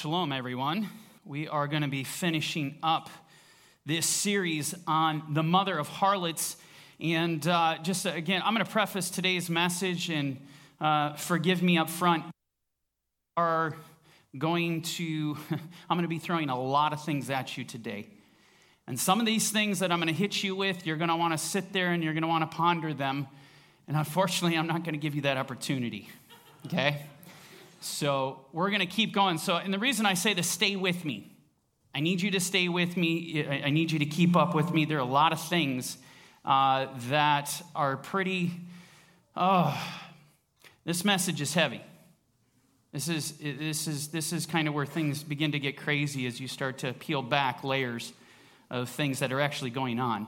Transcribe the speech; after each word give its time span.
Shalom, 0.00 0.32
everyone. 0.32 0.88
We 1.26 1.46
are 1.46 1.68
going 1.68 1.82
to 1.82 1.88
be 1.88 2.04
finishing 2.04 2.78
up 2.82 3.10
this 3.84 4.06
series 4.06 4.74
on 4.86 5.34
the 5.34 5.42
mother 5.42 5.76
of 5.76 5.88
harlots. 5.88 6.56
And 6.98 7.46
uh, 7.46 7.76
just 7.82 8.06
uh, 8.06 8.12
again, 8.14 8.40
I'm 8.42 8.54
going 8.54 8.64
to 8.64 8.72
preface 8.72 9.10
today's 9.10 9.50
message 9.50 10.08
and 10.08 10.38
uh, 10.80 11.16
forgive 11.16 11.62
me 11.62 11.76
up 11.76 11.90
front. 11.90 12.24
Are 13.36 13.76
going 14.38 14.80
to, 14.96 15.36
I'm 15.50 15.98
going 15.98 16.00
to 16.04 16.08
be 16.08 16.18
throwing 16.18 16.48
a 16.48 16.58
lot 16.58 16.94
of 16.94 17.04
things 17.04 17.28
at 17.28 17.58
you 17.58 17.64
today. 17.64 18.08
And 18.86 18.98
some 18.98 19.20
of 19.20 19.26
these 19.26 19.50
things 19.50 19.80
that 19.80 19.92
I'm 19.92 19.98
going 19.98 20.08
to 20.08 20.18
hit 20.18 20.42
you 20.42 20.56
with, 20.56 20.86
you're 20.86 20.96
going 20.96 21.10
to 21.10 21.16
want 21.16 21.34
to 21.34 21.38
sit 21.38 21.74
there 21.74 21.92
and 21.92 22.02
you're 22.02 22.14
going 22.14 22.22
to 22.22 22.28
want 22.28 22.50
to 22.50 22.56
ponder 22.56 22.94
them. 22.94 23.28
And 23.86 23.98
unfortunately, 23.98 24.56
I'm 24.56 24.66
not 24.66 24.82
going 24.82 24.94
to 24.94 24.98
give 24.98 25.14
you 25.14 25.20
that 25.22 25.36
opportunity. 25.36 26.08
Okay? 26.64 27.02
So 27.80 28.44
we're 28.52 28.68
going 28.68 28.80
to 28.80 28.86
keep 28.86 29.12
going. 29.14 29.38
So, 29.38 29.56
and 29.56 29.72
the 29.72 29.78
reason 29.78 30.04
I 30.06 30.14
say 30.14 30.34
to 30.34 30.42
stay 30.42 30.76
with 30.76 31.04
me, 31.04 31.34
I 31.94 32.00
need 32.00 32.20
you 32.20 32.30
to 32.32 32.40
stay 32.40 32.68
with 32.68 32.96
me. 32.96 33.44
I 33.64 33.70
need 33.70 33.90
you 33.90 33.98
to 33.98 34.06
keep 34.06 34.36
up 34.36 34.54
with 34.54 34.72
me. 34.72 34.84
There 34.84 34.98
are 34.98 35.00
a 35.00 35.04
lot 35.04 35.32
of 35.32 35.40
things 35.40 35.98
uh, 36.44 36.86
that 37.08 37.62
are 37.74 37.96
pretty, 37.96 38.52
oh, 39.34 39.76
this 40.84 41.04
message 41.04 41.40
is 41.40 41.54
heavy. 41.54 41.82
This 42.92 43.08
is, 43.08 43.32
this, 43.38 43.86
is, 43.86 44.08
this 44.08 44.32
is 44.32 44.46
kind 44.46 44.68
of 44.68 44.74
where 44.74 44.86
things 44.86 45.22
begin 45.22 45.52
to 45.52 45.58
get 45.58 45.76
crazy 45.76 46.26
as 46.26 46.40
you 46.40 46.48
start 46.48 46.78
to 46.78 46.92
peel 46.92 47.22
back 47.22 47.64
layers 47.64 48.12
of 48.68 48.88
things 48.88 49.20
that 49.20 49.32
are 49.32 49.40
actually 49.40 49.70
going 49.70 49.98
on. 49.98 50.26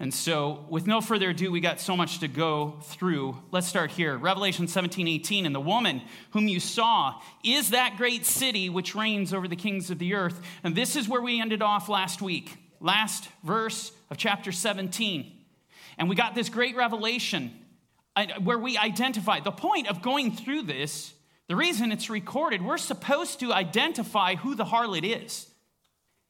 And 0.00 0.14
so, 0.14 0.64
with 0.68 0.86
no 0.86 1.00
further 1.00 1.30
ado, 1.30 1.50
we 1.50 1.58
got 1.58 1.80
so 1.80 1.96
much 1.96 2.20
to 2.20 2.28
go 2.28 2.78
through. 2.82 3.36
Let's 3.50 3.66
start 3.66 3.90
here. 3.90 4.16
Revelation 4.16 4.68
17, 4.68 5.08
18. 5.08 5.44
And 5.44 5.52
the 5.52 5.60
woman 5.60 6.02
whom 6.30 6.46
you 6.46 6.60
saw 6.60 7.20
is 7.42 7.70
that 7.70 7.96
great 7.96 8.24
city 8.24 8.68
which 8.68 8.94
reigns 8.94 9.34
over 9.34 9.48
the 9.48 9.56
kings 9.56 9.90
of 9.90 9.98
the 9.98 10.14
earth. 10.14 10.40
And 10.62 10.76
this 10.76 10.94
is 10.94 11.08
where 11.08 11.20
we 11.20 11.40
ended 11.40 11.62
off 11.62 11.88
last 11.88 12.22
week, 12.22 12.56
last 12.78 13.28
verse 13.42 13.90
of 14.08 14.16
chapter 14.16 14.52
17. 14.52 15.32
And 15.98 16.08
we 16.08 16.14
got 16.14 16.36
this 16.36 16.48
great 16.48 16.76
revelation 16.76 17.52
uh, 18.14 18.26
where 18.44 18.58
we 18.58 18.78
identify 18.78 19.40
the 19.40 19.50
point 19.50 19.88
of 19.88 20.00
going 20.00 20.30
through 20.30 20.62
this, 20.62 21.12
the 21.48 21.56
reason 21.56 21.90
it's 21.90 22.08
recorded, 22.08 22.62
we're 22.62 22.78
supposed 22.78 23.40
to 23.40 23.52
identify 23.52 24.36
who 24.36 24.54
the 24.54 24.64
harlot 24.64 25.02
is. 25.02 25.47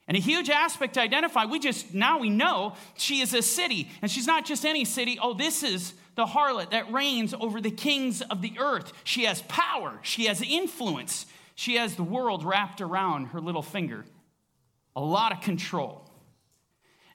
And 0.09 0.17
a 0.17 0.21
huge 0.21 0.49
aspect 0.49 0.95
to 0.95 1.03
identify, 1.03 1.45
we 1.45 1.59
just, 1.59 1.93
now 1.93 2.19
we 2.19 2.31
know 2.31 2.75
she 2.97 3.21
is 3.21 3.35
a 3.35 3.43
city. 3.43 3.91
And 4.01 4.11
she's 4.11 4.27
not 4.27 4.47
just 4.47 4.65
any 4.65 4.87
city. 4.87 5.19
Oh, 5.21 5.35
this 5.35 5.63
is 5.63 5.93
the 6.15 6.25
harlot 6.25 6.71
that 6.71 6.91
reigns 6.91 7.35
over 7.35 7.61
the 7.61 7.71
kings 7.71 8.23
of 8.23 8.41
the 8.41 8.59
earth. 8.59 8.93
She 9.05 9.25
has 9.25 9.43
power, 9.43 10.01
she 10.03 10.25
has 10.25 10.43
influence, 10.43 11.27
she 11.55 11.77
has 11.77 11.95
the 11.95 12.03
world 12.03 12.43
wrapped 12.43 12.81
around 12.81 13.27
her 13.27 13.41
little 13.41 13.63
finger. 13.63 14.05
A 14.97 15.01
lot 15.01 15.31
of 15.31 15.43
control. 15.43 16.11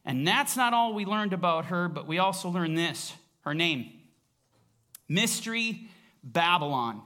And 0.06 0.28
that's 0.28 0.56
not 0.56 0.74
all 0.74 0.94
we 0.94 1.06
learned 1.06 1.34
about 1.34 1.66
her, 1.66 1.90
but 1.90 2.08
we 2.08 2.20
also 2.20 2.48
learned 2.50 2.78
this 2.78 3.14
her 3.42 3.54
name 3.54 3.92
Mystery 5.10 5.90
Babylon. 6.24 7.02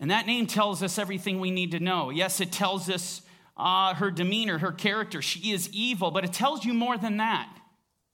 And 0.00 0.10
that 0.10 0.26
name 0.26 0.46
tells 0.46 0.82
us 0.82 0.98
everything 0.98 1.38
we 1.38 1.50
need 1.50 1.72
to 1.72 1.80
know. 1.80 2.10
Yes, 2.10 2.40
it 2.40 2.50
tells 2.50 2.88
us 2.88 3.20
uh, 3.60 3.94
her 3.94 4.10
demeanor, 4.10 4.58
her 4.58 4.72
character. 4.72 5.22
She 5.22 5.52
is 5.52 5.68
evil, 5.72 6.10
but 6.10 6.24
it 6.24 6.32
tells 6.32 6.64
you 6.64 6.74
more 6.74 6.96
than 6.96 7.18
that. 7.18 7.48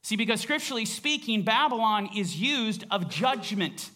See, 0.02 0.16
because 0.16 0.40
scripturally 0.40 0.84
speaking, 0.84 1.42
Babylon 1.42 2.10
is 2.16 2.36
used 2.36 2.84
of 2.90 3.08
judgment. 3.08 3.90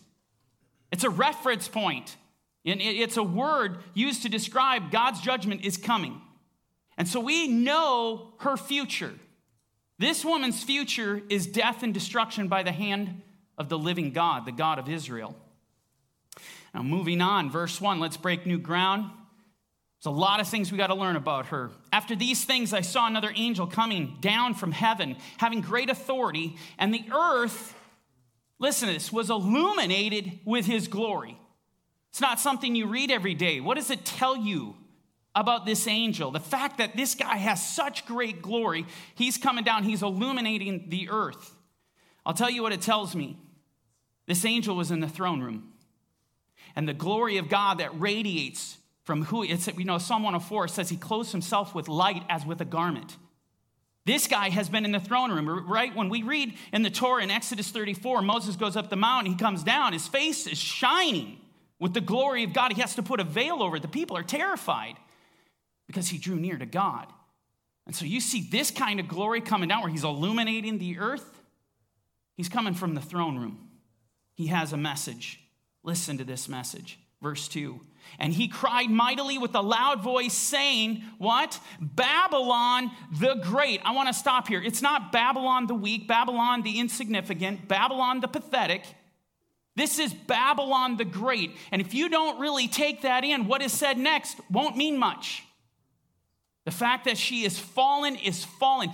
It's 0.91 1.05
a 1.05 1.11
reference 1.11 1.69
point. 1.69 2.17
And 2.65 2.81
it's 2.81 3.17
a 3.17 3.23
word 3.23 3.79
used 3.95 4.23
to 4.23 4.29
describe 4.29 4.91
God's 4.91 5.21
judgment 5.21 5.65
is 5.65 5.77
coming. 5.77 6.21
And 6.99 7.09
so 7.09 7.21
we 7.21 7.49
know 7.49 8.35
her 8.41 8.57
future. 8.57 9.13
This 9.99 10.25
woman's 10.25 10.63
future 10.63 11.23
is 11.29 11.47
death 11.47 11.83
and 11.83 11.95
destruction 11.95 12.49
by 12.49 12.63
the 12.63 12.73
hand 12.73 13.23
of 13.57 13.69
the 13.69 13.79
living 13.79 14.13
God, 14.13 14.47
the 14.47 14.53
God 14.53 14.79
of 14.79 14.89
Israel. 14.89 15.37
Now, 16.75 16.83
moving 16.83 17.21
on, 17.21 17.51
verse 17.51 17.81
1, 17.81 18.01
let's 18.01 18.17
break 18.17 18.47
new 18.47 18.59
ground. 18.59 19.11
There's 20.03 20.15
a 20.15 20.19
lot 20.19 20.41
of 20.41 20.49
things 20.49 20.73
we 20.73 20.79
got 20.79 20.87
to 20.87 20.95
learn 20.95 21.17
about 21.17 21.47
her. 21.47 21.71
After 21.93 22.17
these 22.17 22.43
things, 22.45 22.73
I 22.73 22.81
saw 22.81 23.07
another 23.07 23.31
angel 23.37 23.67
coming 23.67 24.17
down 24.23 24.55
from 24.55 24.73
heaven, 24.73 25.17
having 25.37 25.61
great 25.61 25.91
authority, 25.91 26.57
and 26.79 26.95
the 26.95 27.05
earth, 27.13 27.75
listen 28.59 28.89
to 28.89 28.95
this, 28.95 29.13
was 29.13 29.29
illuminated 29.29 30.39
with 30.47 30.65
his 30.65 30.89
glory. 30.89 31.39
It's 32.09 32.21
not 32.23 32.41
something 32.41 32.75
you 32.75 32.87
read 32.87 33.11
every 33.11 33.35
day. 33.35 33.61
What 33.61 33.77
does 33.77 33.91
it 33.91 34.07
tell 34.07 34.39
you 34.39 34.75
about 35.35 35.67
this 35.67 35.87
angel? 35.87 36.31
The 36.31 36.41
fact 36.41 36.79
that 36.79 36.97
this 36.97 37.15
guy 37.15 37.37
has 37.37 37.65
such 37.65 38.07
great 38.07 38.41
glory, 38.41 38.87
he's 39.15 39.37
coming 39.37 39.65
down, 39.65 39.83
he's 39.83 40.03
illuminating 40.03 40.87
the 40.89 41.11
earth. 41.11 41.55
I'll 42.25 42.33
tell 42.33 42.51
you 42.51 42.63
what 42.63 42.73
it 42.73 42.81
tells 42.81 43.15
me. 43.15 43.37
This 44.27 44.47
angel 44.47 44.77
was 44.77 44.91
in 44.91 45.01
the 45.01 45.09
throne 45.09 45.43
room, 45.43 45.75
and 46.75 46.89
the 46.89 46.95
glory 46.95 47.37
of 47.37 47.51
God 47.51 47.79
that 47.81 48.01
radiates 48.01 48.79
from 49.05 49.25
who 49.25 49.43
it's 49.43 49.67
you 49.67 49.85
know 49.85 49.99
psalm 49.99 50.23
104 50.23 50.69
says 50.69 50.89
he 50.89 50.97
clothes 50.97 51.33
himself 51.33 51.75
with 51.75 51.89
light 51.89 52.23
as 52.29 52.45
with 52.45 52.61
a 52.61 52.65
garment. 52.65 53.17
This 54.07 54.27
guy 54.27 54.49
has 54.49 54.69
been 54.69 54.85
in 54.85 54.93
the 54.93 55.01
throne 55.01 55.31
room 55.31 55.69
right? 55.69 55.95
When 55.95 56.09
we 56.09 56.23
read 56.23 56.55
in 56.73 56.83
the 56.83 56.91
torah 56.91 57.23
in 57.23 57.31
exodus 57.31 57.71
34 57.71 58.23
moses 58.23 58.57
goes 58.57 58.77
up 58.77 58.91
the 58.91 58.97
mountain 58.97 59.33
he 59.33 59.39
comes 59.39 59.63
down 59.63 59.93
his 59.93 60.09
face 60.09 60.47
is 60.47 60.59
shining 60.59 61.39
with 61.81 61.95
the 61.95 62.01
glory 62.01 62.45
of 62.45 62.53
god. 62.53 62.73
He 62.73 62.81
has 62.81 62.95
to 62.97 63.03
put 63.03 63.19
a 63.19 63.25
veil 63.25 63.63
over 63.63 63.77
it. 63.77 63.83
The 63.83 63.89
people 63.89 64.17
are 64.17 64.23
terrified 64.23 64.97
because 65.89 66.09
he 66.09 66.19
drew 66.19 66.37
near 66.37 66.57
to 66.57 66.67
god. 66.67 67.09
And 67.87 67.97
so 67.97 68.05
you 68.05 68.21
see 68.21 68.43
this 68.43 68.71
kind 68.71 69.01
of 69.01 69.09
glory 69.09 69.41
coming 69.41 69.69
down 69.69 69.81
where 69.81 69.91
he's 69.91 70.05
illuminating 70.05 70.79
the 70.79 70.99
earth. 70.99 71.43
He's 72.37 72.49
coming 72.49 72.75
from 72.75 72.95
the 72.95 73.01
throne 73.01 73.37
room. 73.37 73.69
He 74.35 74.47
has 74.47 74.73
a 74.73 74.77
message. 74.77 75.41
Listen 75.83 76.19
to 76.19 76.25
this 76.25 76.49
message. 76.49 76.99
Verse 77.21 77.49
2 77.49 77.81
and 78.19 78.33
he 78.33 78.49
cried 78.49 78.91
mightily 78.91 79.39
with 79.39 79.55
a 79.55 79.61
loud 79.61 80.03
voice, 80.03 80.35
saying, 80.35 81.03
What? 81.19 81.59
Babylon 81.81 82.91
the 83.13 83.35
Great. 83.43 83.81
I 83.85 83.93
want 83.93 84.09
to 84.09 84.15
stop 84.15 84.49
here. 84.49 84.63
It's 84.63 84.83
not 84.83 85.13
Babylon 85.13 85.67
the 85.67 85.75
weak, 85.75 86.09
Babylon 86.09 86.63
the 86.63 86.79
insignificant, 86.79 87.69
Babylon 87.69 88.21
the 88.21 88.29
pathetic. 88.29 88.85
This 89.77 89.99
is 89.99 90.13
Babylon 90.13 90.97
the 90.97 91.05
Great. 91.05 91.57
And 91.71 91.81
if 91.81 91.95
you 91.95 92.09
don't 92.09 92.41
really 92.41 92.69
take 92.69 93.03
that 93.03 93.25
in, 93.25 93.47
what 93.47 93.63
is 93.63 93.73
said 93.73 93.97
next 93.99 94.39
won't 94.51 94.77
mean 94.77 94.99
much. 94.99 95.45
The 96.65 96.71
fact 96.71 97.07
that 97.07 97.17
she 97.17 97.45
is 97.45 97.59
fallen 97.59 98.17
is 98.17 98.45
fallen. 98.45 98.91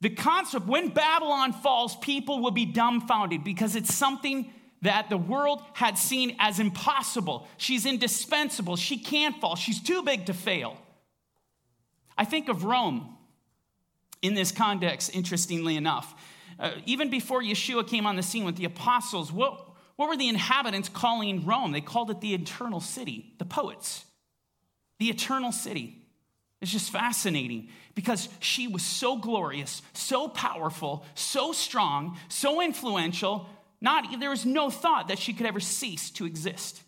The 0.00 0.10
concept, 0.10 0.66
when 0.66 0.90
Babylon 0.90 1.52
falls, 1.52 1.96
people 1.96 2.40
will 2.40 2.52
be 2.52 2.66
dumbfounded 2.66 3.42
because 3.42 3.74
it's 3.74 3.94
something 3.94 4.52
that 4.82 5.08
the 5.10 5.18
world 5.18 5.62
had 5.74 5.98
seen 5.98 6.36
as 6.38 6.60
impossible. 6.60 7.48
She's 7.56 7.86
indispensable. 7.86 8.76
She 8.76 8.98
can't 8.98 9.40
fall. 9.40 9.56
She's 9.56 9.82
too 9.82 10.02
big 10.02 10.26
to 10.26 10.34
fail. 10.34 10.76
I 12.16 12.24
think 12.24 12.48
of 12.48 12.64
Rome 12.64 13.16
in 14.22 14.34
this 14.34 14.52
context, 14.52 15.14
interestingly 15.14 15.76
enough. 15.76 16.14
Uh, 16.58 16.72
even 16.86 17.10
before 17.10 17.40
Yeshua 17.40 17.86
came 17.86 18.06
on 18.06 18.16
the 18.16 18.22
scene 18.22 18.44
with 18.44 18.56
the 18.56 18.64
apostles, 18.64 19.32
what, 19.32 19.70
what 19.96 20.08
were 20.08 20.16
the 20.16 20.28
inhabitants 20.28 20.88
calling 20.88 21.44
Rome? 21.44 21.72
They 21.72 21.80
called 21.80 22.10
it 22.10 22.20
the 22.20 22.34
eternal 22.34 22.80
city, 22.80 23.34
the 23.38 23.44
poets. 23.44 24.04
The 24.98 25.10
eternal 25.10 25.52
city. 25.52 25.98
It's 26.60 26.72
just 26.72 26.90
fascinating 26.90 27.68
because 27.94 28.28
she 28.40 28.66
was 28.66 28.82
so 28.82 29.16
glorious, 29.16 29.82
so 29.92 30.26
powerful, 30.28 31.04
so 31.14 31.52
strong, 31.52 32.18
so 32.28 32.60
influential, 32.60 33.48
not, 33.80 34.18
there 34.18 34.30
was 34.30 34.44
no 34.44 34.70
thought 34.70 35.08
that 35.08 35.18
she 35.18 35.32
could 35.32 35.46
ever 35.46 35.60
cease 35.60 36.10
to 36.12 36.26
exist. 36.26 36.82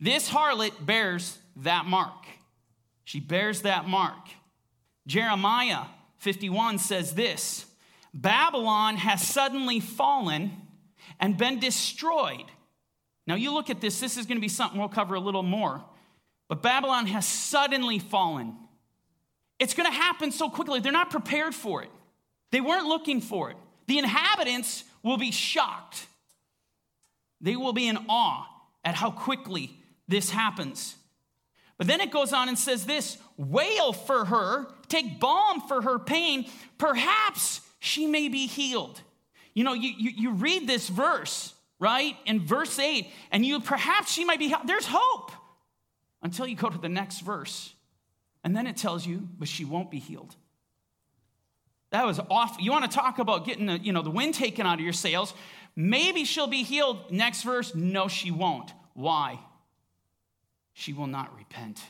This 0.00 0.28
harlot 0.28 0.84
bears 0.84 1.38
that 1.56 1.86
mark. 1.86 2.26
She 3.04 3.20
bears 3.20 3.62
that 3.62 3.88
mark. 3.88 4.28
Jeremiah 5.06 5.84
51 6.18 6.78
says 6.78 7.14
this 7.14 7.66
Babylon 8.14 8.96
has 8.96 9.26
suddenly 9.26 9.80
fallen 9.80 10.52
and 11.18 11.36
been 11.36 11.58
destroyed. 11.58 12.44
Now, 13.26 13.34
you 13.34 13.52
look 13.52 13.70
at 13.70 13.80
this, 13.80 14.00
this 14.00 14.16
is 14.16 14.26
going 14.26 14.38
to 14.38 14.42
be 14.42 14.48
something 14.48 14.78
we'll 14.78 14.88
cover 14.88 15.14
a 15.14 15.20
little 15.20 15.42
more. 15.42 15.84
But 16.48 16.62
Babylon 16.62 17.06
has 17.06 17.26
suddenly 17.26 17.98
fallen. 17.98 18.56
It's 19.58 19.74
going 19.74 19.90
to 19.90 19.94
happen 19.94 20.32
so 20.32 20.48
quickly. 20.48 20.80
They're 20.80 20.92
not 20.92 21.10
prepared 21.10 21.54
for 21.54 21.82
it, 21.82 21.90
they 22.52 22.60
weren't 22.60 22.86
looking 22.86 23.20
for 23.20 23.50
it. 23.50 23.56
The 23.86 23.98
inhabitants 23.98 24.84
will 25.08 25.16
be 25.16 25.32
shocked. 25.32 26.06
They 27.40 27.56
will 27.56 27.72
be 27.72 27.88
in 27.88 27.98
awe 28.08 28.46
at 28.84 28.94
how 28.94 29.10
quickly 29.10 29.70
this 30.06 30.30
happens. 30.30 30.96
But 31.78 31.86
then 31.86 32.00
it 32.00 32.10
goes 32.10 32.32
on 32.32 32.48
and 32.48 32.58
says 32.58 32.84
this 32.84 33.18
wail 33.36 33.92
for 33.92 34.26
her, 34.26 34.66
take 34.88 35.18
balm 35.18 35.62
for 35.62 35.80
her 35.82 35.98
pain, 35.98 36.46
perhaps 36.76 37.60
she 37.78 38.06
may 38.06 38.28
be 38.28 38.46
healed. 38.46 39.00
You 39.54 39.64
know, 39.64 39.72
you, 39.72 39.92
you, 39.96 40.10
you 40.16 40.30
read 40.32 40.66
this 40.66 40.88
verse, 40.88 41.54
right, 41.78 42.16
in 42.26 42.44
verse 42.44 42.78
8, 42.78 43.08
and 43.30 43.46
you 43.46 43.60
perhaps 43.60 44.12
she 44.12 44.24
might 44.24 44.38
be 44.38 44.48
healed. 44.48 44.66
There's 44.66 44.86
hope. 44.88 45.32
until 46.22 46.46
you 46.46 46.56
go 46.56 46.68
to 46.68 46.78
the 46.78 46.88
next 46.88 47.20
verse. 47.20 47.74
And 48.44 48.56
then 48.56 48.66
it 48.66 48.76
tells 48.76 49.06
you, 49.06 49.28
but 49.38 49.48
she 49.48 49.64
won't 49.64 49.90
be 49.90 49.98
healed. 49.98 50.34
That 51.90 52.04
was 52.06 52.20
off. 52.30 52.56
You 52.60 52.70
want 52.70 52.90
to 52.90 52.94
talk 52.94 53.18
about 53.18 53.46
getting 53.46 53.66
the, 53.66 53.78
you 53.78 53.92
know, 53.92 54.02
the 54.02 54.10
wind 54.10 54.34
taken 54.34 54.66
out 54.66 54.74
of 54.74 54.84
your 54.84 54.92
sails? 54.92 55.32
Maybe 55.74 56.24
she'll 56.24 56.46
be 56.46 56.62
healed. 56.62 57.10
Next 57.10 57.42
verse, 57.42 57.74
no, 57.74 58.08
she 58.08 58.30
won't. 58.30 58.72
Why? 58.94 59.38
She 60.74 60.92
will 60.92 61.06
not 61.06 61.34
repent. 61.36 61.80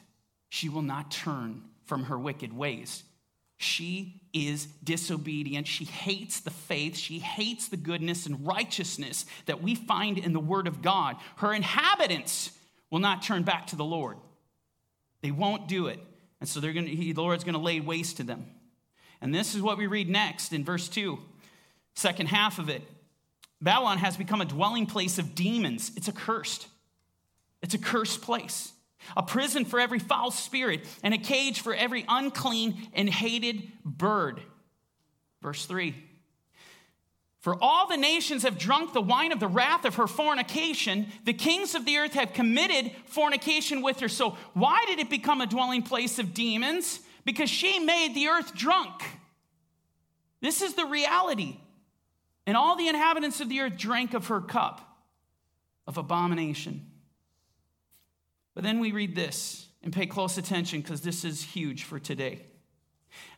She 0.49 0.69
will 0.69 0.83
not 0.83 1.11
turn 1.11 1.63
from 1.85 2.05
her 2.05 2.19
wicked 2.19 2.57
ways. 2.57 3.03
She 3.57 4.23
is 4.33 4.67
disobedient. 4.85 5.67
She 5.67 5.85
hates 5.85 6.41
the 6.41 6.51
faith. 6.51 6.97
She 6.97 7.19
hates 7.19 7.69
the 7.69 7.77
goodness 7.77 8.27
and 8.27 8.47
righteousness 8.47 9.27
that 9.47 9.63
we 9.63 9.75
find 9.75 10.17
in 10.17 10.33
the 10.33 10.39
Word 10.39 10.69
of 10.69 10.81
God. 10.81 11.17
Her 11.37 11.53
inhabitants 11.53 12.53
will 12.91 13.01
not 13.01 13.23
turn 13.23 13.43
back 13.43 13.67
to 13.69 13.77
the 13.77 13.85
Lord. 13.85 14.19
They 15.23 15.33
won't 15.33 15.67
do 15.67 15.89
it. 15.89 15.99
And 16.41 16.49
so 16.49 16.61
they're 16.61 16.73
gonna, 16.73 16.89
the 16.89 17.15
Lord's 17.15 17.43
going 17.43 17.55
to 17.55 17.61
lay 17.61 17.81
waste 17.81 18.19
to 18.19 18.23
them. 18.23 18.47
And 19.21 19.35
this 19.35 19.55
is 19.55 19.63
what 19.63 19.79
we 19.79 19.87
read 19.87 20.09
next 20.09 20.53
in 20.53 20.65
verse 20.65 20.89
2, 20.89 21.19
second 21.95 22.27
half 22.27 22.59
of 22.59 22.69
it. 22.69 22.83
Babylon 23.61 23.99
has 23.99 24.17
become 24.17 24.41
a 24.41 24.45
dwelling 24.45 24.87
place 24.87 25.19
of 25.19 25.35
demons. 25.35 25.91
It's 25.97 26.09
accursed. 26.09 26.69
It's 27.63 27.75
a 27.75 27.79
cursed 27.79 28.23
place, 28.23 28.73
a 29.17 29.23
prison 29.23 29.65
for 29.65 29.81
every 29.81 29.99
foul 29.99 30.31
spirit, 30.31 30.87
and 31.03 31.13
a 31.13 31.19
cage 31.19 31.61
for 31.61 31.75
every 31.75 32.05
unclean 32.09 32.89
and 32.95 33.09
hated 33.09 33.73
bird. 33.85 34.41
Verse 35.43 35.67
3 35.67 35.95
For 37.41 37.57
all 37.61 37.89
the 37.89 37.97
nations 37.97 38.45
have 38.45 38.59
drunk 38.59 38.93
the 38.93 39.01
wine 39.01 39.33
of 39.33 39.41
the 39.41 39.49
wrath 39.49 39.85
of 39.85 39.97
her 39.97 40.07
fornication. 40.07 41.09
The 41.25 41.33
kings 41.33 41.75
of 41.75 41.85
the 41.85 41.97
earth 41.97 42.15
have 42.15 42.33
committed 42.33 42.93
fornication 43.07 43.83
with 43.83 43.99
her. 44.01 44.09
So, 44.09 44.37
why 44.55 44.85
did 44.87 45.01
it 45.01 45.11
become 45.11 45.41
a 45.41 45.47
dwelling 45.47 45.83
place 45.83 46.21
of 46.21 46.33
demons? 46.33 47.01
Because 47.29 47.51
she 47.51 47.79
made 47.79 48.15
the 48.15 48.29
earth 48.29 48.55
drunk. 48.55 49.03
This 50.41 50.63
is 50.63 50.73
the 50.73 50.87
reality. 50.87 51.59
And 52.47 52.57
all 52.57 52.75
the 52.75 52.89
inhabitants 52.89 53.43
of 53.43 53.51
the 53.51 53.61
earth 53.61 53.77
drank 53.77 54.15
of 54.15 54.29
her 54.29 54.41
cup 54.41 54.81
of 55.87 55.99
abomination. 55.99 56.87
But 58.55 58.65
then 58.65 58.81
we 58.81 58.93
read 58.93 59.15
this 59.15 59.67
and 59.83 59.93
pay 59.93 60.07
close 60.07 60.39
attention 60.39 60.81
because 60.81 61.03
this 61.03 61.23
is 61.23 61.43
huge 61.43 61.85
for 61.85 61.99
today. 61.99 62.47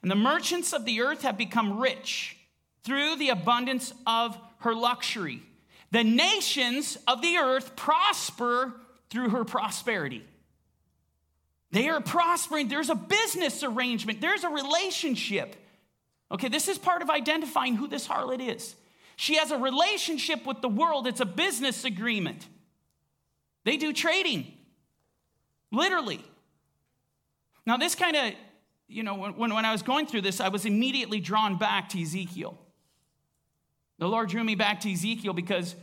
And 0.02 0.10
the 0.10 0.14
merchants 0.14 0.72
of 0.72 0.84
the 0.84 1.00
earth 1.00 1.22
have 1.22 1.36
become 1.36 1.80
rich 1.80 2.36
through 2.84 3.16
the 3.16 3.30
abundance 3.30 3.92
of 4.06 4.38
her 4.58 4.72
luxury. 4.72 5.42
The 5.90 6.04
nations 6.04 6.96
of 7.08 7.22
the 7.22 7.38
earth 7.38 7.74
prosper 7.74 8.72
through 9.10 9.30
her 9.30 9.44
prosperity. 9.44 10.22
They 11.72 11.88
are 11.88 12.00
prospering. 12.00 12.68
There's 12.68 12.90
a 12.90 12.94
business 12.94 13.62
arrangement, 13.62 14.20
there's 14.20 14.44
a 14.44 14.48
relationship. 14.48 15.56
Okay, 16.32 16.48
this 16.48 16.68
is 16.68 16.78
part 16.78 17.02
of 17.02 17.10
identifying 17.10 17.74
who 17.74 17.88
this 17.88 18.06
harlot 18.06 18.40
is. 18.40 18.76
She 19.16 19.36
has 19.36 19.50
a 19.50 19.58
relationship 19.58 20.46
with 20.46 20.62
the 20.62 20.68
world, 20.68 21.06
it's 21.06 21.20
a 21.20 21.26
business 21.26 21.84
agreement. 21.84 22.46
They 23.64 23.76
do 23.76 23.92
trading, 23.92 24.46
literally. 25.70 26.24
Now, 27.66 27.76
this 27.76 27.94
kind 27.94 28.16
of, 28.16 28.32
you 28.88 29.02
know, 29.02 29.14
when, 29.14 29.52
when 29.52 29.64
I 29.64 29.72
was 29.72 29.82
going 29.82 30.06
through 30.06 30.22
this, 30.22 30.40
I 30.40 30.48
was 30.48 30.64
immediately 30.64 31.20
drawn 31.20 31.58
back 31.58 31.90
to 31.90 32.00
Ezekiel. 32.00 32.58
The 33.98 34.08
Lord 34.08 34.30
drew 34.30 34.42
me 34.42 34.54
back 34.54 34.80
to 34.80 34.92
Ezekiel 34.92 35.34
because 35.34 35.76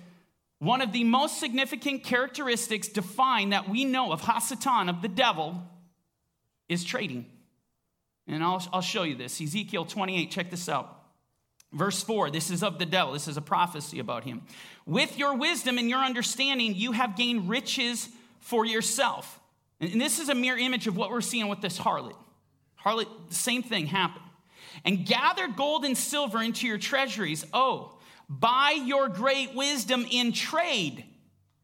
one 0.57 0.81
of 0.81 0.91
the 0.91 1.03
most 1.03 1.39
significant 1.39 2.03
characteristics 2.03 2.87
defined 2.87 3.53
that 3.53 3.69
we 3.69 3.85
know 3.85 4.11
of 4.11 4.21
Hasatan, 4.21 4.89
of 4.89 5.03
the 5.03 5.07
devil, 5.07 5.61
is 6.69 6.83
trading. 6.83 7.25
And 8.27 8.43
I'll, 8.43 8.63
I'll 8.73 8.81
show 8.81 9.03
you 9.03 9.15
this. 9.15 9.39
Ezekiel 9.39 9.85
28, 9.85 10.31
check 10.31 10.51
this 10.51 10.67
out. 10.67 10.93
Verse 11.73 12.01
4, 12.01 12.29
this 12.29 12.49
is 12.49 12.63
of 12.63 12.79
the 12.79 12.85
devil. 12.85 13.13
This 13.13 13.27
is 13.27 13.37
a 13.37 13.41
prophecy 13.41 13.99
about 13.99 14.23
him. 14.23 14.41
With 14.85 15.17
your 15.17 15.35
wisdom 15.35 15.77
and 15.77 15.89
your 15.89 15.99
understanding, 15.99 16.75
you 16.75 16.93
have 16.93 17.17
gained 17.17 17.49
riches 17.49 18.09
for 18.39 18.65
yourself. 18.65 19.39
And 19.79 19.99
this 19.99 20.19
is 20.19 20.29
a 20.29 20.35
mere 20.35 20.57
image 20.57 20.87
of 20.87 20.95
what 20.95 21.11
we're 21.11 21.21
seeing 21.21 21.47
with 21.47 21.61
this 21.61 21.77
harlot. 21.77 22.15
Harlot, 22.83 23.07
the 23.29 23.35
same 23.35 23.63
thing 23.63 23.87
happened. 23.87 24.25
And 24.85 25.05
gathered 25.05 25.55
gold 25.55 25.83
and 25.83 25.97
silver 25.97 26.41
into 26.41 26.67
your 26.67 26.77
treasuries. 26.77 27.45
Oh, 27.53 27.97
by 28.29 28.71
your 28.71 29.09
great 29.09 29.53
wisdom 29.53 30.05
in 30.09 30.31
trade, 30.31 31.03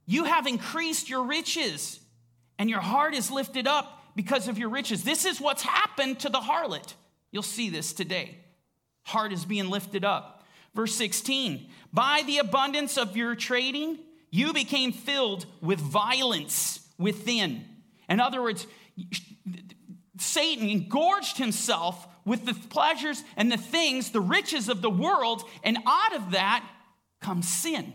you 0.05 0.25
have 0.25 0.47
increased 0.47 1.09
your 1.09 1.23
riches, 1.23 1.99
and 2.57 2.69
your 2.69 2.81
heart 2.81 3.13
is 3.13 3.31
lifted 3.31 3.67
up 3.67 4.02
because 4.15 4.47
of 4.47 4.57
your 4.57 4.69
riches. 4.69 5.03
This 5.03 5.25
is 5.25 5.41
what's 5.41 5.63
happened 5.63 6.19
to 6.19 6.29
the 6.29 6.39
harlot. 6.39 6.93
You'll 7.31 7.43
see 7.43 7.69
this 7.69 7.93
today. 7.93 8.37
Heart 9.03 9.33
is 9.33 9.45
being 9.45 9.69
lifted 9.69 10.05
up. 10.05 10.43
Verse 10.73 10.95
16 10.95 11.67
By 11.91 12.23
the 12.25 12.39
abundance 12.39 12.97
of 12.97 13.17
your 13.17 13.35
trading, 13.35 13.99
you 14.29 14.53
became 14.53 14.91
filled 14.91 15.45
with 15.61 15.79
violence 15.79 16.79
within. 16.97 17.65
In 18.09 18.19
other 18.19 18.41
words, 18.41 18.67
Satan 20.17 20.69
engorged 20.69 21.37
himself 21.37 22.07
with 22.25 22.45
the 22.45 22.53
pleasures 22.53 23.23
and 23.35 23.51
the 23.51 23.57
things, 23.57 24.11
the 24.11 24.21
riches 24.21 24.69
of 24.69 24.81
the 24.81 24.89
world, 24.89 25.43
and 25.63 25.77
out 25.85 26.15
of 26.15 26.31
that 26.31 26.67
comes 27.19 27.47
sin. 27.47 27.93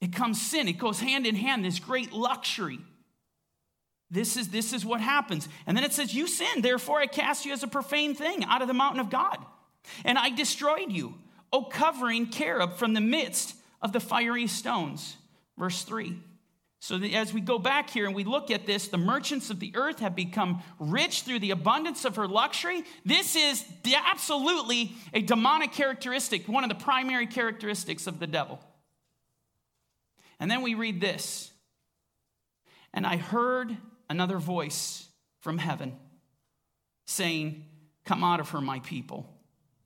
It 0.00 0.12
comes 0.12 0.40
sin. 0.40 0.68
It 0.68 0.78
goes 0.78 1.00
hand 1.00 1.26
in 1.26 1.34
hand, 1.34 1.64
this 1.64 1.78
great 1.78 2.12
luxury. 2.12 2.78
This 4.10 4.36
is, 4.36 4.48
this 4.48 4.72
is 4.72 4.84
what 4.84 5.00
happens. 5.00 5.48
And 5.66 5.76
then 5.76 5.84
it 5.84 5.92
says, 5.92 6.14
You 6.14 6.26
sinned, 6.26 6.64
therefore 6.64 7.00
I 7.00 7.06
cast 7.06 7.44
you 7.44 7.52
as 7.52 7.62
a 7.62 7.68
profane 7.68 8.14
thing 8.14 8.44
out 8.44 8.62
of 8.62 8.68
the 8.68 8.74
mountain 8.74 9.00
of 9.00 9.10
God. 9.10 9.38
And 10.04 10.18
I 10.18 10.30
destroyed 10.30 10.90
you, 10.92 11.14
O 11.52 11.64
covering 11.64 12.30
cherub, 12.30 12.76
from 12.76 12.94
the 12.94 13.00
midst 13.00 13.54
of 13.82 13.92
the 13.92 14.00
fiery 14.00 14.46
stones. 14.46 15.16
Verse 15.58 15.82
3. 15.82 16.18
So 16.78 16.96
as 16.96 17.32
we 17.32 17.40
go 17.40 17.58
back 17.58 17.90
here 17.90 18.06
and 18.06 18.14
we 18.14 18.22
look 18.22 18.50
at 18.50 18.66
this, 18.66 18.88
the 18.88 18.98
merchants 18.98 19.50
of 19.50 19.58
the 19.58 19.72
earth 19.74 19.98
have 20.00 20.14
become 20.14 20.62
rich 20.78 21.22
through 21.22 21.40
the 21.40 21.50
abundance 21.50 22.04
of 22.04 22.16
her 22.16 22.28
luxury. 22.28 22.84
This 23.04 23.34
is 23.34 23.64
absolutely 24.06 24.94
a 25.12 25.22
demonic 25.22 25.72
characteristic, 25.72 26.46
one 26.46 26.62
of 26.62 26.68
the 26.68 26.76
primary 26.76 27.26
characteristics 27.26 28.06
of 28.06 28.20
the 28.20 28.26
devil. 28.26 28.60
And 30.38 30.50
then 30.50 30.62
we 30.62 30.74
read 30.74 31.00
this. 31.00 31.50
And 32.92 33.06
I 33.06 33.16
heard 33.16 33.76
another 34.08 34.38
voice 34.38 35.08
from 35.40 35.58
heaven 35.58 35.96
saying, 37.06 37.64
Come 38.04 38.22
out 38.22 38.38
of 38.38 38.50
her, 38.50 38.60
my 38.60 38.78
people, 38.80 39.28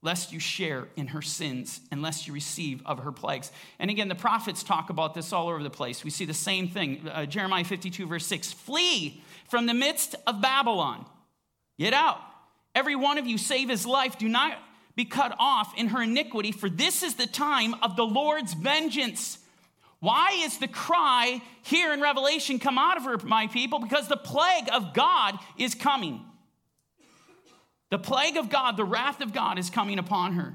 lest 0.03 0.31
you 0.31 0.39
share 0.39 0.89
in 0.97 1.09
her 1.09 1.23
sins 1.23 1.81
and 1.91 2.03
lest 2.03 2.27
you 2.27 2.35
receive 2.35 2.83
of 2.85 3.01
her 3.01 3.13
plagues. 3.13 3.51
And 3.79 3.91
again, 3.91 4.09
the 4.09 4.15
prophets 4.15 4.63
talk 4.63 4.91
about 4.91 5.15
this 5.15 5.33
all 5.33 5.49
over 5.49 5.63
the 5.63 5.71
place. 5.71 6.05
We 6.05 6.11
see 6.11 6.27
the 6.27 6.35
same 6.35 6.69
thing. 6.69 7.09
Uh, 7.09 7.25
Jeremiah 7.25 7.65
52, 7.65 8.07
verse 8.07 8.27
6 8.27 8.53
Flee 8.53 9.23
from 9.49 9.67
the 9.67 9.75
midst 9.75 10.15
of 10.27 10.43
Babylon, 10.43 11.07
get 11.79 11.95
out. 11.95 12.19
Every 12.75 12.95
one 12.95 13.19
of 13.19 13.27
you 13.27 13.37
save 13.39 13.69
his 13.69 13.85
life. 13.85 14.19
Do 14.19 14.29
not 14.29 14.59
be 14.97 15.05
cut 15.05 15.35
off 15.39 15.73
in 15.79 15.89
her 15.89 16.03
iniquity, 16.03 16.53
for 16.53 16.69
this 16.69 17.03
is 17.03 17.15
the 17.15 17.27
time 17.27 17.75
of 17.83 17.97
the 17.97 18.05
Lord's 18.05 18.55
vengeance 18.55 19.39
why 20.01 20.41
is 20.45 20.59
the 20.59 20.69
cry 20.69 21.43
here 21.63 21.93
in 21.93 22.01
Revelation, 22.01 22.59
come 22.59 22.79
out 22.79 22.97
of 22.97 23.05
her, 23.05 23.19
my 23.19 23.47
people? 23.47 23.79
Because 23.79 24.09
the 24.09 24.17
plague 24.17 24.69
of 24.73 24.95
God 24.95 25.39
is 25.59 25.75
coming. 25.75 26.25
The 27.91 27.99
plague 27.99 28.39
of 28.39 28.49
God, 28.49 28.77
the 28.79 28.85
wrath 28.85 29.21
of 29.21 29.35
God 29.35 29.59
is 29.59 29.69
coming 29.69 29.99
upon 29.99 30.35
her. 30.35 30.55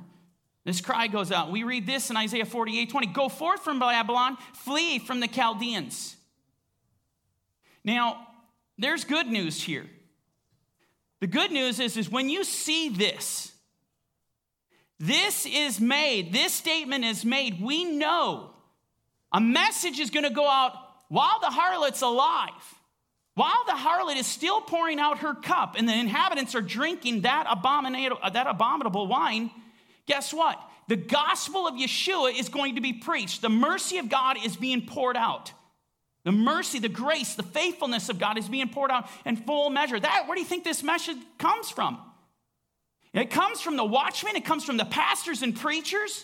This 0.63 0.81
cry 0.81 1.05
goes 1.05 1.31
out. 1.31 1.51
We 1.51 1.61
read 1.61 1.85
this 1.85 2.09
in 2.09 2.17
Isaiah 2.17 2.45
48 2.45 2.89
20. 2.89 3.07
Go 3.07 3.29
forth 3.29 3.63
from 3.63 3.77
Babylon, 3.77 4.37
flee 4.53 4.97
from 4.97 5.19
the 5.19 5.27
Chaldeans. 5.27 6.15
Now, 7.83 8.25
there's 8.79 9.03
good 9.03 9.27
news 9.27 9.61
here. 9.61 9.85
The 11.21 11.27
good 11.27 11.51
news 11.51 11.79
is, 11.79 11.97
is 11.97 12.09
when 12.09 12.29
you 12.29 12.43
see 12.43 12.89
this, 12.89 13.51
this 14.99 15.45
is 15.45 15.79
made, 15.79 16.33
this 16.33 16.51
statement 16.51 17.05
is 17.05 17.23
made, 17.23 17.61
we 17.61 17.83
know 17.83 18.54
a 19.35 19.41
message 19.41 19.99
is 19.99 20.11
going 20.11 20.23
to 20.23 20.29
go 20.29 20.49
out 20.49 20.77
while 21.09 21.41
the 21.41 21.47
harlot's 21.47 22.01
alive. 22.01 22.53
While 23.33 23.65
the 23.65 23.73
harlot 23.73 24.15
is 24.15 24.25
still 24.25 24.61
pouring 24.61 24.97
out 24.97 25.19
her 25.19 25.35
cup 25.35 25.75
and 25.77 25.89
the 25.89 25.93
inhabitants 25.93 26.55
are 26.55 26.61
drinking 26.61 27.21
that 27.21 27.45
abominable, 27.49 28.17
uh, 28.23 28.29
that 28.29 28.47
abominable 28.47 29.07
wine, 29.07 29.51
guess 30.05 30.33
what? 30.33 30.57
The 30.87 30.95
gospel 30.95 31.67
of 31.67 31.75
Yeshua 31.75 32.39
is 32.39 32.47
going 32.47 32.75
to 32.75 32.81
be 32.81 32.93
preached. 32.93 33.41
The 33.41 33.49
mercy 33.49 33.97
of 33.97 34.07
God 34.07 34.37
is 34.41 34.55
being 34.55 34.85
poured 34.87 35.17
out. 35.17 35.51
The 36.23 36.31
mercy, 36.31 36.79
the 36.79 36.87
grace, 36.87 37.35
the 37.35 37.43
faithfulness 37.43 38.07
of 38.07 38.17
God 38.17 38.37
is 38.37 38.47
being 38.47 38.69
poured 38.69 38.89
out 38.89 39.09
in 39.25 39.35
full 39.35 39.69
measure. 39.69 39.99
That, 39.99 40.27
where 40.27 40.35
do 40.35 40.41
you 40.41 40.47
think 40.47 40.63
this 40.63 40.81
message 40.81 41.17
comes 41.39 41.69
from? 41.69 41.99
It 43.13 43.31
comes 43.31 43.59
from 43.59 43.75
the 43.75 43.83
watchmen, 43.83 44.37
it 44.37 44.45
comes 44.45 44.63
from 44.63 44.77
the 44.77 44.85
pastors 44.85 45.41
and 45.41 45.53
preachers 45.53 46.23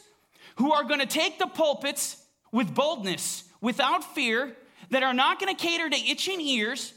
who 0.56 0.72
are 0.72 0.86
going 0.86 1.02
to 1.02 1.06
take 1.06 1.40
the 1.40 1.48
pulpits 1.48 2.21
with 2.52 2.74
boldness, 2.74 3.44
without 3.62 4.16
fear, 4.16 4.56
that 4.90 5.04
are 5.04 5.14
not 5.14 5.40
going 5.40 5.56
to 5.56 5.62
cater 5.62 5.90
to 5.90 5.98
itching 5.98 6.42
ears, 6.42 6.94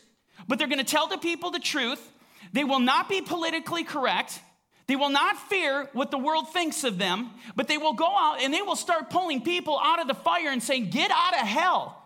but 0.48 0.58
they're 0.58 0.68
going 0.68 0.78
to 0.78 0.84
tell 0.84 1.06
the 1.06 1.18
people 1.18 1.50
the 1.50 1.60
truth. 1.60 2.10
They 2.52 2.64
will 2.64 2.80
not 2.80 3.08
be 3.08 3.20
politically 3.20 3.84
correct. 3.84 4.40
They 4.86 4.96
will 4.96 5.10
not 5.10 5.38
fear 5.48 5.88
what 5.92 6.10
the 6.10 6.18
world 6.18 6.52
thinks 6.52 6.84
of 6.84 6.98
them, 6.98 7.30
but 7.56 7.68
they 7.68 7.78
will 7.78 7.94
go 7.94 8.06
out 8.06 8.40
and 8.40 8.52
they 8.52 8.62
will 8.62 8.76
start 8.76 9.10
pulling 9.10 9.42
people 9.42 9.78
out 9.82 10.00
of 10.00 10.08
the 10.08 10.14
fire 10.14 10.50
and 10.50 10.62
saying, 10.62 10.90
Get 10.90 11.10
out 11.10 11.34
of 11.34 11.46
hell. 11.46 12.00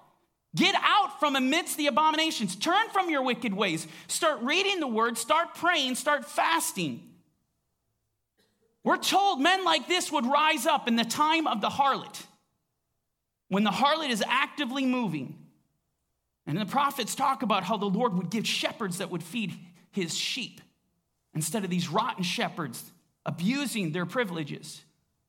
Get 0.54 0.74
out 0.78 1.20
from 1.20 1.36
amidst 1.36 1.76
the 1.76 1.88
abominations. 1.88 2.56
Turn 2.56 2.88
from 2.92 3.10
your 3.10 3.22
wicked 3.22 3.52
ways. 3.52 3.86
Start 4.06 4.40
reading 4.42 4.80
the 4.80 4.86
word, 4.86 5.18
start 5.18 5.54
praying, 5.54 5.96
start 5.96 6.24
fasting. 6.24 7.02
We're 8.82 8.96
told 8.96 9.40
men 9.40 9.64
like 9.64 9.86
this 9.86 10.10
would 10.10 10.24
rise 10.24 10.64
up 10.64 10.88
in 10.88 10.96
the 10.96 11.04
time 11.04 11.46
of 11.46 11.60
the 11.60 11.68
harlot, 11.68 12.22
when 13.48 13.64
the 13.64 13.70
harlot 13.70 14.10
is 14.10 14.22
actively 14.26 14.86
moving. 14.86 15.36
And 16.46 16.56
the 16.56 16.66
prophets 16.66 17.14
talk 17.14 17.42
about 17.42 17.64
how 17.64 17.76
the 17.76 17.86
Lord 17.86 18.14
would 18.14 18.30
give 18.30 18.46
shepherds 18.46 18.98
that 18.98 19.10
would 19.10 19.22
feed 19.22 19.54
his 19.90 20.16
sheep 20.16 20.60
instead 21.34 21.64
of 21.64 21.70
these 21.70 21.88
rotten 21.88 22.22
shepherds 22.22 22.90
abusing 23.26 23.92
their 23.92 24.06
privileges 24.06 24.82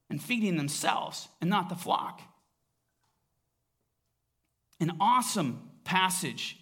and 0.09 0.21
feeding 0.21 0.57
themselves 0.57 1.27
and 1.41 1.49
not 1.49 1.69
the 1.69 1.75
flock. 1.75 2.21
An 4.79 4.93
awesome 5.01 5.69
passage 5.83 6.57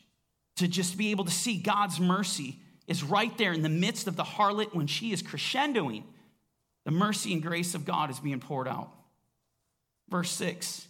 to 0.55 0.67
just 0.67 0.97
be 0.97 1.11
able 1.11 1.25
to 1.25 1.31
see 1.31 1.57
God's 1.57 1.99
mercy 1.99 2.57
is 2.87 3.03
right 3.03 3.37
there 3.37 3.53
in 3.53 3.61
the 3.61 3.69
midst 3.69 4.07
of 4.07 4.15
the 4.15 4.23
harlot 4.23 4.73
when 4.73 4.87
she 4.87 5.11
is 5.11 5.21
crescendoing. 5.21 6.03
The 6.85 6.91
mercy 6.91 7.33
and 7.33 7.43
grace 7.43 7.75
of 7.75 7.85
God 7.85 8.09
is 8.09 8.19
being 8.19 8.39
poured 8.39 8.67
out. 8.67 8.91
Verse 10.09 10.31
6 10.31 10.86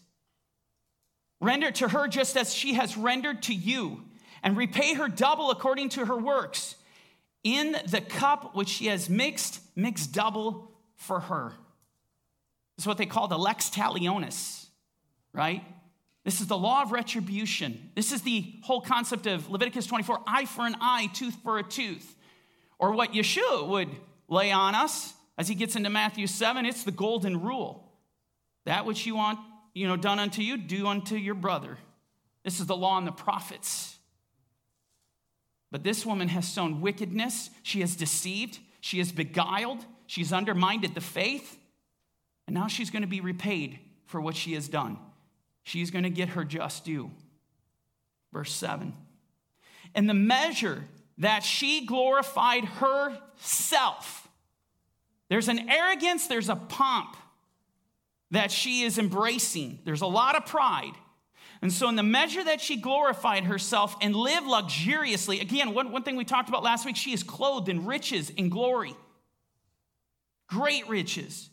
Render 1.40 1.72
to 1.72 1.90
her 1.90 2.08
just 2.08 2.36
as 2.36 2.54
she 2.54 2.74
has 2.74 2.98
rendered 2.98 3.44
to 3.44 3.54
you, 3.54 4.04
and 4.44 4.58
repay 4.58 4.94
her 4.94 5.08
double 5.08 5.52
according 5.52 5.90
to 5.90 6.06
her 6.06 6.18
works. 6.18 6.76
In 7.44 7.76
the 7.88 8.02
cup 8.02 8.56
which 8.56 8.70
she 8.70 8.88
has 8.88 9.10
mixed, 9.10 9.62
mix 9.76 10.08
double 10.08 10.72
for 10.96 11.20
her. 11.20 11.54
This 12.76 12.84
is 12.84 12.88
what 12.88 12.98
they 12.98 13.06
call 13.06 13.28
the 13.28 13.38
lex 13.38 13.70
talionis, 13.70 14.66
right? 15.34 15.64
This 16.24 16.42
is 16.42 16.48
the 16.48 16.58
law 16.58 16.82
of 16.82 16.92
retribution. 16.92 17.92
This 17.96 18.12
is 18.12 18.22
the 18.22 18.54
whole 18.64 18.82
concept 18.82 19.28
of 19.28 19.50
Leviticus 19.50 19.88
24 19.88 20.22
eye 20.28 20.46
for 20.46 20.66
an 20.66 20.76
eye, 20.82 21.10
tooth 21.14 21.36
for 21.44 21.58
a 21.58 21.64
tooth. 21.64 22.16
Or 22.80 22.92
what 22.92 23.14
Yeshua 23.14 23.68
would 23.68 23.90
lay 24.28 24.52
on 24.52 24.76
us 24.76 25.14
as 25.38 25.48
he 25.48 25.56
gets 25.56 25.76
into 25.76 25.90
Matthew 25.90 26.28
7, 26.28 26.66
it's 26.66 26.84
the 26.84 26.92
golden 26.92 27.42
rule. 27.42 27.92
That 28.66 28.86
which 28.86 29.06
you 29.06 29.16
want 29.16 29.40
you 29.78 29.88
know, 29.88 29.96
done 29.96 30.18
unto 30.18 30.42
you, 30.42 30.58
do 30.58 30.88
unto 30.88 31.16
your 31.16 31.36
brother. 31.36 31.78
This 32.44 32.60
is 32.60 32.66
the 32.66 32.76
law 32.76 32.98
and 32.98 33.06
the 33.06 33.12
prophets. 33.12 33.96
But 35.70 35.84
this 35.84 36.04
woman 36.04 36.30
has 36.30 36.48
sown 36.48 36.82
wickedness. 36.82 37.52
She 37.62 37.82
has 37.82 37.96
deceived. 37.96 38.58
She 38.82 38.98
has 38.98 39.12
beguiled. 39.12 39.86
She's 40.08 40.34
undermined 40.34 40.84
the 40.84 41.02
faith. 41.02 41.60
And 42.48 42.56
now 42.56 42.68
she's 42.68 42.90
going 42.90 43.04
to 43.04 43.08
be 43.08 43.22
repaid 43.22 43.78
for 44.08 44.20
what 44.20 44.36
she 44.36 44.54
has 44.54 44.68
done. 44.68 44.98
She's 45.62 45.92
going 45.92 46.06
to 46.06 46.10
get 46.10 46.30
her 46.30 46.44
just 46.44 46.84
due. 46.84 47.12
Verse 48.34 48.54
7. 48.54 48.94
In 49.94 50.08
the 50.08 50.14
measure 50.16 50.86
that 51.20 51.44
she 51.44 51.86
glorified 51.86 52.66
herself, 52.66 54.28
there's 55.30 55.50
an 55.50 55.70
arrogance, 55.70 56.26
there's 56.26 56.50
a 56.50 56.56
pomp 56.56 57.16
that 58.32 58.52
she 58.52 58.84
is 58.84 58.98
embracing. 58.98 59.80
There's 59.86 60.02
a 60.02 60.08
lot 60.08 60.36
of 60.36 60.46
pride. 60.46 60.94
And 61.62 61.74
so, 61.74 61.90
in 61.90 61.96
the 61.96 62.04
measure 62.04 62.44
that 62.44 62.62
she 62.62 62.76
glorified 62.78 63.46
herself 63.46 63.96
and 64.02 64.16
lived 64.16 64.46
luxuriously, 64.46 65.40
again, 65.40 65.74
one, 65.74 65.92
one 65.92 66.04
thing 66.04 66.16
we 66.16 66.26
talked 66.26 66.50
about 66.50 66.64
last 66.64 66.86
week, 66.86 66.96
she 66.96 67.14
is 67.14 67.24
clothed 67.24 67.68
in 67.68 67.86
riches 67.86 68.32
and 68.38 68.52
glory. 68.52 68.96
Great 70.48 70.88
riches. 70.88 71.50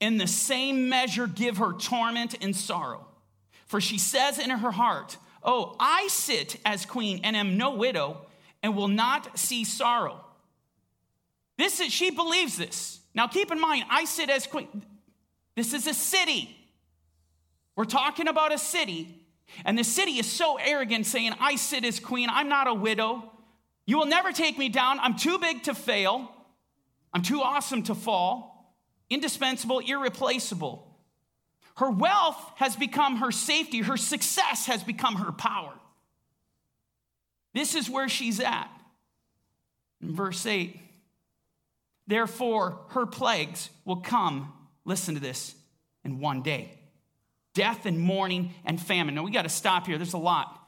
In 0.00 0.16
the 0.16 0.26
same 0.26 0.88
measure, 0.88 1.26
give 1.26 1.58
her 1.58 1.72
torment 1.72 2.36
and 2.40 2.54
sorrow. 2.54 3.06
For 3.66 3.80
she 3.80 3.98
says 3.98 4.38
in 4.38 4.50
her 4.50 4.70
heart, 4.70 5.16
Oh, 5.42 5.76
I 5.80 6.06
sit 6.08 6.56
as 6.64 6.86
queen 6.86 7.20
and 7.24 7.34
am 7.36 7.56
no 7.56 7.74
widow 7.74 8.26
and 8.62 8.76
will 8.76 8.88
not 8.88 9.38
see 9.38 9.64
sorrow. 9.64 10.24
This 11.58 11.80
is, 11.80 11.92
she 11.92 12.10
believes 12.10 12.56
this. 12.56 13.00
Now 13.14 13.26
keep 13.26 13.50
in 13.50 13.60
mind, 13.60 13.84
I 13.90 14.04
sit 14.04 14.30
as 14.30 14.46
queen. 14.46 14.84
This 15.54 15.74
is 15.74 15.86
a 15.86 15.94
city. 15.94 16.56
We're 17.76 17.84
talking 17.84 18.28
about 18.28 18.52
a 18.52 18.58
city, 18.58 19.26
and 19.64 19.78
the 19.78 19.84
city 19.84 20.12
is 20.12 20.30
so 20.30 20.56
arrogant, 20.56 21.06
saying, 21.06 21.32
I 21.40 21.56
sit 21.56 21.84
as 21.84 22.00
queen, 22.00 22.28
I'm 22.30 22.48
not 22.48 22.68
a 22.68 22.74
widow. 22.74 23.30
You 23.86 23.98
will 23.98 24.06
never 24.06 24.32
take 24.32 24.58
me 24.58 24.68
down. 24.68 25.00
I'm 25.00 25.16
too 25.16 25.38
big 25.38 25.64
to 25.64 25.74
fail. 25.74 26.30
I'm 27.12 27.22
too 27.22 27.40
awesome 27.40 27.82
to 27.84 27.94
fall. 27.94 28.76
Indispensable, 29.10 29.80
irreplaceable. 29.80 30.88
Her 31.76 31.90
wealth 31.90 32.38
has 32.56 32.76
become 32.76 33.16
her 33.16 33.32
safety, 33.32 33.80
her 33.80 33.96
success 33.96 34.66
has 34.66 34.82
become 34.82 35.16
her 35.16 35.32
power. 35.32 35.72
This 37.54 37.74
is 37.74 37.90
where 37.90 38.08
she's 38.08 38.40
at. 38.40 38.70
In 40.00 40.14
verse 40.14 40.44
8, 40.46 40.78
therefore, 42.06 42.80
her 42.90 43.06
plagues 43.06 43.70
will 43.84 43.96
come 43.96 44.52
listen 44.84 45.14
to 45.14 45.20
this, 45.20 45.54
in 46.04 46.18
one 46.18 46.42
day 46.42 46.78
death 47.54 47.84
and 47.84 48.00
mourning 48.00 48.54
and 48.64 48.80
famine. 48.80 49.14
Now 49.14 49.22
we 49.22 49.30
got 49.30 49.42
to 49.42 49.50
stop 49.50 49.86
here, 49.86 49.98
there's 49.98 50.14
a 50.14 50.18
lot. 50.18 50.58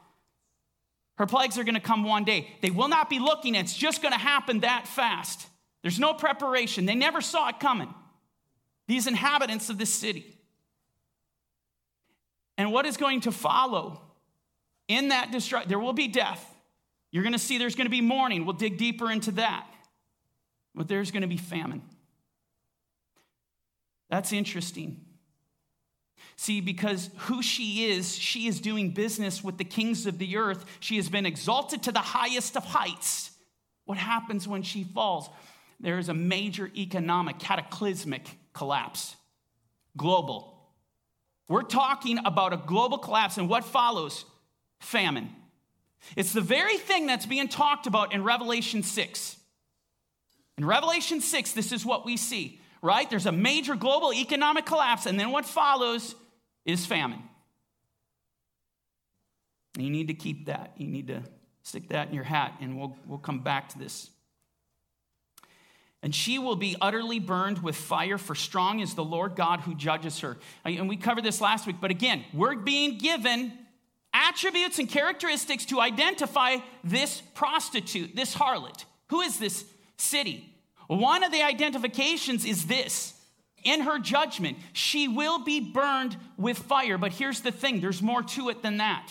Her 1.16 1.26
plagues 1.26 1.58
are 1.58 1.64
going 1.64 1.76
to 1.76 1.80
come 1.80 2.04
one 2.04 2.24
day. 2.24 2.48
They 2.60 2.70
will 2.70 2.88
not 2.88 3.08
be 3.08 3.18
looking, 3.18 3.54
it's 3.54 3.76
just 3.76 4.02
going 4.02 4.12
to 4.12 4.18
happen 4.18 4.60
that 4.60 4.86
fast. 4.86 5.46
There's 5.82 6.00
no 6.00 6.14
preparation. 6.14 6.86
They 6.86 6.94
never 6.94 7.20
saw 7.20 7.48
it 7.48 7.60
coming. 7.60 7.92
These 8.88 9.06
inhabitants 9.06 9.70
of 9.70 9.78
this 9.78 9.92
city. 9.92 10.38
And 12.56 12.72
what 12.72 12.86
is 12.86 12.96
going 12.96 13.22
to 13.22 13.32
follow 13.32 14.00
in 14.88 15.08
that 15.08 15.30
destruction? 15.30 15.68
There 15.68 15.78
will 15.78 15.92
be 15.92 16.08
death. 16.08 16.42
You're 17.10 17.22
going 17.22 17.32
to 17.34 17.38
see 17.38 17.58
there's 17.58 17.76
going 17.76 17.86
to 17.86 17.90
be 17.90 18.00
mourning. 18.00 18.44
We'll 18.44 18.56
dig 18.56 18.76
deeper 18.76 19.10
into 19.10 19.32
that. 19.32 19.66
But 20.74 20.88
there's 20.88 21.10
going 21.10 21.22
to 21.22 21.28
be 21.28 21.36
famine. 21.36 21.82
That's 24.14 24.32
interesting. 24.32 25.00
See, 26.36 26.60
because 26.60 27.10
who 27.16 27.42
she 27.42 27.86
is, 27.90 28.14
she 28.14 28.46
is 28.46 28.60
doing 28.60 28.90
business 28.90 29.42
with 29.42 29.58
the 29.58 29.64
kings 29.64 30.06
of 30.06 30.18
the 30.18 30.36
earth. 30.36 30.64
She 30.78 30.94
has 30.98 31.08
been 31.08 31.26
exalted 31.26 31.82
to 31.82 31.90
the 31.90 31.98
highest 31.98 32.56
of 32.56 32.64
heights. 32.64 33.32
What 33.86 33.98
happens 33.98 34.46
when 34.46 34.62
she 34.62 34.84
falls? 34.84 35.28
There 35.80 35.98
is 35.98 36.08
a 36.08 36.14
major 36.14 36.70
economic, 36.76 37.40
cataclysmic 37.40 38.38
collapse, 38.52 39.16
global. 39.96 40.62
We're 41.48 41.62
talking 41.62 42.20
about 42.24 42.52
a 42.52 42.56
global 42.56 42.98
collapse, 42.98 43.36
and 43.36 43.48
what 43.48 43.64
follows? 43.64 44.26
Famine. 44.78 45.28
It's 46.14 46.32
the 46.32 46.40
very 46.40 46.78
thing 46.78 47.08
that's 47.08 47.26
being 47.26 47.48
talked 47.48 47.88
about 47.88 48.14
in 48.14 48.22
Revelation 48.22 48.84
6. 48.84 49.36
In 50.56 50.64
Revelation 50.64 51.20
6, 51.20 51.50
this 51.50 51.72
is 51.72 51.84
what 51.84 52.06
we 52.06 52.16
see 52.16 52.60
right? 52.84 53.08
There's 53.08 53.24
a 53.24 53.32
major 53.32 53.74
global 53.74 54.12
economic 54.12 54.66
collapse, 54.66 55.06
and 55.06 55.18
then 55.18 55.30
what 55.30 55.46
follows 55.46 56.14
is 56.66 56.84
famine. 56.84 57.22
You 59.78 59.88
need 59.88 60.08
to 60.08 60.14
keep 60.14 60.46
that. 60.46 60.74
You 60.76 60.86
need 60.86 61.08
to 61.08 61.22
stick 61.62 61.88
that 61.88 62.08
in 62.08 62.14
your 62.14 62.24
hat, 62.24 62.52
and 62.60 62.78
we'll, 62.78 62.94
we'll 63.06 63.18
come 63.18 63.40
back 63.40 63.70
to 63.70 63.78
this. 63.78 64.10
And 66.02 66.14
she 66.14 66.38
will 66.38 66.56
be 66.56 66.76
utterly 66.78 67.18
burned 67.18 67.62
with 67.62 67.74
fire, 67.74 68.18
for 68.18 68.34
strong 68.34 68.80
is 68.80 68.92
the 68.92 69.02
Lord 69.02 69.34
God 69.34 69.60
who 69.60 69.74
judges 69.74 70.20
her. 70.20 70.36
And 70.66 70.86
we 70.86 70.98
covered 70.98 71.24
this 71.24 71.40
last 71.40 71.66
week, 71.66 71.76
but 71.80 71.90
again, 71.90 72.22
we're 72.34 72.54
being 72.54 72.98
given 72.98 73.50
attributes 74.12 74.78
and 74.78 74.90
characteristics 74.90 75.64
to 75.66 75.80
identify 75.80 76.58
this 76.84 77.22
prostitute, 77.32 78.14
this 78.14 78.34
harlot. 78.34 78.84
Who 79.08 79.22
is 79.22 79.38
this 79.38 79.64
city? 79.96 80.53
One 80.86 81.24
of 81.24 81.32
the 81.32 81.42
identifications 81.42 82.44
is 82.44 82.66
this 82.66 83.14
in 83.64 83.80
her 83.80 83.98
judgment, 83.98 84.58
she 84.74 85.08
will 85.08 85.42
be 85.42 85.58
burned 85.60 86.16
with 86.36 86.58
fire. 86.58 86.98
But 86.98 87.12
here's 87.12 87.40
the 87.40 87.50
thing 87.50 87.80
there's 87.80 88.02
more 88.02 88.22
to 88.22 88.50
it 88.50 88.62
than 88.62 88.76
that. 88.76 89.10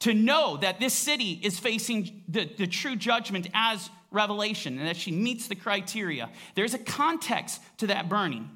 To 0.00 0.12
know 0.12 0.58
that 0.58 0.78
this 0.78 0.92
city 0.92 1.40
is 1.42 1.58
facing 1.58 2.24
the, 2.28 2.44
the 2.44 2.66
true 2.66 2.96
judgment 2.96 3.48
as 3.54 3.88
revelation 4.10 4.78
and 4.78 4.88
that 4.88 4.96
she 4.96 5.10
meets 5.10 5.48
the 5.48 5.54
criteria, 5.54 6.28
there's 6.54 6.74
a 6.74 6.78
context 6.78 7.62
to 7.78 7.86
that 7.86 8.08
burning. 8.08 8.50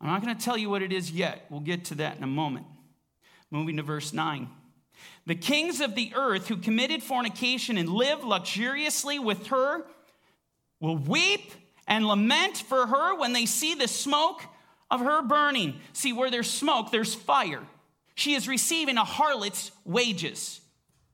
I'm 0.00 0.08
not 0.08 0.22
going 0.22 0.36
to 0.36 0.42
tell 0.42 0.58
you 0.58 0.68
what 0.68 0.82
it 0.82 0.92
is 0.92 1.10
yet. 1.10 1.46
We'll 1.50 1.60
get 1.60 1.86
to 1.86 1.96
that 1.96 2.16
in 2.16 2.22
a 2.22 2.28
moment. 2.28 2.66
Moving 3.50 3.76
to 3.76 3.82
verse 3.82 4.12
9. 4.12 4.48
The 5.26 5.34
kings 5.34 5.80
of 5.80 5.94
the 5.94 6.12
earth 6.14 6.48
who 6.48 6.56
committed 6.56 7.02
fornication 7.02 7.76
and 7.76 7.88
lived 7.88 8.24
luxuriously 8.24 9.18
with 9.18 9.48
her 9.48 9.84
will 10.80 10.96
weep 10.96 11.52
and 11.86 12.06
lament 12.06 12.58
for 12.58 12.86
her 12.86 13.14
when 13.16 13.32
they 13.32 13.46
see 13.46 13.74
the 13.74 13.88
smoke 13.88 14.42
of 14.90 15.00
her 15.00 15.22
burning. 15.22 15.80
See, 15.92 16.12
where 16.12 16.30
there's 16.30 16.50
smoke, 16.50 16.90
there's 16.90 17.14
fire. 17.14 17.62
She 18.14 18.34
is 18.34 18.48
receiving 18.48 18.96
a 18.96 19.04
harlot's 19.04 19.70
wages 19.84 20.60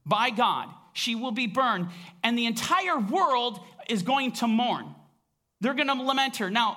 by 0.06 0.30
God. 0.30 0.68
she 0.94 1.14
will 1.14 1.32
be 1.32 1.46
burned, 1.46 1.88
and 2.22 2.36
the 2.36 2.44
entire 2.44 2.98
world 2.98 3.60
is 3.88 4.02
going 4.02 4.32
to 4.32 4.46
mourn. 4.46 4.94
They're 5.62 5.72
going 5.74 5.88
to 5.88 5.94
lament 5.94 6.36
her. 6.36 6.50
Now, 6.50 6.76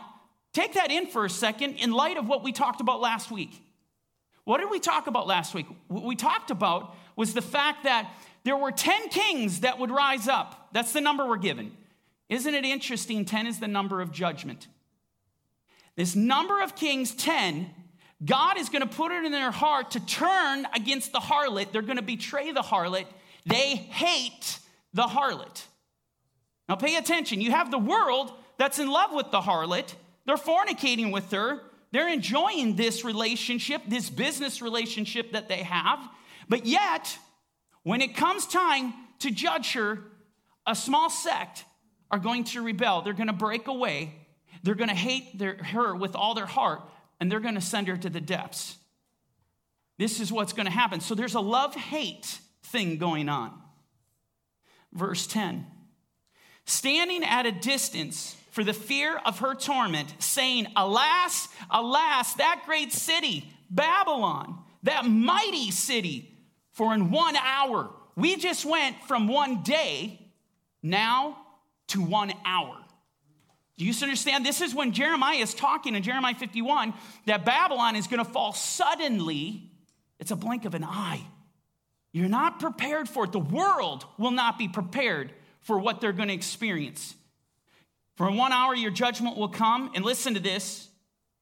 take 0.53 0.75
that 0.75 0.89
in 0.89 1.07
for 1.07 1.25
a 1.25 1.29
second 1.29 1.75
in 1.75 1.91
light 1.91 2.17
of 2.17 2.27
what 2.27 2.43
we 2.43 2.53
talked 2.53 2.79
about 2.79 3.01
last 3.01 3.29
week. 3.29 3.61
What 4.45 4.59
did 4.59 4.69
we 4.69 4.79
talk 4.79 5.07
about 5.07 5.27
last 5.27 5.53
week? 5.53 5.65
What 5.87 6.03
we 6.03 6.15
talked 6.15 6.49
about 6.51 6.95
was 7.15 7.33
the 7.33 7.41
fact 7.41 7.83
that 7.83 8.09
there 8.43 8.55
were 8.55 8.71
10 8.71 9.09
kings 9.09 9.61
that 9.61 9.79
would 9.79 9.91
rise 9.91 10.27
up. 10.27 10.69
That's 10.71 10.93
the 10.93 11.01
number 11.01 11.27
we're 11.27 11.37
given. 11.37 11.71
Isn't 12.29 12.53
it 12.53 12.65
interesting? 12.65 13.25
10 13.25 13.47
is 13.47 13.59
the 13.59 13.67
number 13.67 14.01
of 14.01 14.11
judgment. 14.11 14.67
This 15.95 16.15
number 16.15 16.61
of 16.61 16.75
kings, 16.75 17.13
10, 17.13 17.69
God 18.23 18.57
is 18.57 18.69
going 18.69 18.81
to 18.81 18.87
put 18.87 19.11
it 19.11 19.25
in 19.25 19.31
their 19.31 19.51
heart 19.51 19.91
to 19.91 20.05
turn 20.05 20.67
against 20.73 21.11
the 21.11 21.19
harlot. 21.19 21.71
They're 21.71 21.81
going 21.81 21.97
to 21.97 22.03
betray 22.03 22.51
the 22.51 22.61
harlot. 22.61 23.05
They 23.45 23.75
hate 23.75 24.59
the 24.93 25.03
harlot. 25.03 25.63
Now, 26.67 26.75
pay 26.75 26.95
attention. 26.95 27.41
You 27.41 27.51
have 27.51 27.69
the 27.69 27.77
world 27.77 28.31
that's 28.57 28.79
in 28.79 28.89
love 28.89 29.11
with 29.13 29.31
the 29.31 29.41
harlot, 29.41 29.93
they're 30.25 30.37
fornicating 30.37 31.11
with 31.11 31.31
her. 31.31 31.61
They're 31.91 32.09
enjoying 32.09 32.75
this 32.75 33.05
relationship, 33.05 33.81
this 33.87 34.09
business 34.09 34.61
relationship 34.61 35.31
that 35.31 35.47
they 35.47 35.63
have. 35.63 35.99
But 36.49 36.65
yet, 36.65 37.17
when 37.83 38.01
it 38.01 38.17
comes 38.17 38.45
time 38.45 38.93
to 39.19 39.31
judge 39.31 39.71
her, 39.73 39.99
a 40.67 40.75
small 40.75 41.09
sect 41.09 41.63
are 42.11 42.19
going 42.19 42.43
to 42.45 42.61
rebel. 42.61 43.01
They're 43.01 43.13
going 43.13 43.27
to 43.27 43.33
break 43.33 43.67
away. 43.67 44.15
They're 44.63 44.75
going 44.75 44.89
to 44.89 44.95
hate 44.95 45.37
their, 45.37 45.57
her 45.57 45.95
with 45.95 46.15
all 46.15 46.33
their 46.33 46.45
heart, 46.45 46.81
and 47.19 47.31
they're 47.31 47.39
going 47.39 47.55
to 47.55 47.61
send 47.61 47.87
her 47.87 47.97
to 47.97 48.09
the 48.09 48.21
depths. 48.21 48.77
This 49.97 50.19
is 50.19 50.31
what's 50.31 50.53
going 50.53 50.65
to 50.65 50.71
happen. 50.71 50.99
So 50.99 51.15
there's 51.15 51.35
a 51.35 51.39
love 51.39 51.75
hate 51.75 52.39
thing 52.63 52.97
going 52.97 53.29
on. 53.29 53.51
Verse 54.91 55.27
10 55.27 55.65
Standing 56.65 57.23
at 57.23 57.45
a 57.45 57.51
distance 57.51 58.35
for 58.51 58.63
the 58.63 58.73
fear 58.73 59.17
of 59.25 59.39
her 59.39 59.53
torment, 59.53 60.15
saying, 60.19 60.67
Alas, 60.75 61.47
alas, 61.69 62.33
that 62.35 62.63
great 62.65 62.91
city, 62.91 63.51
Babylon, 63.69 64.57
that 64.83 65.05
mighty 65.05 65.71
city, 65.71 66.33
for 66.71 66.93
in 66.93 67.11
one 67.11 67.35
hour, 67.35 67.91
we 68.15 68.35
just 68.35 68.65
went 68.65 68.95
from 69.07 69.27
one 69.27 69.61
day 69.61 70.19
now 70.81 71.37
to 71.89 72.01
one 72.01 72.33
hour. 72.45 72.77
Do 73.77 73.85
you 73.85 73.93
understand? 74.01 74.45
This 74.45 74.61
is 74.61 74.73
when 74.73 74.93
Jeremiah 74.93 75.37
is 75.37 75.53
talking 75.53 75.95
in 75.95 76.03
Jeremiah 76.03 76.35
51 76.35 76.93
that 77.25 77.43
Babylon 77.45 77.95
is 77.95 78.07
going 78.07 78.23
to 78.23 78.31
fall 78.31 78.53
suddenly. 78.53 79.69
It's 80.19 80.31
a 80.31 80.35
blink 80.35 80.65
of 80.65 80.75
an 80.75 80.83
eye. 80.83 81.21
You're 82.13 82.29
not 82.29 82.61
prepared 82.61 83.09
for 83.09 83.25
it. 83.25 83.33
The 83.33 83.39
world 83.39 84.05
will 84.17 84.31
not 84.31 84.57
be 84.57 84.69
prepared 84.69 85.33
for 85.59 85.77
what 85.77 85.99
they're 85.99 86.13
going 86.13 86.29
to 86.29 86.33
experience. 86.33 87.13
For 88.15 88.31
one 88.31 88.53
hour, 88.53 88.73
your 88.73 88.91
judgment 88.91 89.35
will 89.35 89.49
come. 89.49 89.91
And 89.93 90.05
listen 90.05 90.35
to 90.35 90.39
this 90.39 90.87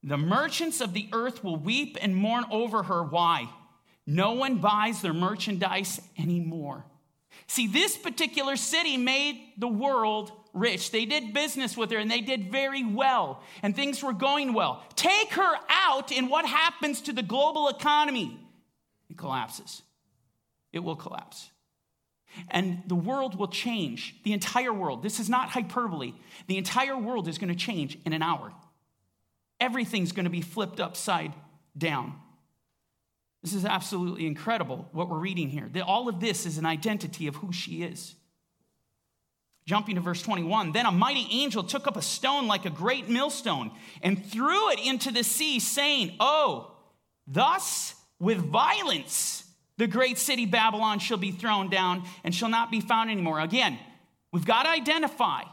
the 0.02 0.18
merchants 0.18 0.82
of 0.82 0.94
the 0.94 1.08
earth 1.14 1.44
will 1.44 1.56
weep 1.56 1.98
and 2.02 2.16
mourn 2.16 2.46
over 2.50 2.84
her. 2.84 3.04
Why? 3.04 3.50
No 4.06 4.34
one 4.34 4.58
buys 4.58 5.02
their 5.02 5.14
merchandise 5.14 6.02
anymore. 6.18 6.86
See, 7.48 7.68
this 7.68 7.98
particular 7.98 8.56
city 8.56 8.98
made 8.98 9.54
the 9.58 9.68
world 9.68 10.32
rich. 10.54 10.92
They 10.92 11.06
did 11.06 11.34
business 11.34 11.76
with 11.76 11.92
her 11.92 11.98
and 11.98 12.10
they 12.10 12.22
did 12.22 12.52
very 12.52 12.86
well, 12.86 13.42
and 13.62 13.76
things 13.76 14.04
were 14.04 14.14
going 14.14 14.54
well. 14.54 14.84
Take 14.96 15.34
her 15.34 15.56
out, 15.70 16.12
and 16.12 16.30
what 16.30 16.46
happens 16.46 17.02
to 17.02 17.14
the 17.14 17.24
global 17.24 17.68
economy? 17.68 18.40
It 19.10 19.18
collapses. 19.18 19.82
It 20.72 20.80
will 20.80 20.96
collapse. 20.96 21.50
And 22.50 22.82
the 22.88 22.96
world 22.96 23.38
will 23.38 23.48
change. 23.48 24.16
The 24.24 24.34
entire 24.34 24.74
world. 24.74 25.04
This 25.04 25.20
is 25.20 25.30
not 25.30 25.50
hyperbole. 25.50 26.14
The 26.48 26.58
entire 26.58 26.98
world 26.98 27.28
is 27.28 27.38
going 27.38 27.50
to 27.50 27.56
change 27.56 27.98
in 28.06 28.14
an 28.14 28.24
hour. 28.24 28.52
Everything's 29.60 30.12
going 30.12 30.26
to 30.26 30.32
be 30.32 30.42
flipped 30.42 30.80
upside 30.80 31.34
down. 31.78 32.16
This 33.44 33.54
is 33.54 33.66
absolutely 33.66 34.26
incredible 34.26 34.88
what 34.94 35.10
we're 35.10 35.20
reading 35.20 35.50
here. 35.50 35.70
All 35.86 36.08
of 36.08 36.20
this 36.20 36.46
is 36.46 36.58
an 36.58 36.66
identity 36.66 37.28
of 37.28 37.36
who 37.36 37.52
she 37.52 37.84
is. 37.84 38.16
Jumping 39.66 39.96
to 39.96 40.02
verse 40.02 40.22
21, 40.22 40.72
then 40.72 40.86
a 40.86 40.92
mighty 40.92 41.28
angel 41.30 41.64
took 41.64 41.88
up 41.88 41.96
a 41.96 42.02
stone 42.02 42.48
like 42.48 42.66
a 42.66 42.70
great 42.70 43.10
millstone 43.10 43.72
and 44.02 44.26
threw 44.26 44.72
it 44.72 44.80
into 44.80 45.12
the 45.12 45.24
sea, 45.24 45.60
saying, 45.60 46.16
Oh, 46.20 46.72
thus 47.28 47.96
with 48.20 48.38
violence 48.38 49.44
the 49.78 49.88
great 49.88 50.18
city 50.18 50.46
Babylon 50.46 51.00
shall 51.00 51.18
be 51.18 51.32
thrown 51.32 51.70
down 51.70 52.04
and 52.24 52.34
shall 52.34 52.50
not 52.50 52.72
be 52.72 52.80
found 52.80 53.10
anymore. 53.10 53.40
Again, 53.40 53.80
we've 54.32 54.46
got 54.46 54.64
to 54.64 54.70
identify 54.70 55.44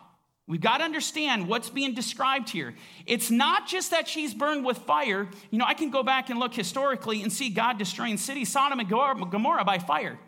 We've 0.51 0.61
got 0.61 0.79
to 0.79 0.85
understand 0.85 1.47
what's 1.47 1.71
being 1.71 1.95
described 1.95 2.51
here. 2.51 2.75
It's 3.07 3.31
not 3.31 3.69
just 3.69 3.93
that 3.93 4.09
she's 4.09 4.35
burned 4.35 4.65
with 4.65 4.79
fire. 4.79 5.29
You 5.53 5.59
know, 5.59 5.65
I 5.65 5.75
can 5.75 5.91
go 5.91 6.03
back 6.03 6.29
and 6.29 6.41
look 6.41 6.53
historically 6.53 7.23
and 7.23 7.33
see 7.33 7.51
God 7.51 7.79
destroying 7.79 8.17
cities, 8.17 8.49
Sodom 8.49 8.81
and 8.81 8.89
Gomorrah, 8.89 9.65
by 9.65 9.79
fire. 9.79 10.19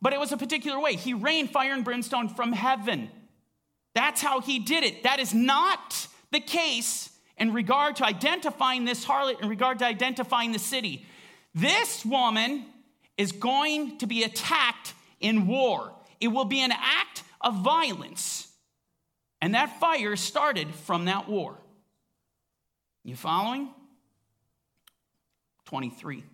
But 0.00 0.12
it 0.12 0.20
was 0.20 0.30
a 0.30 0.36
particular 0.36 0.78
way. 0.78 0.94
He 0.94 1.12
rained 1.12 1.50
fire 1.50 1.72
and 1.72 1.84
brimstone 1.84 2.28
from 2.28 2.52
heaven. 2.52 3.10
That's 3.96 4.22
how 4.22 4.40
he 4.40 4.60
did 4.60 4.84
it. 4.84 5.02
That 5.02 5.18
is 5.18 5.34
not 5.34 6.06
the 6.30 6.38
case 6.38 7.10
in 7.36 7.52
regard 7.52 7.96
to 7.96 8.04
identifying 8.04 8.84
this 8.84 9.04
harlot, 9.04 9.42
in 9.42 9.48
regard 9.48 9.80
to 9.80 9.86
identifying 9.86 10.52
the 10.52 10.60
city. 10.60 11.04
This 11.52 12.04
woman 12.04 12.64
is 13.18 13.32
going 13.32 13.98
to 13.98 14.06
be 14.06 14.22
attacked 14.22 14.94
in 15.18 15.48
war, 15.48 15.90
it 16.20 16.28
will 16.28 16.44
be 16.44 16.60
an 16.60 16.70
act 16.70 17.24
of 17.40 17.56
violence. 17.56 18.43
And 19.44 19.52
that 19.54 19.78
fire 19.78 20.16
started 20.16 20.74
from 20.74 21.04
that 21.04 21.28
war. 21.28 21.58
You 23.04 23.14
following? 23.14 23.68
23. 25.66 26.24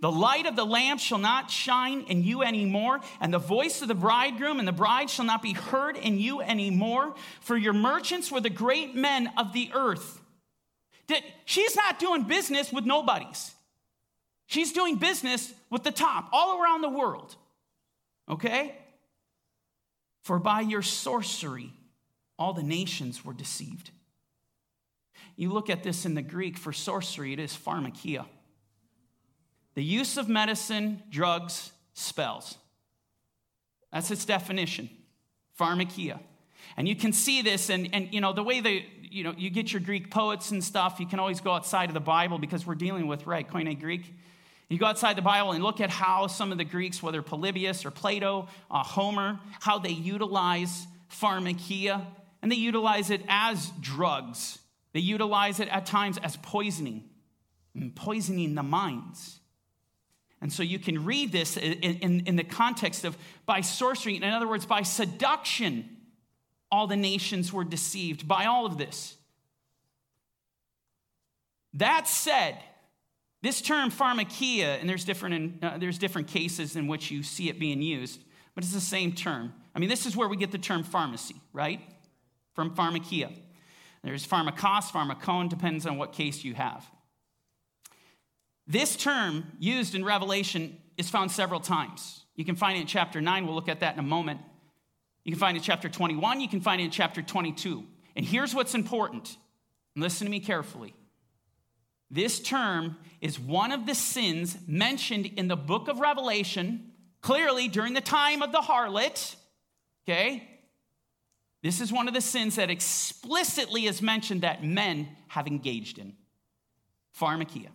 The 0.00 0.10
light 0.10 0.46
of 0.46 0.56
the 0.56 0.64
lamp 0.64 0.98
shall 0.98 1.18
not 1.18 1.50
shine 1.50 2.06
in 2.08 2.24
you 2.24 2.42
anymore, 2.42 3.00
and 3.20 3.34
the 3.34 3.38
voice 3.38 3.82
of 3.82 3.88
the 3.88 3.94
bridegroom 3.94 4.58
and 4.58 4.66
the 4.66 4.72
bride 4.72 5.10
shall 5.10 5.26
not 5.26 5.42
be 5.42 5.52
heard 5.52 5.98
in 5.98 6.18
you 6.18 6.40
anymore, 6.40 7.14
for 7.42 7.54
your 7.54 7.74
merchants 7.74 8.32
were 8.32 8.40
the 8.40 8.48
great 8.48 8.94
men 8.94 9.30
of 9.36 9.52
the 9.52 9.70
earth. 9.74 10.18
That 11.08 11.20
She's 11.44 11.76
not 11.76 11.98
doing 11.98 12.22
business 12.22 12.72
with 12.72 12.86
nobodies. 12.86 13.54
She's 14.46 14.72
doing 14.72 14.96
business 14.96 15.52
with 15.68 15.82
the 15.82 15.92
top, 15.92 16.30
all 16.32 16.62
around 16.62 16.80
the 16.80 16.88
world. 16.88 17.36
Okay? 18.26 18.74
For 20.22 20.38
by 20.38 20.62
your 20.62 20.80
sorcery, 20.80 21.74
all 22.38 22.52
the 22.52 22.62
nations 22.62 23.24
were 23.24 23.32
deceived. 23.32 23.90
You 25.36 25.52
look 25.52 25.68
at 25.68 25.82
this 25.82 26.06
in 26.06 26.14
the 26.14 26.22
Greek 26.22 26.56
for 26.56 26.72
sorcery, 26.72 27.32
it 27.32 27.38
is 27.38 27.52
pharmakia. 27.56 28.26
The 29.74 29.84
use 29.84 30.16
of 30.16 30.28
medicine, 30.28 31.02
drugs, 31.10 31.70
spells. 31.92 32.56
That's 33.92 34.10
its 34.10 34.24
definition. 34.24 34.88
Pharmakia. 35.58 36.18
And 36.76 36.88
you 36.88 36.96
can 36.96 37.12
see 37.12 37.42
this, 37.42 37.70
and, 37.70 37.88
and 37.92 38.12
you 38.12 38.20
know, 38.20 38.32
the 38.32 38.42
way 38.42 38.60
they, 38.60 38.86
you 39.02 39.22
know, 39.22 39.34
you 39.36 39.50
get 39.50 39.72
your 39.72 39.80
Greek 39.80 40.10
poets 40.10 40.50
and 40.50 40.64
stuff, 40.64 40.98
you 40.98 41.06
can 41.06 41.18
always 41.18 41.40
go 41.40 41.52
outside 41.52 41.88
of 41.90 41.94
the 41.94 42.00
Bible 42.00 42.38
because 42.38 42.66
we're 42.66 42.74
dealing 42.74 43.06
with, 43.06 43.26
right, 43.26 43.46
Koine 43.46 43.78
Greek. 43.78 44.12
You 44.68 44.78
go 44.78 44.86
outside 44.86 45.16
the 45.16 45.22
Bible 45.22 45.52
and 45.52 45.62
look 45.62 45.80
at 45.80 45.90
how 45.90 46.26
some 46.26 46.50
of 46.52 46.58
the 46.58 46.64
Greeks, 46.64 47.02
whether 47.02 47.22
Polybius 47.22 47.84
or 47.84 47.90
Plato, 47.90 48.48
uh, 48.70 48.82
Homer, 48.82 49.38
how 49.60 49.78
they 49.78 49.90
utilize 49.90 50.86
pharmakia 51.10 52.04
and 52.46 52.52
they 52.52 52.56
utilize 52.58 53.10
it 53.10 53.22
as 53.26 53.72
drugs. 53.80 54.60
They 54.92 55.00
utilize 55.00 55.58
it 55.58 55.66
at 55.66 55.84
times 55.84 56.16
as 56.22 56.36
poisoning, 56.36 57.02
poisoning 57.96 58.54
the 58.54 58.62
minds. 58.62 59.40
And 60.40 60.52
so 60.52 60.62
you 60.62 60.78
can 60.78 61.04
read 61.04 61.32
this 61.32 61.56
in, 61.56 61.72
in, 61.72 62.20
in, 62.20 62.36
the 62.36 62.44
context 62.44 63.04
of 63.04 63.18
by 63.46 63.62
sorcery, 63.62 64.14
in 64.14 64.22
other 64.22 64.46
words, 64.46 64.64
by 64.64 64.82
seduction, 64.82 65.88
all 66.70 66.86
the 66.86 66.94
nations 66.94 67.52
were 67.52 67.64
deceived 67.64 68.28
by 68.28 68.44
all 68.44 68.64
of 68.64 68.78
this. 68.78 69.16
That 71.74 72.06
said, 72.06 72.58
this 73.42 73.60
term 73.60 73.90
pharmakia, 73.90 74.78
and 74.80 74.88
there's 74.88 75.04
different, 75.04 75.64
uh, 75.64 75.78
there's 75.78 75.98
different 75.98 76.28
cases 76.28 76.76
in 76.76 76.86
which 76.86 77.10
you 77.10 77.24
see 77.24 77.48
it 77.48 77.58
being 77.58 77.82
used, 77.82 78.20
but 78.54 78.62
it's 78.62 78.72
the 78.72 78.80
same 78.80 79.14
term. 79.14 79.52
I 79.74 79.80
mean, 79.80 79.88
this 79.88 80.06
is 80.06 80.16
where 80.16 80.28
we 80.28 80.36
get 80.36 80.52
the 80.52 80.58
term 80.58 80.84
pharmacy, 80.84 81.34
right? 81.52 81.80
From 82.56 82.74
pharmakia. 82.74 83.32
There's 84.02 84.26
pharmakos, 84.26 84.90
pharmakon, 84.90 85.48
depends 85.48 85.86
on 85.86 85.98
what 85.98 86.12
case 86.12 86.42
you 86.42 86.54
have. 86.54 86.84
This 88.66 88.96
term 88.96 89.44
used 89.60 89.94
in 89.94 90.04
Revelation 90.04 90.76
is 90.96 91.08
found 91.08 91.30
several 91.30 91.60
times. 91.60 92.24
You 92.34 92.44
can 92.44 92.56
find 92.56 92.76
it 92.76 92.80
in 92.80 92.86
chapter 92.86 93.20
9. 93.20 93.46
We'll 93.46 93.54
look 93.54 93.68
at 93.68 93.80
that 93.80 93.94
in 93.94 94.00
a 94.00 94.02
moment. 94.02 94.40
You 95.22 95.32
can 95.32 95.38
find 95.38 95.56
it 95.56 95.60
in 95.60 95.64
chapter 95.64 95.88
21. 95.88 96.40
You 96.40 96.48
can 96.48 96.60
find 96.60 96.80
it 96.80 96.84
in 96.84 96.90
chapter 96.90 97.22
22. 97.22 97.84
And 98.16 98.24
here's 98.24 98.54
what's 98.54 98.74
important. 98.74 99.36
Listen 99.94 100.26
to 100.26 100.30
me 100.30 100.40
carefully. 100.40 100.94
This 102.10 102.40
term 102.40 102.96
is 103.20 103.38
one 103.38 103.72
of 103.72 103.86
the 103.86 103.94
sins 103.94 104.56
mentioned 104.66 105.26
in 105.26 105.48
the 105.48 105.56
book 105.56 105.88
of 105.88 106.00
Revelation 106.00 106.92
clearly 107.20 107.68
during 107.68 107.92
the 107.92 108.00
time 108.00 108.40
of 108.40 108.52
the 108.52 108.60
harlot, 108.60 109.34
okay, 110.04 110.55
this 111.66 111.80
is 111.80 111.92
one 111.92 112.06
of 112.06 112.14
the 112.14 112.20
sins 112.20 112.56
that 112.56 112.70
explicitly 112.70 113.86
is 113.86 114.00
mentioned 114.00 114.42
that 114.42 114.62
men 114.62 115.08
have 115.28 115.46
engaged 115.46 115.98
in 115.98 116.14
pharmakia. 117.18 117.68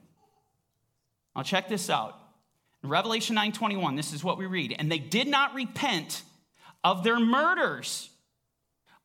I'll 1.36 1.43
check 1.43 1.67
this 1.67 1.89
out. 1.89 2.17
In 2.84 2.89
Revelation 2.89 3.36
9:21, 3.36 3.95
this 3.95 4.13
is 4.13 4.23
what 4.23 4.38
we 4.38 4.45
read. 4.45 4.75
And 4.77 4.91
they 4.91 4.99
did 4.99 5.27
not 5.27 5.54
repent 5.54 6.23
of 6.84 7.04
their 7.04 7.19
murders, 7.19 8.10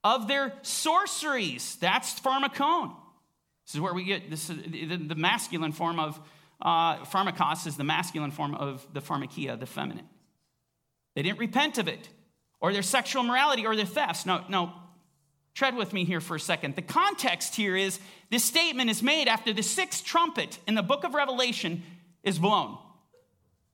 of 0.05 0.29
their 0.29 0.55
sorceries. 0.62 1.77
That's 1.77 2.18
pharmakon. 2.20 2.94
This 3.66 3.75
is 3.75 3.81
where 3.81 3.92
we 3.92 4.05
get 4.05 4.31
this 4.31 4.49
is 4.49 4.57
the, 4.57 4.96
the 4.96 5.14
masculine 5.14 5.72
form 5.72 5.99
of 5.99 6.20
uh, 6.62 7.05
pharmakos 7.05 7.66
is 7.66 7.77
the 7.77 7.85
masculine 7.85 8.31
form 8.31 8.55
of 8.55 8.87
the 8.92 9.01
pharmakia, 9.01 9.59
the 9.59 9.66
feminine. 9.66 10.09
They 11.14 11.22
didn't 11.22 11.38
repent 11.38 11.79
of 11.79 11.88
it, 11.88 12.09
or 12.61 12.73
their 12.73 12.83
sexual 12.83 13.23
morality, 13.23 13.66
or 13.66 13.77
their 13.77 13.87
thefts. 13.87 14.27
No, 14.27 14.45
no. 14.49 14.73
Tread 15.55 15.75
with 15.75 15.92
me 15.92 16.05
here 16.05 16.21
for 16.21 16.37
a 16.37 16.40
second. 16.40 16.77
The 16.77 16.83
context 16.83 17.55
here 17.55 17.77
is 17.77 17.99
this 18.31 18.45
statement 18.45 18.90
is 18.90 19.03
made 19.03 19.29
after 19.29 19.53
the 19.53 19.62
sixth 19.62 20.05
trumpet 20.05 20.59
in 20.66 20.75
the 20.75 20.83
book 20.83 21.05
of 21.05 21.14
Revelation 21.14 21.83
is 22.23 22.38
blown. 22.38 22.77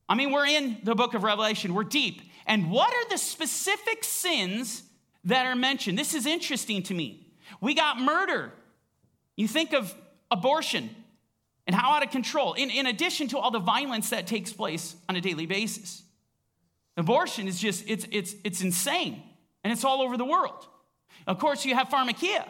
I 0.08 0.14
mean, 0.14 0.30
we're 0.30 0.46
in 0.46 0.78
the 0.84 0.94
book 0.94 1.14
of 1.14 1.24
Revelation, 1.24 1.74
we're 1.74 1.84
deep. 1.84 2.22
And 2.46 2.70
what 2.70 2.92
are 2.92 3.08
the 3.08 3.18
specific 3.18 4.04
sins 4.04 4.82
that 5.24 5.46
are 5.46 5.56
mentioned? 5.56 5.98
This 5.98 6.14
is 6.14 6.26
interesting 6.26 6.82
to 6.84 6.94
me. 6.94 7.26
We 7.60 7.74
got 7.74 8.00
murder. 8.00 8.52
You 9.36 9.48
think 9.48 9.72
of 9.72 9.94
abortion 10.30 10.90
and 11.66 11.74
how 11.74 11.92
out 11.92 12.04
of 12.04 12.10
control, 12.10 12.54
in, 12.54 12.70
in 12.70 12.86
addition 12.86 13.28
to 13.28 13.38
all 13.38 13.50
the 13.50 13.58
violence 13.58 14.10
that 14.10 14.26
takes 14.26 14.52
place 14.52 14.96
on 15.08 15.16
a 15.16 15.20
daily 15.20 15.46
basis. 15.46 16.01
Abortion 16.96 17.48
is 17.48 17.58
just, 17.58 17.84
it's, 17.88 18.06
it's, 18.10 18.34
it's 18.44 18.60
insane, 18.60 19.22
and 19.64 19.72
it's 19.72 19.84
all 19.84 20.02
over 20.02 20.16
the 20.16 20.24
world. 20.24 20.66
Of 21.26 21.38
course, 21.38 21.64
you 21.64 21.74
have 21.74 21.88
pharmakia. 21.88 22.46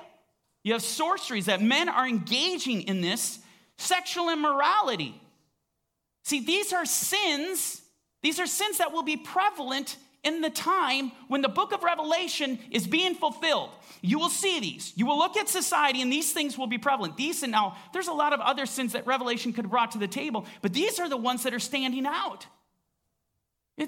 You 0.65 0.75
have 0.75 0.83
sorceries 0.83 1.47
that 1.47 1.61
men 1.61 1.89
are 1.89 2.07
engaging 2.07 2.83
in 2.83 3.01
this, 3.01 3.39
sexual 3.79 4.31
immorality. 4.31 5.21
See, 6.25 6.45
these 6.45 6.73
are 6.73 6.87
sins, 6.87 7.83
these 8.23 8.39
are 8.39 8.47
sins 8.47 8.79
that 8.79 8.93
will 8.93 9.03
be 9.03 9.17
prevalent 9.17 9.97
in 10.23 10.41
the 10.41 10.51
time 10.51 11.11
when 11.27 11.43
the 11.43 11.49
book 11.49 11.73
of 11.73 11.83
Revelation 11.83 12.61
is 12.71 12.87
being 12.87 13.17
fulfilled. 13.17 13.71
You 14.03 14.21
will 14.21 14.29
see 14.29 14.61
these. 14.61 14.93
You 14.95 15.05
will 15.05 15.19
look 15.19 15.37
at 15.37 15.49
society 15.49 16.01
and 16.01 16.13
these 16.13 16.33
things 16.33 16.57
will 16.57 16.69
be 16.69 16.79
prevalent. 16.79 17.17
These 17.17 17.43
and 17.43 17.51
now, 17.51 17.77
there's 17.93 18.07
a 18.07 18.13
lot 18.13 18.33
of 18.33 18.39
other 18.41 18.67
sins 18.67 18.93
that 18.93 19.05
Revelation 19.05 19.53
could 19.53 19.65
have 19.65 19.71
brought 19.71 19.93
to 19.93 19.99
the 19.99 20.07
table, 20.07 20.47
but 20.61 20.73
these 20.73 21.01
are 21.01 21.09
the 21.09 21.17
ones 21.17 21.43
that 21.43 21.55
are 21.55 21.59
standing 21.59 22.07
out. 22.07 22.47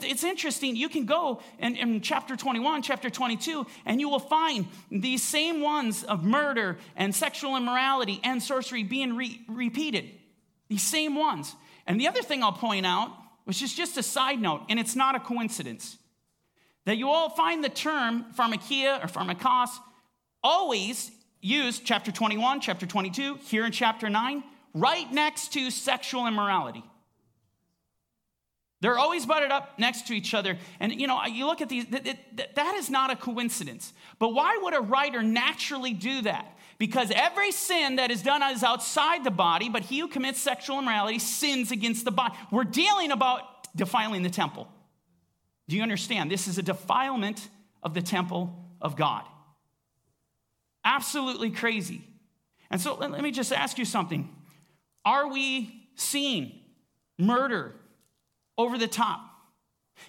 It's 0.03 0.25
interesting. 0.25 0.77
You 0.77 0.89
can 0.89 1.05
go 1.05 1.41
in, 1.59 1.77
in, 1.77 2.01
chapter 2.01 2.37
21, 2.37 2.83
chapter 2.83 3.11
22, 3.11 3.67
and 3.87 4.01
you 4.01 4.09
will 4.09 4.19
find 4.19 4.67
these 4.91 5.23
same 5.23 5.61
ones 5.61 6.03
of 6.05 6.25
murder 6.25 6.79
and 6.97 7.15
sexual 7.15 7.57
immorality 7.57 8.21
and 8.25 8.43
sorcery 8.43 8.83
being 8.83 9.17
re- 9.17 9.41
repeated. 9.49 10.11
These 10.69 10.83
same 10.83 11.15
ones. 11.15 11.55
And 11.87 12.01
the 12.01 12.09
other 12.09 12.23
thing 12.23 12.43
I'll 12.43 12.53
point 12.53 12.87
out, 12.87 13.13
which 13.45 13.63
is 13.63 13.75
just 13.75 13.97
a 13.97 14.03
side 14.03 14.41
note, 14.41 14.63
and 14.69 14.81
it's 14.81 14.97
not 14.97 15.15
a 15.15 15.21
coincidence, 15.21 15.99
that 16.87 16.97
you 16.97 17.09
all 17.11 17.31
find 17.31 17.63
the 17.63 17.69
term 17.69 18.27
pharmakia 18.37 19.03
or 19.03 19.07
pharmakos 19.07 19.71
always 20.43 21.11
used, 21.41 21.85
chapter 21.85 22.11
21, 22.11 22.61
chapter 22.61 22.87
22, 22.87 23.37
here 23.47 23.67
in 23.67 23.73
chapter 23.73 24.09
9, 24.09 24.43
right 24.73 25.13
next 25.13 25.53
to 25.53 25.71
sexual 25.71 26.27
immorality. 26.27 26.83
They're 28.85 28.99
always 28.99 29.25
butted 29.25 29.51
up 29.51 29.79
next 29.79 30.09
to 30.09 30.13
each 30.13 30.35
other. 30.35 30.59
And 30.79 31.01
you 31.01 31.07
know, 31.07 31.25
you 31.25 31.47
look 31.47 31.63
at 31.63 31.71
these, 31.71 31.87
that, 31.87 32.75
is 32.75 32.91
not 32.91 33.11
a 33.11 33.17
coincidence. 33.17 33.95
But 34.19 34.35
why 34.35 34.59
would 34.61 34.75
a 34.75 34.81
writer 34.81 35.23
naturally 35.23 35.95
do 35.95 36.21
that? 36.21 36.59
Because 36.77 37.11
every 37.11 37.51
sin 37.51 37.97
that 37.97 38.11
is 38.11 38.21
done 38.21 38.43
is 38.43 38.63
outside 38.63 39.25
the 39.25 39.31
body, 39.31 39.71
but 39.71 39.85
he 39.85 40.01
who 40.01 40.09
commits 40.09 40.39
sexual 40.39 40.79
immorality 40.79 41.19
sins 41.19 41.71
against 41.71 42.05
the 42.05 42.11
body. 42.11 42.35
We're 42.51 42.65
dealing 42.65 43.11
about 43.11 43.75
defiling 43.75 44.23
the 44.23 44.29
temple. 44.29 44.69
Do 45.67 45.77
you 45.77 45.83
understand? 45.83 46.31
This 46.31 46.47
is 46.47 46.59
a 46.59 46.63
defilement 46.63 47.49
of 47.83 47.95
the 47.95 48.03
temple 48.03 48.55
of 48.83 48.97
God. 48.97 49.25
Absolutely 50.85 51.53
crazy. 51.53 52.03
And 52.71 52.79
so 52.79 52.97
let 52.97 53.23
me 53.23 53.31
just 53.31 53.51
ask 53.51 53.79
you 53.79 53.87
something. 53.87 54.29
Are 55.07 55.27
we 55.27 55.89
seeing 55.97 56.61
murder 57.19 57.77
over 58.57 58.79
the 58.79 58.89
top? 58.89 59.21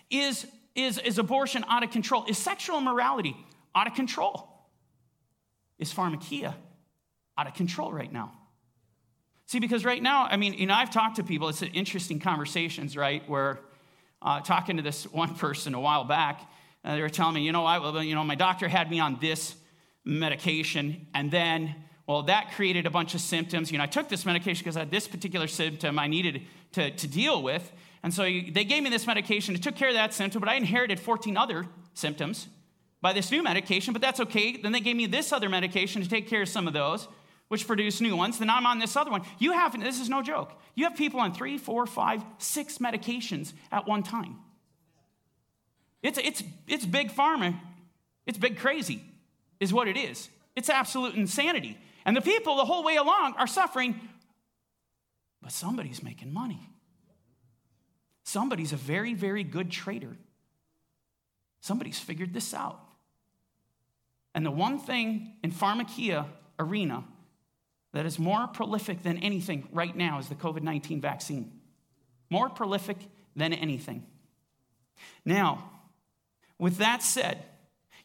Is, 0.09 0.45
is, 0.75 0.97
is 0.99 1.17
abortion 1.17 1.63
out 1.67 1.83
of 1.83 1.91
control? 1.91 2.25
Is 2.27 2.37
sexual 2.37 2.77
immorality 2.77 3.35
out 3.73 3.87
of 3.87 3.93
control? 3.93 4.49
Is 5.77 5.93
pharmakia 5.93 6.53
out 7.37 7.47
of 7.47 7.53
control 7.53 7.91
right 7.91 8.11
now? 8.11 8.31
See, 9.47 9.59
because 9.59 9.85
right 9.85 10.01
now, 10.01 10.25
I 10.25 10.37
mean, 10.37 10.53
you 10.53 10.65
know, 10.65 10.73
I've 10.73 10.89
talked 10.89 11.17
to 11.17 11.23
people, 11.23 11.49
it's 11.49 11.61
an 11.61 11.69
interesting 11.69 12.19
conversations, 12.19 12.97
right? 12.97 13.27
Where 13.29 13.59
uh, 14.21 14.41
talking 14.41 14.77
to 14.77 14.83
this 14.83 15.05
one 15.11 15.35
person 15.35 15.73
a 15.73 15.79
while 15.79 16.03
back, 16.03 16.49
uh, 16.83 16.95
they 16.95 17.01
were 17.01 17.09
telling 17.09 17.35
me, 17.35 17.41
you 17.41 17.51
know, 17.51 17.65
I, 17.65 18.01
you 18.01 18.15
know, 18.15 18.23
my 18.23 18.35
doctor 18.35 18.67
had 18.67 18.89
me 18.89 18.99
on 18.99 19.17
this 19.19 19.55
medication, 20.03 21.07
and 21.13 21.31
then, 21.31 21.75
well, 22.07 22.23
that 22.23 22.53
created 22.53 22.85
a 22.85 22.91
bunch 22.91 23.15
of 23.15 23.21
symptoms. 23.21 23.71
You 23.71 23.77
know, 23.77 23.83
I 23.83 23.87
took 23.87 24.07
this 24.07 24.25
medication 24.25 24.63
because 24.63 24.77
I 24.77 24.81
had 24.81 24.91
this 24.91 25.07
particular 25.07 25.47
symptom 25.47 25.97
I 25.97 26.07
needed 26.07 26.43
to, 26.73 26.91
to 26.91 27.07
deal 27.07 27.41
with. 27.41 27.71
And 28.05 28.13
so 28.13 28.21
they 28.21 28.63
gave 28.65 28.83
me 28.83 28.91
this 28.91 29.07
medication. 29.07 29.55
It 29.55 29.63
took 29.63 29.75
care 29.75 29.87
of 29.87 29.95
that 29.95 30.13
symptom, 30.13 30.39
but 30.39 30.47
I 30.47 30.53
inherited 30.53 30.99
14 30.99 31.35
other 31.37 31.65
symptoms 31.95 32.47
by 33.01 33.13
this 33.13 33.31
new 33.31 33.41
medication, 33.41 33.93
but 33.93 34.01
that's 34.01 34.19
okay. 34.19 34.57
Then 34.57 34.73
they 34.73 34.79
gave 34.79 34.95
me 34.95 35.07
this 35.07 35.33
other 35.33 35.49
medication 35.49 36.03
to 36.03 36.07
take 36.07 36.27
care 36.27 36.43
of 36.43 36.47
some 36.47 36.67
of 36.67 36.73
those, 36.73 37.07
which 37.47 37.65
produced 37.65 38.03
new 38.03 38.15
ones. 38.15 38.37
Then 38.37 38.51
I'm 38.51 38.67
on 38.67 38.77
this 38.77 38.95
other 38.95 39.09
one. 39.09 39.23
You 39.39 39.53
have, 39.53 39.81
this 39.81 39.99
is 39.99 40.07
no 40.07 40.21
joke, 40.21 40.51
you 40.75 40.83
have 40.83 40.95
people 40.95 41.19
on 41.19 41.33
three, 41.33 41.57
four, 41.57 41.87
five, 41.87 42.23
six 42.37 42.77
medications 42.77 43.53
at 43.71 43.87
one 43.87 44.03
time. 44.03 44.35
It's, 46.03 46.19
it's, 46.19 46.43
it's 46.67 46.85
big 46.85 47.11
pharma. 47.11 47.59
It's 48.27 48.37
big 48.37 48.59
crazy, 48.59 49.01
is 49.59 49.73
what 49.73 49.87
it 49.87 49.97
is. 49.97 50.29
It's 50.55 50.69
absolute 50.69 51.15
insanity. 51.15 51.75
And 52.05 52.15
the 52.15 52.21
people 52.21 52.57
the 52.57 52.65
whole 52.65 52.83
way 52.83 52.97
along 52.97 53.33
are 53.39 53.47
suffering, 53.47 53.99
but 55.41 55.51
somebody's 55.51 56.03
making 56.03 56.31
money. 56.31 56.69
Somebody's 58.25 58.73
a 58.73 58.75
very, 58.75 59.13
very 59.13 59.43
good 59.43 59.71
trader. 59.71 60.17
Somebody's 61.61 61.99
figured 61.99 62.33
this 62.33 62.55
out. 62.55 62.79
And 64.33 64.43
the 64.45 64.51
one 64.51 64.79
thing 64.79 65.33
in 65.43 65.51
pharmakia 65.51 66.25
arena 66.59 67.05
that 67.93 68.05
is 68.05 68.17
more 68.17 68.47
prolific 68.47 69.03
than 69.03 69.19
anything 69.19 69.69
right 69.71 69.95
now 69.95 70.17
is 70.17 70.27
the 70.27 70.35
COVID 70.35 70.63
19 70.63 70.99
vaccine. 71.01 71.61
More 72.31 72.49
prolific 72.49 72.97
than 73.35 73.53
anything. 73.53 74.03
Now, 75.23 75.69
with 76.57 76.77
that 76.77 77.03
said, 77.03 77.43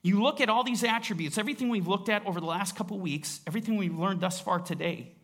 you 0.03 0.23
look 0.23 0.41
at 0.43 0.51
all 0.51 0.65
these 0.65 0.85
attributes, 0.85 1.39
everything 1.39 1.71
we've 1.71 1.89
looked 1.89 2.11
at 2.11 2.27
over 2.27 2.41
the 2.41 2.47
last 2.47 2.77
couple 2.77 3.01
weeks, 3.01 3.41
everything 3.47 3.77
we've 3.77 3.99
learned 3.99 4.21
thus 4.21 4.39
far 4.39 4.61
today. 4.61 5.15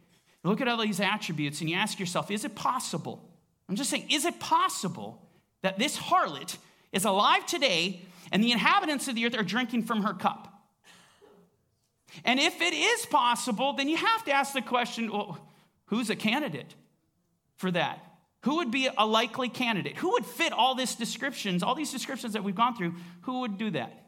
You 0.42 0.50
look 0.50 0.62
at 0.62 0.68
all 0.68 0.80
these 0.80 1.00
attributes 1.00 1.60
and 1.60 1.68
you 1.68 1.76
ask 1.76 2.00
yourself, 2.00 2.30
is 2.30 2.46
it 2.46 2.54
possible 2.54 3.35
I'm 3.68 3.76
just 3.76 3.90
saying, 3.90 4.10
is 4.10 4.24
it 4.24 4.38
possible 4.38 5.22
that 5.62 5.78
this 5.78 5.96
harlot 5.96 6.56
is 6.92 7.04
alive 7.04 7.46
today 7.46 8.02
and 8.30 8.42
the 8.42 8.52
inhabitants 8.52 9.08
of 9.08 9.14
the 9.14 9.26
earth 9.26 9.36
are 9.36 9.42
drinking 9.42 9.84
from 9.84 10.02
her 10.02 10.14
cup? 10.14 10.52
And 12.24 12.40
if 12.40 12.60
it 12.60 12.72
is 12.74 13.06
possible, 13.06 13.72
then 13.72 13.88
you 13.88 13.96
have 13.96 14.24
to 14.24 14.32
ask 14.32 14.52
the 14.52 14.62
question 14.62 15.10
well, 15.10 15.38
who's 15.86 16.10
a 16.10 16.16
candidate 16.16 16.74
for 17.56 17.70
that? 17.70 18.00
Who 18.42 18.56
would 18.56 18.70
be 18.70 18.88
a 18.96 19.04
likely 19.04 19.48
candidate? 19.48 19.96
Who 19.96 20.12
would 20.12 20.24
fit 20.24 20.52
all 20.52 20.74
these 20.76 20.94
descriptions, 20.94 21.62
all 21.62 21.74
these 21.74 21.90
descriptions 21.90 22.34
that 22.34 22.44
we've 22.44 22.54
gone 22.54 22.76
through? 22.76 22.94
Who 23.22 23.40
would 23.40 23.58
do 23.58 23.70
that? 23.70 24.06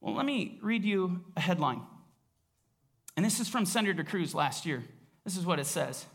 Well, 0.00 0.14
let 0.14 0.24
me 0.24 0.58
read 0.62 0.84
you 0.84 1.24
a 1.36 1.40
headline. 1.40 1.82
And 3.16 3.24
this 3.24 3.40
is 3.40 3.48
from 3.48 3.66
Senator 3.66 4.04
Cruz 4.04 4.34
last 4.34 4.64
year. 4.64 4.82
This 5.24 5.36
is 5.36 5.44
what 5.44 5.58
it 5.58 5.66
says 5.66 6.06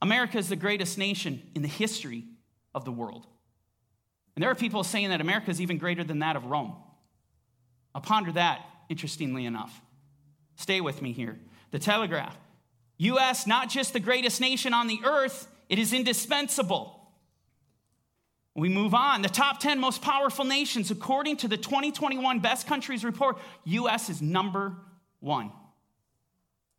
America 0.00 0.38
is 0.38 0.48
the 0.48 0.56
greatest 0.56 0.98
nation 0.98 1.42
in 1.54 1.62
the 1.62 1.68
history 1.68 2.24
of 2.74 2.84
the 2.84 2.92
world. 2.92 3.26
And 4.36 4.42
there 4.42 4.50
are 4.50 4.54
people 4.54 4.84
saying 4.84 5.08
that 5.10 5.20
America 5.20 5.50
is 5.50 5.60
even 5.60 5.78
greater 5.78 6.04
than 6.04 6.20
that 6.20 6.36
of 6.36 6.44
Rome. 6.44 6.76
I'll 7.94 8.00
ponder 8.00 8.30
that, 8.32 8.64
interestingly 8.88 9.44
enough. 9.46 9.80
Stay 10.56 10.80
with 10.80 11.02
me 11.02 11.12
here. 11.12 11.38
The 11.72 11.78
Telegraph. 11.78 12.36
U.S., 12.98 13.46
not 13.46 13.68
just 13.68 13.92
the 13.92 14.00
greatest 14.00 14.40
nation 14.40 14.74
on 14.74 14.86
the 14.86 15.00
earth, 15.04 15.48
it 15.68 15.78
is 15.78 15.92
indispensable. 15.92 16.94
We 18.54 18.68
move 18.68 18.94
on. 18.94 19.22
The 19.22 19.28
top 19.28 19.60
10 19.60 19.78
most 19.78 20.02
powerful 20.02 20.44
nations, 20.44 20.90
according 20.90 21.36
to 21.38 21.48
the 21.48 21.56
2021 21.56 22.40
Best 22.40 22.66
Countries 22.66 23.04
Report, 23.04 23.38
U.S. 23.64 24.10
is 24.10 24.20
number 24.20 24.76
one. 25.20 25.52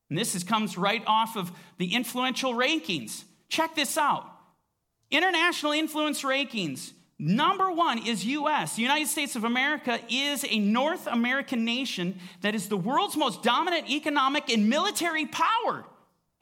And 0.10 0.18
this 0.18 0.36
is, 0.36 0.44
comes 0.44 0.78
right 0.78 1.04
off 1.06 1.38
of 1.38 1.52
the 1.78 1.94
influential 1.94 2.54
rankings. 2.54 3.24
Check 3.48 3.76
this 3.76 3.98
out 3.98 4.30
International 5.12 5.72
influence 5.72 6.24
rankings 6.24 6.92
Number 7.22 7.70
one 7.70 8.08
is 8.08 8.26
US. 8.26 8.78
The 8.78 8.82
United 8.82 9.10
States 9.10 9.36
of 9.36 9.44
America 9.44 10.00
is 10.10 10.46
a 10.48 10.58
North 10.58 11.06
American 11.06 11.66
nation 11.66 12.18
that 12.40 12.56
is 12.56 12.70
the 12.70 12.78
world's 12.78 13.18
most 13.18 13.44
dominant 13.44 13.90
economic 13.90 14.50
and 14.50 14.70
military 14.70 15.26
power. 15.26 15.84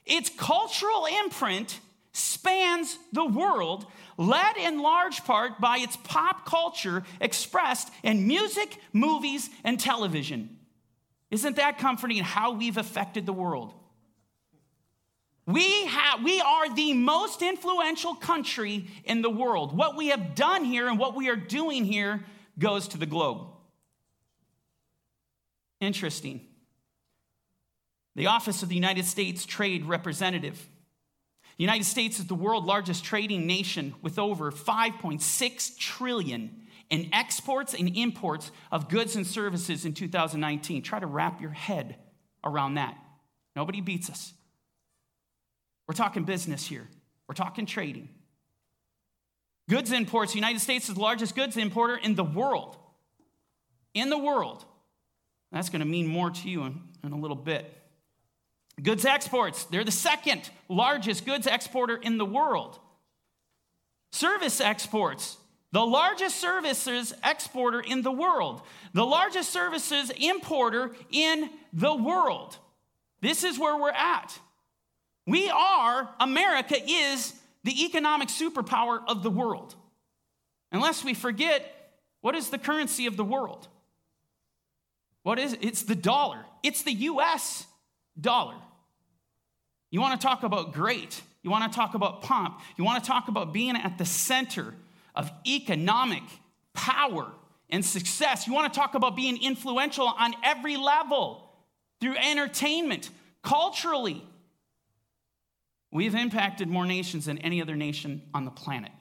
Its 0.06 0.30
cultural 0.30 1.08
imprint 1.23 1.80
spans 2.12 2.99
the 3.12 3.25
world, 3.25 3.88
led 4.17 4.56
in 4.58 4.80
large 4.80 5.25
part 5.25 5.60
by 5.60 5.80
its 5.80 5.97
pop 5.97 6.45
culture 6.45 7.03
expressed 7.19 7.91
in 8.03 8.27
music, 8.27 8.77
movies, 8.93 9.49
and 9.63 9.80
television. 9.80 10.57
Isn't 11.29 11.57
that 11.57 11.77
comforting 11.77 12.23
how 12.23 12.53
we've 12.53 12.77
affected 12.77 13.25
the 13.25 13.33
world? 13.33 13.73
We, 15.45 15.85
have, 15.85 16.23
we 16.23 16.41
are 16.41 16.73
the 16.73 16.93
most 16.93 17.41
influential 17.41 18.15
country 18.15 18.87
in 19.05 19.21
the 19.21 19.29
world. 19.29 19.75
What 19.75 19.95
we 19.95 20.07
have 20.07 20.35
done 20.35 20.65
here 20.65 20.89
and 20.89 20.99
what 20.99 21.15
we 21.15 21.29
are 21.29 21.37
doing 21.37 21.85
here 21.85 22.25
goes 22.59 22.89
to 22.89 22.97
the 22.97 23.05
globe. 23.05 23.47
Interesting. 25.79 26.41
The 28.15 28.27
Office 28.27 28.61
of 28.61 28.69
the 28.69 28.75
United 28.75 29.05
States 29.05 29.45
Trade 29.45 29.85
Representative. 29.85 30.57
The 31.57 31.63
United 31.63 31.85
States 31.85 32.19
is 32.19 32.27
the 32.27 32.35
world's 32.35 32.67
largest 32.67 33.05
trading 33.05 33.47
nation 33.47 33.95
with 34.01 34.19
over 34.19 34.51
5.6 34.51 35.77
trillion 35.77 36.66
in 36.89 37.10
exports 37.13 37.73
and 37.73 37.95
imports 37.95 38.52
of 38.71 38.89
goods 38.89 39.15
and 39.15 39.26
services 39.26 39.86
in 39.86 39.93
2019. 39.93 40.82
Try 40.82 41.00
to 41.00 41.08
wrap 41.08 41.41
your 41.41 41.52
head 41.52 41.97
around 42.43 42.76
that. 42.76 42.97
Nobody 43.56 43.82
beats 43.82 44.10
us. 44.10 44.34
We're 45.88 45.95
talking 45.95 46.23
business 46.23 46.65
here. 46.65 46.88
We're 47.28 47.36
talking 47.36 47.65
trading. 47.65 48.10
Goods 49.69 49.91
imports, 49.91 50.32
the 50.32 50.38
United 50.38 50.60
States 50.60 50.88
is 50.88 50.95
the 50.95 51.02
largest 51.02 51.36
goods 51.36 51.58
importer 51.58 51.97
in 51.97 52.15
the 52.15 52.23
world. 52.23 52.78
In 53.93 54.10
the 54.10 54.17
world. 54.17 54.63
That's 55.52 55.69
going 55.69 55.82
to 55.82 55.88
mean 55.88 56.08
more 56.08 56.30
to 56.30 56.50
you 56.50 56.63
in, 56.63 56.82
in 57.04 57.12
a 57.12 57.17
little 57.17 57.36
bit. 57.36 57.73
Goods 58.82 59.06
exports, 59.06 59.63
they're 59.65 59.84
the 59.84 59.91
second 59.91 60.50
largest 60.69 61.26
goods 61.26 61.47
exporter 61.47 61.95
in 61.97 62.17
the 62.17 62.26
world. 62.26 62.80
Service 64.12 64.62
exports, 64.62 65.38
the 65.71 65.86
largest 65.86 66.38
services 66.38 67.13
exporter 67.23 67.80
in 67.82 68.01
the 68.01 68.12
world, 68.12 68.62
the 68.93 69.06
largest 69.06 69.51
services 69.51 70.12
importer 70.17 70.95
in 71.12 71.49
the 71.73 71.93
world. 71.93 72.58
This 73.21 73.43
is 73.43 73.60
where 73.60 73.77
we're 73.77 73.91
at. 73.91 74.39
We 75.25 75.49
are, 75.49 76.10
America 76.19 76.77
is 76.88 77.34
the 77.63 77.84
economic 77.84 78.30
superpower 78.30 79.01
of 79.08 79.23
the 79.23 79.30
world. 79.30 79.75
Unless 80.71 81.03
we 81.03 81.13
forget, 81.13 81.91
what 82.21 82.36
is 82.36 82.49
the 82.49 82.58
currency 82.58 83.08
of 83.08 83.17
the 83.17 83.25
world? 83.25 83.67
What 85.23 85.39
is 85.39 85.53
it? 85.53 85.60
It's 85.62 85.84
the 85.84 85.95
dollar. 85.95 86.45
It's 86.63 86.84
the 86.84 86.93
US 86.93 87.65
dollar. 88.19 88.56
You 89.91 89.99
want 89.99 90.19
to 90.19 90.25
talk 90.25 90.43
about 90.43 90.73
great. 90.73 91.21
You 91.43 91.49
want 91.49 91.69
to 91.69 91.75
talk 91.75 91.93
about 91.93 92.21
pomp. 92.21 92.62
You 92.77 92.86
want 92.86 93.03
to 93.03 93.08
talk 93.08 93.27
about 93.27 93.51
being 93.51 93.75
at 93.75 93.97
the 93.97 94.06
center 94.06 94.73
of 95.17 95.32
economic 95.45 96.23
power 96.73 97.30
and 97.69 97.84
success. 97.84 98.47
You 98.47 98.53
want 98.53 98.71
to 98.71 98.80
talk 98.80 98.95
about 98.95 99.15
being 99.15 99.41
influential 99.41 100.08
on 100.08 100.34
every 100.43 100.77
level 100.77 101.43
through 101.99 102.15
entertainment, 102.15 103.10
culturally. 103.43 104.23
We've 105.91 106.15
impacted 106.15 106.67
more 106.67 106.86
nations 106.86 107.25
than 107.25 107.39
any 107.39 107.62
other 107.62 107.75
nation 107.75 108.21
on 108.34 108.45
the 108.45 108.51
planet. 108.51 108.91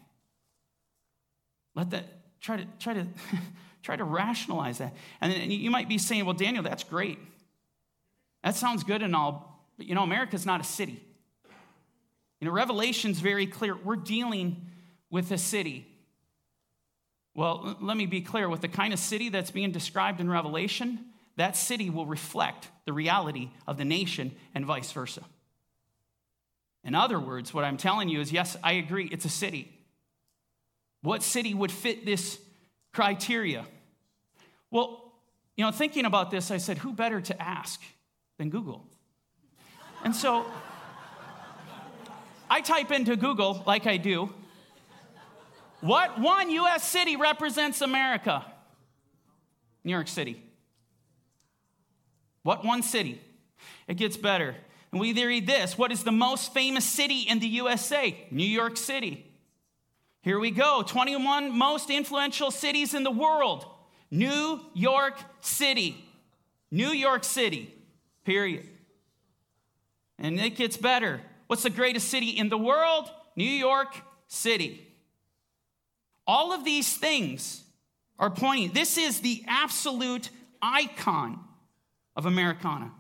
Let 1.75 1.91
that 1.91 2.05
try 2.41 2.57
to 2.57 2.67
try 2.81 2.95
to 2.95 3.07
try 3.83 3.97
to 3.97 4.05
rationalize 4.05 4.79
that. 4.79 4.95
And 5.21 5.53
you 5.53 5.71
might 5.71 5.89
be 5.89 5.99
saying, 5.99 6.25
"Well, 6.25 6.35
Daniel, 6.35 6.65
that's 6.65 6.85
great. 6.85 7.19
That 8.43 8.57
sounds 8.57 8.83
good 8.83 9.03
and 9.03 9.15
all, 9.15 9.69
but 9.77 9.87
you 9.87 9.95
know, 9.95 10.03
America's 10.03 10.47
not 10.47 10.61
a 10.61 10.65
city. 10.65 11.03
You 12.41 12.47
know, 12.47 12.53
Revelation's 12.53 13.21
very 13.21 13.47
clear. 13.47 13.77
We're 13.77 13.97
dealing 13.97 14.67
with 15.11 15.31
a 15.31 15.39
city. 15.39 15.87
Well, 17.37 17.77
let 17.83 17.99
me 17.99 18.07
be 18.07 18.23
clear 18.23 18.49
with 18.49 18.63
the 18.63 18.69
kind 18.69 18.95
of 18.95 18.99
city 18.99 19.29
that's 19.29 19.51
being 19.51 19.71
described 19.71 20.21
in 20.23 20.31
Revelation, 20.31 21.05
that 21.37 21.55
city 21.55 21.91
will 21.91 22.07
reflect 22.07 22.71
the 22.87 22.95
reality 22.95 23.51
of 23.67 23.77
the 23.77 23.85
nation 23.85 24.35
and 24.55 24.65
vice 24.65 24.91
versa. 24.91 25.21
In 26.83 26.95
other 26.95 27.21
words, 27.21 27.53
what 27.53 27.63
I'm 27.63 27.77
telling 27.77 28.09
you 28.09 28.23
is 28.23 28.33
yes, 28.33 28.57
I 28.65 28.73
agree, 28.73 29.07
it's 29.13 29.27
a 29.27 29.29
city. 29.29 29.71
What 31.03 31.23
city 31.23 31.53
would 31.53 31.71
fit 31.71 32.07
this 32.07 32.41
criteria? 32.95 33.67
Well, 34.71 35.13
you 35.59 35.65
know, 35.65 35.71
thinking 35.73 36.07
about 36.07 36.31
this, 36.31 36.51
I 36.51 36.57
said, 36.57 36.79
who 36.79 36.95
better 36.95 37.21
to 37.21 37.43
ask 37.43 37.83
than 38.39 38.49
Google? 38.49 38.83
And 40.05 40.17
so 40.17 40.47
I 42.49 42.63
type 42.63 42.91
into 42.91 43.15
Google, 43.15 43.63
like 43.67 43.87
I 43.87 43.99
do, 43.99 44.33
what 45.87 46.19
one 46.21 46.51
US 46.51 46.83
city 46.89 47.17
represents 47.17 47.81
America? 47.81 48.45
New 49.85 49.93
York 49.93 50.09
City. 50.09 50.43
What 52.43 52.65
one 52.65 52.83
city? 52.83 53.21
It 53.89 53.97
gets 53.97 54.17
better. 54.17 54.57
And 54.93 55.01
we 55.01 55.13
read 55.13 55.47
this 55.47 55.77
What 55.77 55.93
is 55.93 56.05
the 56.05 56.13
most 56.13 56.53
famous 56.53 56.85
city 56.85 57.21
in 57.21 57.39
the 57.39 57.49
USA? 57.49 58.17
New 58.31 58.47
York 58.47 58.77
City. 58.77 59.27
Here 60.23 60.41
we 60.41 60.51
go 60.51 60.83
21 60.83 61.57
most 61.57 61.89
influential 61.91 62.51
cities 62.51 62.95
in 62.95 63.05
the 63.05 63.11
world. 63.11 63.67
New 64.11 64.61
York 64.75 65.19
City. 65.41 66.05
New 66.71 66.89
York 66.89 67.25
City, 67.25 67.73
period. 68.25 68.67
And 70.19 70.41
it 70.41 70.57
gets 70.57 70.77
better. 70.77 71.21
What's 71.47 71.63
the 71.63 71.71
greatest 71.71 72.09
city 72.09 72.31
in 72.31 72.49
the 72.49 72.59
world? 72.59 73.11
New 73.37 73.45
York 73.45 73.95
City. 74.27 74.86
All 76.27 76.53
of 76.53 76.65
these 76.65 76.97
things 76.97 77.63
are 78.19 78.31
pointing. 78.31 78.73
This 78.73 78.99
is 78.99 79.21
the 79.21 79.45
absolute 79.47 80.31
icon 80.61 81.39
of 82.17 82.27
Americana, 82.27 82.91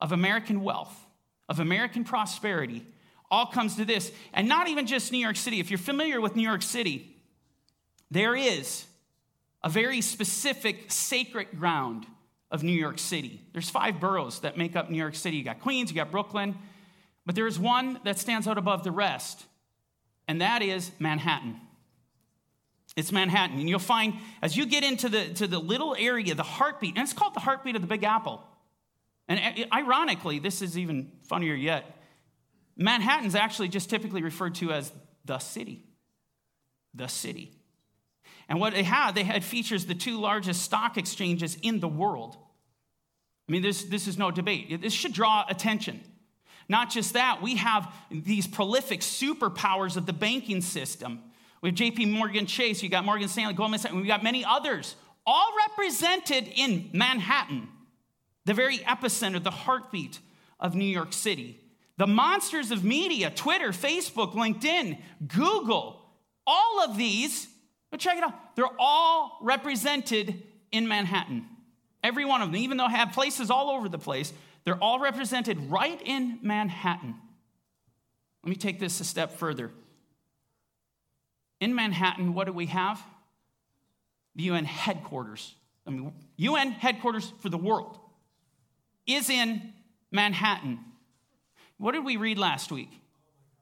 of 0.00 0.12
American 0.12 0.62
wealth, 0.62 0.94
of 1.48 1.60
American 1.60 2.04
prosperity. 2.04 2.86
All 3.30 3.46
comes 3.46 3.76
to 3.76 3.84
this. 3.84 4.12
And 4.32 4.48
not 4.48 4.68
even 4.68 4.86
just 4.86 5.12
New 5.12 5.18
York 5.18 5.36
City. 5.36 5.60
If 5.60 5.70
you're 5.70 5.78
familiar 5.78 6.20
with 6.20 6.36
New 6.36 6.48
York 6.48 6.62
City, 6.62 7.16
there 8.10 8.34
is 8.34 8.86
a 9.62 9.68
very 9.68 10.00
specific 10.00 10.90
sacred 10.90 11.48
ground 11.58 12.06
of 12.50 12.62
New 12.62 12.72
York 12.72 12.98
City. 12.98 13.40
There's 13.52 13.70
five 13.70 14.00
boroughs 14.00 14.40
that 14.40 14.56
make 14.56 14.74
up 14.74 14.90
New 14.90 14.98
York 14.98 15.14
City. 15.14 15.36
You 15.36 15.44
got 15.44 15.60
Queens, 15.60 15.90
you 15.90 15.96
got 15.96 16.10
Brooklyn, 16.10 16.56
but 17.24 17.34
there 17.34 17.46
is 17.46 17.58
one 17.58 18.00
that 18.04 18.18
stands 18.18 18.48
out 18.48 18.58
above 18.58 18.82
the 18.82 18.90
rest, 18.90 19.44
and 20.26 20.40
that 20.40 20.62
is 20.62 20.90
Manhattan. 20.98 21.60
It's 22.96 23.12
Manhattan. 23.12 23.58
And 23.58 23.68
you'll 23.68 23.78
find 23.78 24.14
as 24.42 24.56
you 24.56 24.66
get 24.66 24.84
into 24.84 25.08
the, 25.08 25.28
to 25.34 25.46
the 25.46 25.58
little 25.58 25.94
area, 25.98 26.34
the 26.34 26.42
heartbeat, 26.42 26.96
and 26.96 27.02
it's 27.02 27.12
called 27.12 27.34
the 27.34 27.40
heartbeat 27.40 27.76
of 27.76 27.82
the 27.82 27.88
Big 27.88 28.04
Apple. 28.04 28.42
And 29.28 29.68
ironically, 29.72 30.40
this 30.40 30.60
is 30.60 30.76
even 30.76 31.12
funnier 31.22 31.54
yet. 31.54 31.96
Manhattan's 32.76 33.36
actually 33.36 33.68
just 33.68 33.88
typically 33.88 34.22
referred 34.22 34.56
to 34.56 34.72
as 34.72 34.92
the 35.24 35.38
city. 35.38 35.84
The 36.94 37.06
city. 37.06 37.52
And 38.48 38.58
what 38.58 38.72
they 38.72 38.82
had, 38.82 39.14
they 39.14 39.22
had 39.22 39.44
features 39.44 39.86
the 39.86 39.94
two 39.94 40.18
largest 40.18 40.62
stock 40.62 40.98
exchanges 40.98 41.56
in 41.62 41.78
the 41.78 41.86
world. 41.86 42.36
I 43.48 43.52
mean, 43.52 43.62
this, 43.62 43.84
this 43.84 44.08
is 44.08 44.18
no 44.18 44.32
debate. 44.32 44.82
This 44.82 44.92
should 44.92 45.12
draw 45.12 45.44
attention. 45.48 46.00
Not 46.68 46.90
just 46.90 47.12
that, 47.12 47.40
we 47.42 47.56
have 47.56 47.92
these 48.10 48.48
prolific 48.48 49.00
superpowers 49.00 49.96
of 49.96 50.06
the 50.06 50.12
banking 50.12 50.60
system. 50.60 51.20
We 51.60 51.68
have 51.68 51.76
JP 51.76 52.10
Morgan 52.10 52.46
Chase, 52.46 52.82
you 52.82 52.88
got 52.88 53.04
Morgan 53.04 53.28
Stanley, 53.28 53.54
Goldman 53.54 53.80
Sachs, 53.80 53.94
we 53.94 54.06
got 54.06 54.22
many 54.22 54.44
others, 54.44 54.96
all 55.26 55.52
represented 55.68 56.48
in 56.54 56.90
Manhattan, 56.92 57.68
the 58.46 58.54
very 58.54 58.78
epicenter, 58.78 59.42
the 59.42 59.50
heartbeat 59.50 60.20
of 60.58 60.74
New 60.74 60.84
York 60.84 61.12
City. 61.12 61.60
The 61.98 62.06
monsters 62.06 62.70
of 62.70 62.82
media, 62.82 63.30
Twitter, 63.30 63.72
Facebook, 63.72 64.34
LinkedIn, 64.34 64.98
Google, 65.28 66.00
all 66.46 66.82
of 66.82 66.96
these 66.96 67.46
but 67.90 67.98
check 67.98 68.16
it 68.16 68.24
out. 68.24 68.56
They're 68.56 68.66
all 68.78 69.38
represented 69.42 70.42
in 70.70 70.88
Manhattan. 70.88 71.46
Every 72.02 72.24
one 72.24 72.40
of 72.40 72.48
them, 72.48 72.56
even 72.56 72.76
though 72.76 72.88
they 72.88 72.94
have 72.94 73.12
places 73.12 73.50
all 73.50 73.70
over 73.70 73.88
the 73.88 73.98
place, 73.98 74.32
they're 74.64 74.82
all 74.82 75.00
represented 75.00 75.70
right 75.70 76.00
in 76.04 76.38
Manhattan. 76.42 77.16
Let 78.44 78.50
me 78.50 78.56
take 78.56 78.78
this 78.78 79.00
a 79.00 79.04
step 79.04 79.32
further. 79.32 79.70
In 81.60 81.74
Manhattan, 81.74 82.34
what 82.34 82.46
do 82.46 82.52
we 82.52 82.66
have? 82.66 83.00
The 84.34 84.44
UN 84.44 84.64
headquarters. 84.64 85.54
I 85.86 85.90
mean, 85.90 86.12
UN 86.36 86.72
headquarters 86.72 87.32
for 87.40 87.48
the 87.48 87.58
world 87.58 87.98
is 89.06 89.28
in 89.28 89.72
Manhattan. 90.10 90.78
What 91.78 91.92
did 91.92 92.04
we 92.04 92.16
read 92.16 92.38
last 92.38 92.72
week? 92.72 92.90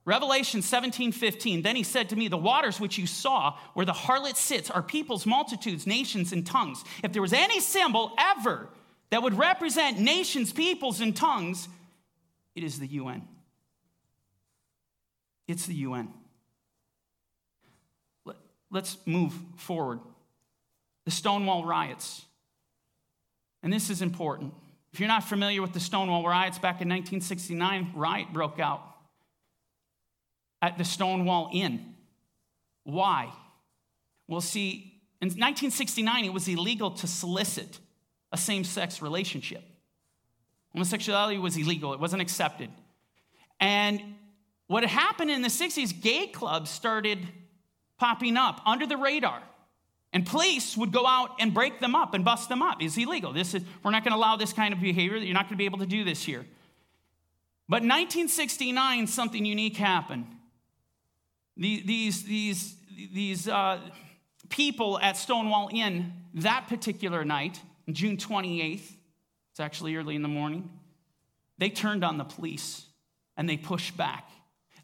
Revelation 0.05 0.63
17, 0.63 1.13
15. 1.13 1.63
Then 1.63 1.77
he 1.77 1.83
said 1.83 2.09
to 2.09 2.17
me, 2.17 2.29
The 2.29 2.37
waters 2.37 2.81
which 2.81 2.97
you 2.97 3.07
saw, 3.07 3.59
where 3.75 3.85
the 3.85 3.93
harlot 3.93 4.37
sits, 4.37 4.71
are 4.71 4.83
peoples, 4.83 5.27
multitudes, 5.27 5.87
nations, 5.87 6.33
and 6.33 6.47
tongues. 6.47 6.83
If 7.05 7.13
there 7.13 7.21
was 7.21 7.35
any 7.35 7.61
symbol 7.61 8.15
ever 8.19 8.69
that 9.11 9.23
would 9.23 9.35
represent 9.35 9.99
nations, 9.99 10.53
peoples, 10.53 11.01
and 11.01 11.15
tongues, 11.15 11.69
it 12.55 12.65
is 12.65 12.79
the 12.79 12.87
UN. 12.87 13.29
It's 15.47 15.67
the 15.67 15.75
UN. 15.75 16.09
Let's 18.71 18.99
move 19.07 19.35
forward. 19.57 20.01
The 21.05 21.11
Stonewall 21.11 21.65
riots. 21.65 22.25
And 23.63 23.73
this 23.73 23.91
is 23.91 24.03
important. 24.03 24.53
If 24.93 25.01
you're 25.01 25.09
not 25.09 25.25
familiar 25.25 25.63
with 25.63 25.73
the 25.73 25.81
Stonewall 25.81 26.27
riots, 26.27 26.59
back 26.59 26.81
in 26.81 26.89
1969, 26.89 27.93
riot 27.95 28.33
broke 28.33 28.59
out 28.59 28.83
at 30.63 30.79
the 30.79 30.85
Stonewall 30.85 31.51
Inn. 31.53 31.95
Why? 32.85 33.33
Well, 34.27 34.41
see, 34.41 35.01
in 35.21 35.29
1969, 35.29 36.25
it 36.25 36.33
was 36.33 36.49
illegal 36.49 36.91
to 36.93 37.07
solicit 37.07 37.79
a 38.33 38.37
same 38.37 38.65
sex 38.65 39.01
relationship. 39.03 39.63
Homosexuality 40.73 41.39
was 41.39 41.57
illegal, 41.57 41.93
it 41.95 42.01
wasn't 42.01 42.23
accepted. 42.23 42.71
And 43.61 44.01
what 44.67 44.85
happened 44.85 45.31
in 45.31 45.43
the 45.43 45.49
60s, 45.49 45.99
gay 46.01 46.27
clubs 46.27 46.71
started 46.71 47.27
popping 47.99 48.37
up 48.37 48.61
under 48.65 48.87
the 48.87 48.97
radar. 48.97 49.43
And 50.13 50.25
police 50.25 50.77
would 50.77 50.91
go 50.91 51.07
out 51.07 51.37
and 51.39 51.53
break 51.53 51.81
them 51.81 51.95
up 51.95 52.15
and 52.15 52.25
bust 52.25 52.49
them 52.49 52.63
up. 52.63 52.83
It's 52.83 52.97
illegal. 52.97 53.33
This 53.33 53.55
is, 53.55 53.63
we're 53.83 53.91
not 53.91 54.05
going 54.05 54.13
to 54.13 54.19
allow 54.19 54.37
this 54.37 54.53
kind 54.53 54.73
of 54.73 54.81
behavior. 54.81 55.19
You're 55.19 55.35
not 55.35 55.45
going 55.45 55.55
to 55.55 55.57
be 55.57 55.67
able 55.67 55.79
to 55.79 55.87
do 55.87 56.05
this 56.05 56.23
here. 56.25 56.47
But 57.69 57.83
1969, 57.83 59.07
something 59.07 59.45
unique 59.45 59.77
happened. 59.77 60.27
These, 61.57 62.23
these, 62.25 62.77
these 63.13 63.49
uh, 63.49 63.81
people 64.49 64.99
at 65.01 65.17
Stonewall 65.17 65.69
Inn 65.73 66.13
that 66.35 66.67
particular 66.69 67.25
night, 67.25 67.61
June 67.91 68.17
28th, 68.17 68.93
it's 69.51 69.61
actually 69.61 69.97
early 69.97 70.15
in 70.15 70.23
the 70.23 70.29
morning, 70.29 70.71
they 71.59 71.69
turned 71.69 72.05
on 72.05 72.17
the 72.17 72.25
police 72.25 72.87
and 73.37 73.49
they 73.49 73.57
pushed 73.57 73.97
back. 73.97 74.31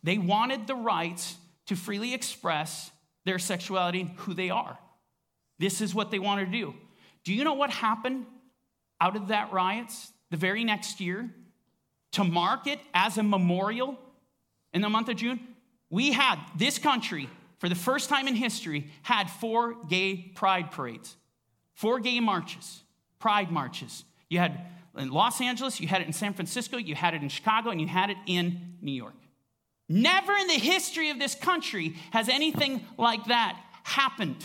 They 0.02 0.18
wanted 0.18 0.66
the 0.66 0.74
right 0.74 1.34
to 1.66 1.76
freely 1.76 2.12
express 2.12 2.90
their 3.24 3.38
sexuality 3.38 4.00
and 4.02 4.10
who 4.18 4.34
they 4.34 4.50
are. 4.50 4.78
This 5.58 5.80
is 5.80 5.94
what 5.94 6.10
they 6.10 6.18
wanted 6.18 6.46
to 6.46 6.52
do. 6.52 6.74
Do 7.24 7.32
you 7.32 7.44
know 7.44 7.54
what 7.54 7.70
happened 7.70 8.26
out 9.00 9.16
of 9.16 9.28
that 9.28 9.52
riots 9.52 10.12
the 10.30 10.36
very 10.36 10.64
next 10.64 11.00
year? 11.00 11.30
To 12.12 12.24
mark 12.24 12.66
it 12.66 12.78
as 12.92 13.18
a 13.18 13.22
memorial 13.22 13.98
in 14.72 14.82
the 14.82 14.88
month 14.88 15.08
of 15.08 15.16
June, 15.16 15.40
we 15.90 16.12
had 16.12 16.38
this 16.56 16.78
country, 16.78 17.28
for 17.58 17.68
the 17.68 17.74
first 17.74 18.08
time 18.08 18.28
in 18.28 18.34
history, 18.34 18.88
had 19.02 19.30
four 19.30 19.76
gay 19.88 20.16
pride 20.34 20.70
parades, 20.70 21.16
four 21.72 21.98
gay 21.98 22.20
marches, 22.20 22.82
pride 23.18 23.50
marches. 23.50 24.04
You 24.28 24.38
had 24.38 24.66
in 24.96 25.10
Los 25.10 25.40
Angeles, 25.40 25.80
you 25.80 25.88
had 25.88 26.02
it 26.02 26.06
in 26.06 26.12
San 26.12 26.34
Francisco, 26.34 26.76
you 26.76 26.94
had 26.94 27.14
it 27.14 27.22
in 27.22 27.28
Chicago, 27.28 27.70
and 27.70 27.80
you 27.80 27.88
had 27.88 28.10
it 28.10 28.16
in 28.26 28.76
New 28.80 28.92
York. 28.92 29.14
Never 29.88 30.32
in 30.32 30.46
the 30.46 30.54
history 30.54 31.10
of 31.10 31.18
this 31.18 31.34
country 31.34 31.96
has 32.10 32.28
anything 32.28 32.86
like 32.96 33.26
that 33.26 33.60
happened. 33.82 34.42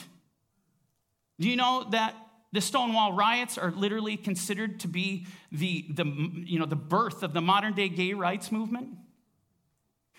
Do 1.39 1.49
you 1.49 1.55
know 1.55 1.87
that 1.91 2.15
the 2.51 2.61
Stonewall 2.61 3.13
riots 3.13 3.57
are 3.57 3.71
literally 3.71 4.17
considered 4.17 4.81
to 4.81 4.87
be 4.87 5.27
the, 5.51 5.85
the, 5.89 6.05
you 6.05 6.59
know, 6.59 6.65
the 6.65 6.75
birth 6.75 7.23
of 7.23 7.33
the 7.33 7.41
modern 7.41 7.73
day 7.73 7.87
gay 7.89 8.13
rights 8.13 8.51
movement? 8.51 8.89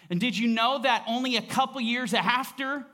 And 0.08 0.18
did 0.20 0.38
you 0.38 0.48
know 0.48 0.80
that 0.82 1.04
only 1.06 1.36
a 1.36 1.42
couple 1.42 1.80
years 1.80 2.14
after 2.14 2.86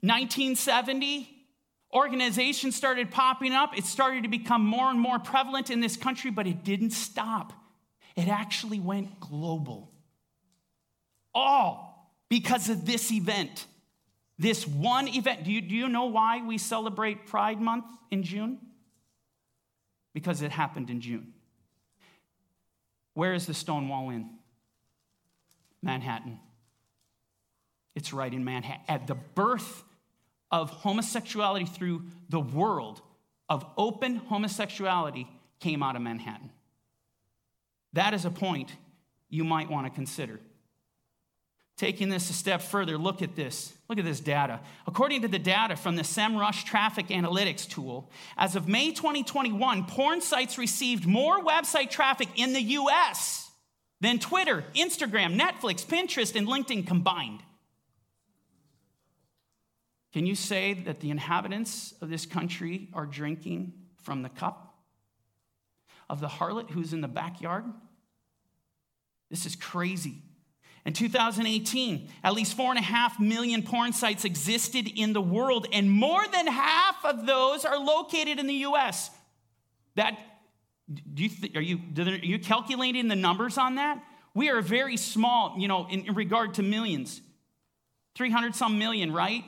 1970, 0.00 1.30
organizations 1.94 2.74
started 2.74 3.10
popping 3.10 3.52
up? 3.52 3.78
It 3.78 3.84
started 3.84 4.24
to 4.24 4.28
become 4.28 4.64
more 4.64 4.90
and 4.90 4.98
more 4.98 5.18
prevalent 5.18 5.70
in 5.70 5.80
this 5.80 5.96
country, 5.96 6.30
but 6.30 6.46
it 6.46 6.64
didn't 6.64 6.90
stop. 6.90 7.52
It 8.16 8.28
actually 8.28 8.80
went 8.80 9.20
global. 9.20 9.91
All 11.34 12.10
because 12.28 12.68
of 12.68 12.86
this 12.86 13.12
event. 13.12 13.66
This 14.38 14.66
one 14.66 15.08
event. 15.08 15.44
Do 15.44 15.52
you, 15.52 15.60
do 15.60 15.74
you 15.74 15.88
know 15.88 16.06
why 16.06 16.44
we 16.44 16.58
celebrate 16.58 17.26
Pride 17.26 17.60
Month 17.60 17.84
in 18.10 18.22
June? 18.22 18.58
Because 20.14 20.42
it 20.42 20.50
happened 20.50 20.90
in 20.90 21.00
June. 21.00 21.32
Where 23.14 23.34
is 23.34 23.46
the 23.46 23.54
Stonewall 23.54 24.10
Inn? 24.10 24.30
Manhattan. 25.82 26.38
It's 27.94 28.12
right 28.12 28.32
in 28.32 28.44
Manhattan. 28.44 28.84
At 28.88 29.06
the 29.06 29.14
birth 29.14 29.84
of 30.50 30.70
homosexuality 30.70 31.66
through 31.66 32.04
the 32.28 32.40
world, 32.40 33.02
of 33.48 33.66
open 33.76 34.16
homosexuality, 34.16 35.28
came 35.60 35.82
out 35.82 35.96
of 35.96 36.02
Manhattan. 36.02 36.50
That 37.92 38.14
is 38.14 38.24
a 38.24 38.30
point 38.30 38.72
you 39.28 39.44
might 39.44 39.70
want 39.70 39.86
to 39.86 39.90
consider. 39.90 40.40
Taking 41.76 42.10
this 42.10 42.30
a 42.30 42.32
step 42.32 42.62
further, 42.62 42.98
look 42.98 43.22
at 43.22 43.34
this. 43.34 43.72
Look 43.88 43.98
at 43.98 44.04
this 44.04 44.20
data. 44.20 44.60
According 44.86 45.22
to 45.22 45.28
the 45.28 45.38
data 45.38 45.74
from 45.76 45.96
the 45.96 46.02
SEMrush 46.02 46.64
traffic 46.64 47.08
analytics 47.08 47.68
tool, 47.68 48.10
as 48.36 48.56
of 48.56 48.68
May 48.68 48.92
2021, 48.92 49.86
porn 49.86 50.20
sites 50.20 50.58
received 50.58 51.06
more 51.06 51.42
website 51.42 51.90
traffic 51.90 52.28
in 52.36 52.52
the 52.52 52.60
US 52.60 53.50
than 54.00 54.18
Twitter, 54.18 54.64
Instagram, 54.74 55.38
Netflix, 55.38 55.84
Pinterest, 55.84 56.36
and 56.36 56.46
LinkedIn 56.46 56.86
combined. 56.86 57.40
Can 60.12 60.26
you 60.26 60.34
say 60.34 60.74
that 60.74 61.00
the 61.00 61.10
inhabitants 61.10 61.94
of 62.02 62.10
this 62.10 62.26
country 62.26 62.88
are 62.92 63.06
drinking 63.06 63.72
from 64.02 64.22
the 64.22 64.28
cup 64.28 64.74
of 66.10 66.20
the 66.20 66.28
harlot 66.28 66.70
who's 66.70 66.92
in 66.92 67.00
the 67.00 67.08
backyard? 67.08 67.64
This 69.30 69.46
is 69.46 69.56
crazy. 69.56 70.18
In 70.84 70.92
2018, 70.92 72.08
at 72.24 72.32
least 72.32 72.56
four 72.56 72.70
and 72.70 72.78
a 72.78 72.82
half 72.82 73.20
million 73.20 73.62
porn 73.62 73.92
sites 73.92 74.24
existed 74.24 74.88
in 74.88 75.12
the 75.12 75.20
world, 75.20 75.68
and 75.72 75.88
more 75.88 76.26
than 76.26 76.46
half 76.48 77.04
of 77.04 77.24
those 77.24 77.64
are 77.64 77.78
located 77.78 78.40
in 78.40 78.46
the 78.46 78.66
US. 78.66 79.10
That 79.94 80.18
do 80.92 81.22
you 81.22 81.28
th- 81.28 81.56
are, 81.56 81.60
you, 81.60 81.78
are 81.98 82.16
you 82.16 82.38
calculating 82.38 83.08
the 83.08 83.16
numbers 83.16 83.58
on 83.58 83.76
that? 83.76 84.02
We 84.34 84.50
are 84.50 84.60
very 84.60 84.96
small, 84.96 85.54
you 85.58 85.68
know, 85.68 85.86
in, 85.88 86.06
in 86.06 86.14
regard 86.14 86.54
to 86.54 86.62
millions. 86.62 87.20
300 88.14 88.54
some 88.54 88.78
million, 88.78 89.12
right? 89.12 89.44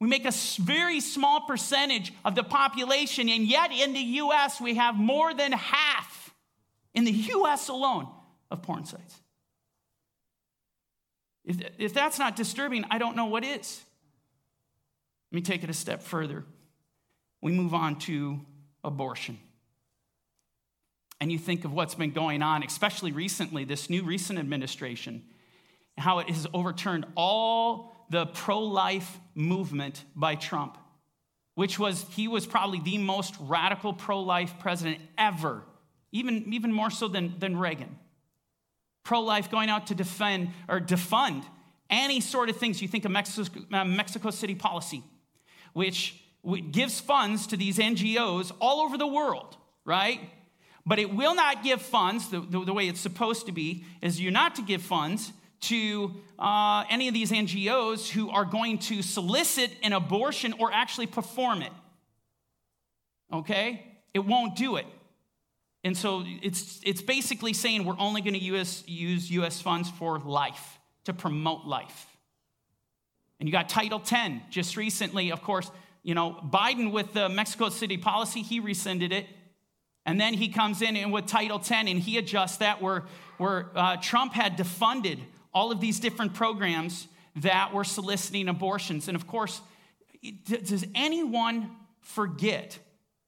We 0.00 0.08
make 0.08 0.24
a 0.24 0.32
very 0.60 1.00
small 1.00 1.42
percentage 1.42 2.12
of 2.24 2.34
the 2.34 2.44
population, 2.44 3.28
and 3.28 3.44
yet 3.44 3.72
in 3.72 3.92
the 3.92 4.00
US, 4.00 4.60
we 4.60 4.74
have 4.74 4.94
more 4.94 5.34
than 5.34 5.52
half 5.52 6.32
in 6.94 7.04
the 7.04 7.12
US 7.12 7.68
alone 7.68 8.08
of 8.50 8.62
porn 8.62 8.84
sites. 8.84 9.20
If, 11.48 11.60
if 11.78 11.94
that's 11.94 12.20
not 12.20 12.36
disturbing, 12.36 12.84
I 12.90 12.98
don't 12.98 13.16
know 13.16 13.24
what 13.24 13.44
is. 13.44 13.82
Let 15.32 15.36
me 15.36 15.42
take 15.42 15.64
it 15.64 15.70
a 15.70 15.74
step 15.74 16.02
further. 16.02 16.44
We 17.40 17.50
move 17.50 17.74
on 17.74 17.98
to 18.00 18.40
abortion 18.84 19.38
and 21.20 21.32
you 21.32 21.38
think 21.38 21.64
of 21.64 21.72
what's 21.72 21.94
been 21.94 22.12
going 22.12 22.42
on, 22.42 22.62
especially 22.62 23.12
recently, 23.12 23.64
this 23.64 23.90
new 23.90 24.04
recent 24.04 24.38
administration, 24.38 25.24
how 25.96 26.20
it 26.20 26.28
has 26.28 26.46
overturned 26.54 27.06
all 27.16 27.92
the 28.10 28.26
pro 28.26 28.60
life 28.60 29.18
movement 29.34 30.04
by 30.14 30.36
Trump, 30.36 30.78
which 31.54 31.78
was, 31.78 32.06
he 32.10 32.28
was 32.28 32.46
probably 32.46 32.80
the 32.80 32.98
most 32.98 33.34
radical 33.40 33.92
pro 33.92 34.20
life 34.20 34.54
president 34.60 35.00
ever, 35.16 35.64
even, 36.12 36.52
even 36.52 36.72
more 36.72 36.90
so 36.90 37.08
than, 37.08 37.34
than 37.38 37.56
Reagan. 37.56 37.98
Pro 39.08 39.20
life 39.20 39.50
going 39.50 39.70
out 39.70 39.86
to 39.88 39.94
defend 39.94 40.50
or 40.68 40.80
defund 40.80 41.44
any 41.88 42.20
sort 42.20 42.50
of 42.50 42.56
things. 42.56 42.82
You 42.82 42.88
think 42.88 43.04
of 43.06 43.10
Mexico, 43.10 43.60
uh, 43.72 43.84
Mexico 43.84 44.30
City 44.30 44.54
policy, 44.54 45.02
which 45.72 46.14
gives 46.70 47.00
funds 47.00 47.46
to 47.46 47.56
these 47.56 47.78
NGOs 47.78 48.52
all 48.60 48.80
over 48.80 48.98
the 48.98 49.06
world, 49.06 49.56
right? 49.84 50.20
but 50.88 50.98
it 50.98 51.14
will 51.14 51.34
not 51.34 51.62
give 51.62 51.82
funds, 51.82 52.30
the, 52.30 52.40
the, 52.40 52.64
the 52.64 52.72
way 52.72 52.88
it's 52.88 52.98
supposed 52.98 53.44
to 53.44 53.52
be, 53.52 53.84
is 54.00 54.18
you're 54.18 54.32
not 54.32 54.54
to 54.54 54.62
give 54.62 54.80
funds 54.80 55.32
to 55.60 56.14
uh, 56.38 56.84
any 56.88 57.08
of 57.08 57.14
these 57.14 57.30
NGOs 57.30 58.08
who 58.08 58.30
are 58.30 58.46
going 58.46 58.78
to 58.78 59.02
solicit 59.02 59.70
an 59.82 59.92
abortion 59.92 60.54
or 60.58 60.72
actually 60.72 61.06
perform 61.06 61.60
it. 61.60 61.72
Okay? 63.30 63.84
It 64.14 64.20
won't 64.20 64.56
do 64.56 64.76
it. 64.76 64.86
And 65.88 65.96
so 65.96 66.22
it's, 66.42 66.80
it's 66.84 67.00
basically 67.00 67.54
saying 67.54 67.86
we're 67.86 67.98
only 67.98 68.20
going 68.20 68.34
to 68.34 68.38
use, 68.38 68.84
use 68.86 69.30
US 69.30 69.62
funds 69.62 69.88
for 69.88 70.18
life, 70.18 70.78
to 71.04 71.14
promote 71.14 71.64
life. 71.64 72.18
And 73.40 73.48
you 73.48 73.52
got 73.52 73.70
Title 73.70 73.98
10 73.98 74.42
just 74.50 74.76
recently, 74.76 75.32
of 75.32 75.40
course, 75.40 75.70
you 76.02 76.14
know, 76.14 76.38
Biden 76.44 76.92
with 76.92 77.14
the 77.14 77.30
Mexico 77.30 77.70
City 77.70 77.96
policy, 77.96 78.42
he 78.42 78.60
rescinded 78.60 79.12
it. 79.14 79.28
And 80.04 80.20
then 80.20 80.34
he 80.34 80.48
comes 80.48 80.82
in 80.82 80.94
and 80.94 81.10
with 81.10 81.24
Title 81.24 81.58
10 81.58 81.88
and 81.88 81.98
he 81.98 82.18
adjusts 82.18 82.58
that 82.58 82.82
where, 82.82 83.04
where 83.38 83.70
uh, 83.74 83.96
Trump 83.96 84.34
had 84.34 84.58
defunded 84.58 85.20
all 85.54 85.72
of 85.72 85.80
these 85.80 86.00
different 86.00 86.34
programs 86.34 87.08
that 87.36 87.72
were 87.72 87.84
soliciting 87.84 88.48
abortions. 88.48 89.08
And 89.08 89.16
of 89.16 89.26
course, 89.26 89.62
does 90.44 90.84
anyone 90.94 91.70
forget 92.02 92.78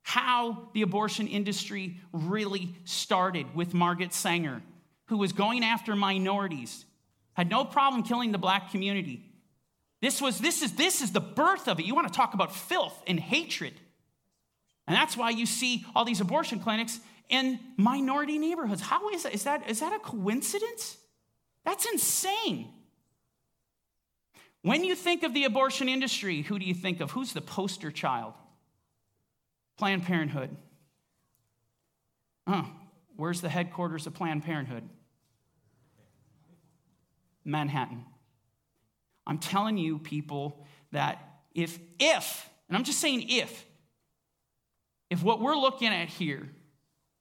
how 0.02 0.68
the 0.74 0.82
abortion 0.82 1.26
industry 1.26 1.98
really 2.12 2.74
started 2.84 3.54
with 3.54 3.74
Margaret 3.74 4.12
Sanger, 4.12 4.62
who 5.06 5.18
was 5.18 5.32
going 5.32 5.64
after 5.64 5.94
minorities, 5.94 6.84
had 7.34 7.48
no 7.48 7.64
problem 7.64 8.02
killing 8.02 8.32
the 8.32 8.38
black 8.38 8.70
community. 8.70 9.24
This 10.00 10.20
was 10.20 10.38
this 10.38 10.62
is 10.62 10.72
this 10.72 11.02
is 11.02 11.12
the 11.12 11.20
birth 11.20 11.68
of 11.68 11.78
it. 11.78 11.84
You 11.84 11.94
want 11.94 12.08
to 12.08 12.14
talk 12.14 12.34
about 12.34 12.54
filth 12.54 13.02
and 13.06 13.20
hatred. 13.20 13.74
And 14.86 14.96
that's 14.96 15.16
why 15.16 15.30
you 15.30 15.46
see 15.46 15.84
all 15.94 16.04
these 16.04 16.20
abortion 16.20 16.58
clinics 16.58 16.98
in 17.28 17.60
minority 17.76 18.38
neighborhoods. 18.38 18.82
How 18.82 19.10
is 19.10 19.22
that? 19.22 19.32
Is 19.32 19.44
that, 19.44 19.70
is 19.70 19.80
that 19.80 19.92
a 19.92 19.98
coincidence? 20.00 20.96
That's 21.64 21.86
insane. 21.90 22.68
When 24.62 24.84
you 24.84 24.94
think 24.94 25.22
of 25.22 25.32
the 25.32 25.44
abortion 25.44 25.88
industry, 25.88 26.42
who 26.42 26.58
do 26.58 26.66
you 26.66 26.74
think 26.74 27.00
of? 27.00 27.12
Who's 27.12 27.32
the 27.32 27.40
poster 27.40 27.90
child? 27.90 28.34
Planned 29.80 30.02
Parenthood. 30.02 30.54
Oh, 32.46 32.70
where's 33.16 33.40
the 33.40 33.48
headquarters 33.48 34.06
of 34.06 34.12
Planned 34.12 34.44
Parenthood? 34.44 34.86
Manhattan. 37.46 38.04
I'm 39.26 39.38
telling 39.38 39.78
you, 39.78 39.98
people, 39.98 40.66
that 40.92 41.18
if, 41.54 41.78
if, 41.98 42.46
and 42.68 42.76
I'm 42.76 42.84
just 42.84 42.98
saying 42.98 43.30
if, 43.30 43.64
if 45.08 45.22
what 45.22 45.40
we're 45.40 45.56
looking 45.56 45.88
at 45.88 46.10
here 46.10 46.50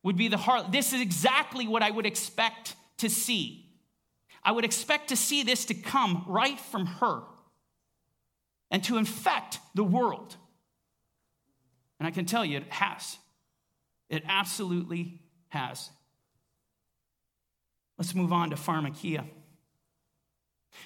would 0.03 0.17
be 0.17 0.27
the 0.27 0.35
heart, 0.35 0.69
this 0.69 0.91
is 0.91 0.99
exactly 0.99 1.65
what 1.65 1.81
I 1.81 1.91
would 1.91 2.05
expect 2.05 2.75
to 2.97 3.09
see. 3.09 3.69
I 4.43 4.51
would 4.51 4.65
expect 4.65 5.07
to 5.09 5.15
see 5.15 5.43
this 5.43 5.63
to 5.67 5.73
come 5.73 6.25
right 6.27 6.59
from 6.59 6.87
her 6.87 7.21
and 8.69 8.83
to 8.83 8.97
infect 8.97 9.59
the 9.75 9.85
world. 9.85 10.35
And 11.99 12.07
I 12.07 12.11
can 12.11 12.25
tell 12.25 12.45
you, 12.45 12.57
it 12.57 12.69
has. 12.69 13.17
It 14.09 14.23
absolutely 14.27 15.19
has. 15.49 15.89
Let's 17.97 18.15
move 18.15 18.31
on 18.31 18.51
to 18.51 18.55
Pharmakeia. 18.55 19.25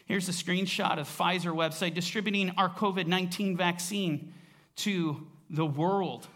Here's 0.05 0.28
a 0.28 0.32
screenshot 0.32 0.97
of 0.97 1.07
Pfizer 1.07 1.53
website 1.55 1.93
distributing 1.93 2.51
our 2.57 2.70
COVID 2.70 3.07
19 3.07 3.55
vaccine 3.55 4.34
to 4.78 5.28
the 5.49 5.66
world. 5.66 6.28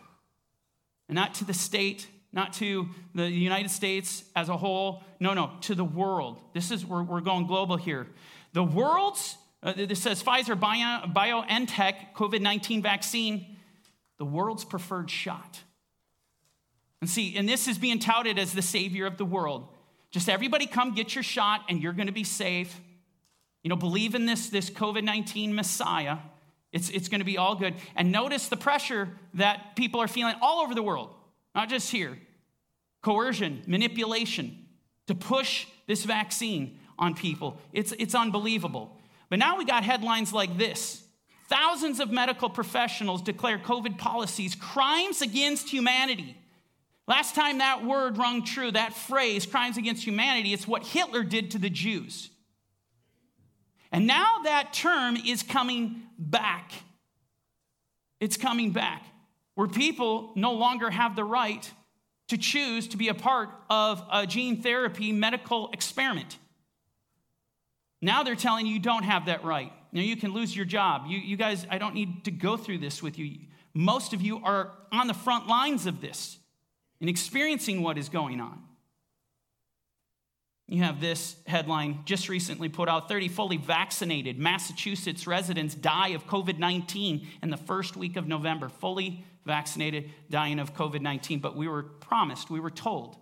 And 1.09 1.15
not 1.15 1.35
to 1.35 1.45
the 1.45 1.53
state, 1.53 2.07
not 2.31 2.53
to 2.53 2.89
the 3.15 3.27
United 3.29 3.71
States 3.71 4.23
as 4.35 4.49
a 4.49 4.57
whole. 4.57 5.03
No, 5.19 5.33
no, 5.33 5.51
to 5.61 5.73
the 5.73 5.85
world. 5.85 6.39
This 6.53 6.71
is, 6.71 6.85
we're, 6.85 7.01
we're 7.01 7.21
going 7.21 7.47
global 7.47 7.77
here. 7.77 8.07
The 8.53 8.63
world's, 8.63 9.37
uh, 9.63 9.73
this 9.73 10.01
says 10.01 10.21
Pfizer 10.21 10.59
Bio, 10.59 11.07
BioNTech 11.07 12.13
COVID 12.13 12.41
19 12.41 12.81
vaccine, 12.81 13.56
the 14.17 14.25
world's 14.25 14.65
preferred 14.65 15.09
shot. 15.09 15.61
And 17.01 17.09
see, 17.09 17.37
and 17.37 17.47
this 17.47 17.67
is 17.67 17.77
being 17.77 17.99
touted 17.99 18.39
as 18.39 18.53
the 18.53 18.61
savior 18.61 19.05
of 19.05 19.17
the 19.17 19.25
world. 19.25 19.67
Just 20.09 20.29
everybody 20.29 20.65
come 20.65 20.95
get 20.95 21.13
your 21.13 21.23
shot 21.23 21.61
and 21.69 21.81
you're 21.81 21.93
going 21.93 22.07
to 22.07 22.13
be 22.13 22.23
safe. 22.23 22.79
You 23.63 23.69
know, 23.69 23.75
believe 23.75 24.15
in 24.15 24.25
this, 24.25 24.49
this 24.49 24.69
COVID 24.69 25.03
19 25.03 25.53
Messiah. 25.53 26.17
It's, 26.71 26.89
it's 26.89 27.07
going 27.07 27.19
to 27.19 27.25
be 27.25 27.37
all 27.37 27.55
good. 27.55 27.75
And 27.95 28.11
notice 28.11 28.47
the 28.49 28.57
pressure 28.57 29.09
that 29.35 29.75
people 29.75 30.01
are 30.01 30.07
feeling 30.07 30.35
all 30.41 30.61
over 30.61 30.75
the 30.75 30.83
world, 30.83 31.13
not 31.55 31.69
just 31.69 31.91
here 31.91 32.17
coercion, 33.01 33.63
manipulation 33.67 34.65
to 35.05 35.15
push 35.15 35.65
this 35.85 36.03
vaccine 36.03 36.77
on 36.99 37.13
people. 37.13 37.57
It's, 37.71 37.93
it's 37.99 38.13
unbelievable. 38.13 38.97
But 39.29 39.39
now 39.39 39.57
we 39.57 39.63
got 39.63 39.83
headlines 39.83 40.33
like 40.33 40.57
this 40.57 41.03
Thousands 41.47 41.99
of 41.99 42.11
medical 42.11 42.49
professionals 42.49 43.21
declare 43.21 43.57
COVID 43.57 43.97
policies 43.97 44.53
crimes 44.53 45.21
against 45.21 45.69
humanity. 45.69 46.37
Last 47.07 47.35
time 47.35 47.59
that 47.59 47.85
word 47.85 48.17
rung 48.17 48.43
true, 48.43 48.69
that 48.71 48.93
phrase, 48.93 49.45
crimes 49.45 49.77
against 49.77 50.03
humanity, 50.03 50.51
it's 50.53 50.67
what 50.67 50.85
Hitler 50.85 51.23
did 51.23 51.51
to 51.51 51.57
the 51.57 51.69
Jews. 51.69 52.29
And 53.93 54.05
now 54.05 54.39
that 54.43 54.73
term 54.73 55.15
is 55.15 55.41
coming 55.41 56.03
back. 56.19 56.73
It's 58.19 58.35
coming 58.35 58.71
back, 58.71 59.05
where 59.55 59.67
people 59.67 60.33
no 60.35 60.53
longer 60.53 60.89
have 60.89 61.15
the 61.15 61.23
right 61.23 61.71
to 62.27 62.37
choose 62.37 62.89
to 62.89 62.97
be 62.97 63.07
a 63.07 63.13
part 63.13 63.49
of 63.69 64.03
a 64.11 64.27
gene 64.27 64.61
therapy 64.61 65.13
medical 65.13 65.69
experiment. 65.71 66.37
Now 68.01 68.23
they're 68.23 68.35
telling 68.35 68.65
you 68.65 68.73
you 68.73 68.79
don't 68.79 69.03
have 69.03 69.27
that 69.27 69.45
right. 69.45 69.71
You, 69.97 70.03
you 70.03 70.15
can 70.15 70.31
lose 70.31 70.55
your 70.55 70.65
job. 70.65 71.05
You, 71.07 71.17
you 71.17 71.37
guys, 71.37 71.65
I 71.69 71.77
don't 71.77 71.95
need 71.95 72.25
to 72.25 72.31
go 72.31 72.55
through 72.55 72.77
this 72.79 73.01
with 73.01 73.17
you. 73.17 73.39
Most 73.73 74.13
of 74.13 74.21
you 74.21 74.43
are 74.43 74.71
on 74.91 75.07
the 75.07 75.13
front 75.13 75.47
lines 75.47 75.85
of 75.85 76.01
this 76.01 76.37
and 77.01 77.09
experiencing 77.09 77.81
what 77.81 77.97
is 77.97 78.09
going 78.09 78.39
on. 78.39 78.63
You 80.67 80.83
have 80.83 80.99
this 80.99 81.37
headline 81.47 82.01
just 82.05 82.27
recently 82.27 82.67
put 82.67 82.89
out 82.89 83.07
30 83.07 83.29
fully 83.29 83.57
vaccinated 83.57 84.37
Massachusetts 84.37 85.25
residents 85.25 85.73
die 85.73 86.09
of 86.09 86.27
COVID 86.27 86.59
19 86.59 87.25
in 87.41 87.49
the 87.49 87.57
first 87.57 87.95
week 87.95 88.17
of 88.17 88.27
November. 88.27 88.67
Fully 88.67 89.23
vaccinated, 89.45 90.11
dying 90.29 90.59
of 90.59 90.73
COVID 90.75 91.01
19. 91.01 91.39
But 91.39 91.55
we 91.55 91.67
were 91.67 91.83
promised, 91.83 92.49
we 92.49 92.59
were 92.59 92.69
told, 92.69 93.15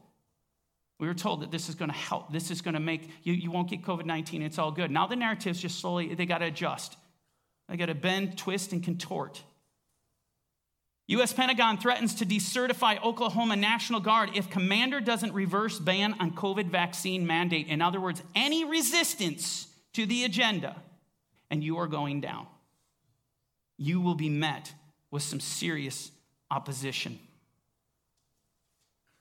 we 1.00 1.08
were 1.08 1.14
told 1.14 1.42
that 1.42 1.52
this 1.52 1.68
is 1.68 1.76
going 1.76 1.92
to 1.92 1.98
help. 1.98 2.32
This 2.32 2.52
is 2.52 2.62
going 2.62 2.74
to 2.74 2.80
make 2.80 3.10
you, 3.24 3.34
you 3.34 3.52
won't 3.52 3.70
get 3.70 3.82
COVID 3.84 4.06
19. 4.06 4.42
It's 4.42 4.58
all 4.58 4.72
good. 4.72 4.92
Now 4.92 5.08
the 5.08 5.16
narratives 5.16 5.60
just 5.60 5.80
slowly, 5.80 6.14
they 6.14 6.26
got 6.26 6.40
to 6.40 6.46
adjust. 6.46 6.96
They 7.68 7.78
got 7.78 7.88
to 7.88 7.96
bend, 7.96 8.38
twist, 8.38 8.72
and 8.72 8.84
contort. 8.84 9.42
U.S. 11.08 11.34
Pentagon 11.34 11.78
threatens 11.78 12.16
to 12.16 12.26
decertify 12.26 13.04
Oklahoma 13.04 13.56
National 13.56 14.00
Guard 14.00 14.32
if 14.34 14.50
commander 14.50 15.00
doesn't 15.00 15.34
reverse 15.34 15.78
ban 15.78 16.16
on 16.20 16.32
COVID 16.32 16.70
vaccine 16.70 17.28
mandate. 17.28 17.68
In 17.68 17.82
other 17.82 18.02
words, 18.02 18.24
any 18.34 18.66
resistance 18.66 19.68
to 19.94 20.06
the 20.06 20.24
agenda, 20.24 20.76
and 21.52 21.64
you 21.64 21.78
are 21.78 21.88
going 21.88 22.22
down. 22.22 22.48
You 23.78 24.02
will 24.02 24.16
be 24.16 24.30
met 24.30 24.74
with 25.12 25.22
some 25.22 25.40
serious 25.40 26.12
opposition. 26.50 27.20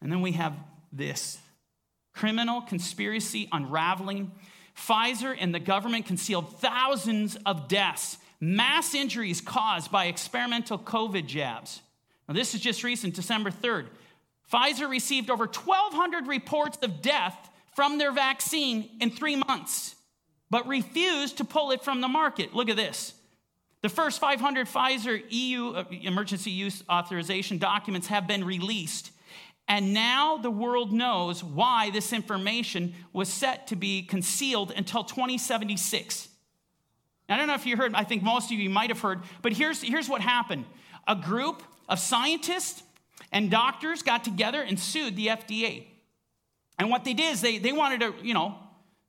And 0.01 0.11
then 0.11 0.23
we 0.23 0.33
have 0.33 0.55
this 0.91 1.39
criminal 2.15 2.63
conspiracy 2.63 3.49
unraveling. 3.53 4.33
Pfizer 4.77 5.37
and 5.39 5.55
the 5.55 5.61
government 5.61 6.07
concealed 6.07 6.59
thousands 6.61 7.37
of 7.47 7.69
deaths 7.69 8.19
mass 8.41 8.95
injuries 8.95 9.41
caused 9.41 9.91
by 9.91 10.07
experimental 10.07 10.79
COVID 10.79 11.27
jabs. 11.27 11.81
Now, 12.29 12.35
this 12.35 12.55
is 12.55 12.61
just 12.61 12.85
recent, 12.85 13.15
December 13.15 13.51
3rd. 13.51 13.87
Pfizer 14.53 14.89
received 14.89 15.31
over 15.31 15.45
1,200 15.45 16.27
reports 16.27 16.79
of 16.83 17.01
death 17.01 17.51
from 17.75 17.99
their 17.99 18.13
vaccine 18.13 18.91
in 19.01 19.11
three 19.11 19.37
months, 19.37 19.95
but 20.51 20.67
refused 20.67 21.39
to 21.39 21.45
pull 21.45 21.71
it 21.71 21.83
from 21.83 22.01
the 22.01 22.09
market. 22.09 22.55
Look 22.55 22.69
at 22.69 22.77
this. 22.77 23.15
The 23.83 23.89
first 23.89 24.21
500 24.21 24.67
Pfizer 24.67 25.23
EU 25.29 25.71
uh, 25.71 25.85
emergency 25.91 26.51
use 26.51 26.83
authorization 26.89 27.59
documents 27.59 28.07
have 28.07 28.27
been 28.27 28.45
released. 28.45 29.11
And 29.67 29.95
now 29.95 30.37
the 30.37 30.51
world 30.51 30.93
knows 30.93 31.43
why 31.43 31.91
this 31.91 32.13
information 32.13 32.95
was 33.13 33.29
set 33.29 33.69
to 33.69 33.77
be 33.77 34.03
concealed 34.03 34.73
until 34.77 35.05
2076. 35.05 36.29
I 37.29 37.37
don't 37.37 37.47
know 37.47 37.55
if 37.55 37.65
you 37.65 37.77
heard, 37.77 37.95
I 37.95 38.05
think 38.05 38.23
most 38.23 38.53
of 38.53 38.59
you 38.59 38.69
might 38.69 38.91
have 38.91 39.01
heard, 39.01 39.23
but 39.41 39.53
here's, 39.53 39.81
here's 39.83 40.09
what 40.09 40.21
happened. 40.21 40.67
A 41.09 41.17
group 41.17 41.63
of 41.89 41.99
scientists 41.99 42.83
and 43.33 43.51
doctors 43.51 44.03
got 44.03 44.25
together 44.25 44.61
and 44.61 44.79
sued 44.79 45.17
the 45.17 45.29
FDA. 45.29 45.87
And 46.79 46.91
what 46.91 47.05
they 47.05 47.15
did 47.15 47.33
is 47.33 47.41
they, 47.41 47.59
they 47.59 47.73
wanted 47.73 48.01
to, 48.01 48.15
you 48.23 48.35
know, 48.35 48.59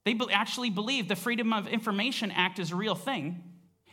they 0.05 0.17
actually 0.31 0.69
believe 0.69 1.07
the 1.07 1.15
Freedom 1.15 1.51
of 1.51 1.67
Information 1.67 2.31
Act 2.31 2.59
is 2.59 2.71
a 2.71 2.75
real 2.75 2.95
thing. 2.95 3.43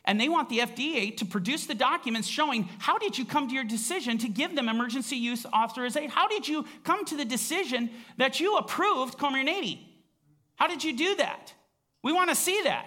And 0.05 0.20
they 0.20 0.28
want 0.28 0.48
the 0.48 0.59
FDA 0.59 1.16
to 1.18 1.24
produce 1.24 1.66
the 1.66 1.74
documents 1.74 2.26
showing 2.26 2.68
how 2.78 2.98
did 2.98 3.16
you 3.16 3.24
come 3.24 3.48
to 3.48 3.55
your 3.55 3.64
decision 3.64 4.18
to 4.18 4.28
give 4.28 4.57
them 4.57 4.68
emergency 4.68 5.16
use 5.16 5.46
authorization? 5.46 6.11
How 6.11 6.26
did 6.26 6.48
you 6.48 6.64
come 6.82 7.05
to 7.05 7.16
the 7.16 7.24
decision 7.24 7.90
that 8.16 8.40
you 8.40 8.57
approved 8.57 9.16
Comirnaty? 9.16 9.78
How 10.57 10.66
did 10.66 10.82
you 10.82 10.96
do 10.96 11.14
that? 11.16 11.55
We 12.03 12.12
want 12.12 12.30
to 12.30 12.36
see 12.36 12.61
that. 12.64 12.86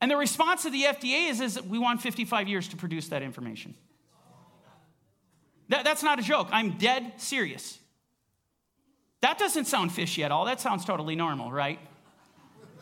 And 0.00 0.10
the 0.10 0.16
response 0.16 0.64
of 0.64 0.72
the 0.72 0.84
FDA 0.84 1.30
is, 1.30 1.40
is 1.40 1.62
we 1.62 1.78
want 1.78 2.00
55 2.00 2.48
years 2.48 2.68
to 2.68 2.76
produce 2.76 3.08
that 3.08 3.22
information. 3.22 3.74
That, 5.68 5.84
that's 5.84 6.02
not 6.02 6.18
a 6.18 6.22
joke. 6.22 6.48
I'm 6.52 6.78
dead 6.78 7.14
serious. 7.16 7.78
That 9.20 9.38
doesn't 9.38 9.64
sound 9.64 9.92
fishy 9.92 10.22
at 10.22 10.30
all. 10.30 10.44
That 10.44 10.60
sounds 10.60 10.84
totally 10.84 11.16
normal, 11.16 11.50
right? 11.50 11.80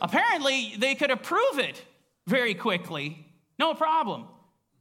Apparently, 0.01 0.75
they 0.77 0.93
could 0.93 1.09
approve 1.09 1.57
it 1.57 1.81
very 2.27 2.53
quickly, 2.53 3.24
no 3.57 3.73
problem. 3.73 4.25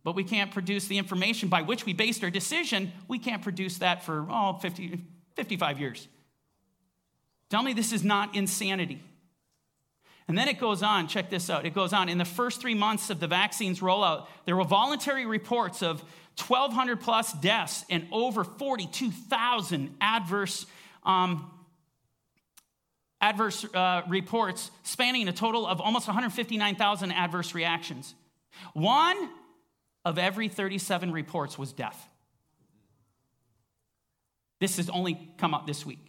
But 0.02 0.14
we 0.14 0.24
can't 0.24 0.50
produce 0.50 0.86
the 0.86 0.98
information 0.98 1.48
by 1.48 1.62
which 1.62 1.86
we 1.86 1.94
based 1.94 2.22
our 2.22 2.30
decision. 2.30 2.92
We 3.08 3.18
can't 3.18 3.42
produce 3.42 3.78
that 3.78 4.04
for, 4.04 4.26
oh, 4.30 4.58
50, 4.60 5.00
55 5.34 5.80
years. 5.80 6.08
Tell 7.48 7.62
me 7.62 7.72
this 7.72 7.92
is 7.92 8.04
not 8.04 8.34
insanity. 8.34 9.02
And 10.26 10.36
then 10.36 10.48
it 10.48 10.58
goes 10.58 10.82
on, 10.82 11.08
check 11.08 11.30
this 11.30 11.50
out. 11.50 11.66
It 11.66 11.74
goes 11.74 11.92
on. 11.92 12.08
In 12.08 12.18
the 12.18 12.24
first 12.24 12.60
three 12.60 12.74
months 12.74 13.10
of 13.10 13.20
the 13.20 13.26
vaccine's 13.26 13.80
rollout, 13.80 14.26
there 14.46 14.56
were 14.56 14.64
voluntary 14.64 15.26
reports 15.26 15.82
of 15.82 16.02
1,200 16.46 17.00
plus 17.00 17.32
deaths 17.34 17.84
and 17.90 18.06
over 18.10 18.42
42,000 18.42 19.94
adverse, 20.00 20.66
um, 21.04 21.50
adverse 23.20 23.64
uh, 23.74 24.02
reports, 24.08 24.70
spanning 24.82 25.28
a 25.28 25.32
total 25.32 25.66
of 25.66 25.80
almost 25.80 26.06
159,000 26.06 27.12
adverse 27.12 27.54
reactions. 27.54 28.14
One 28.72 29.30
of 30.04 30.18
every 30.18 30.48
37 30.48 31.12
reports 31.12 31.58
was 31.58 31.72
death. 31.72 32.08
This 34.60 34.76
has 34.76 34.88
only 34.90 35.30
come 35.38 35.54
up 35.54 35.66
this 35.66 35.84
week. 35.84 36.00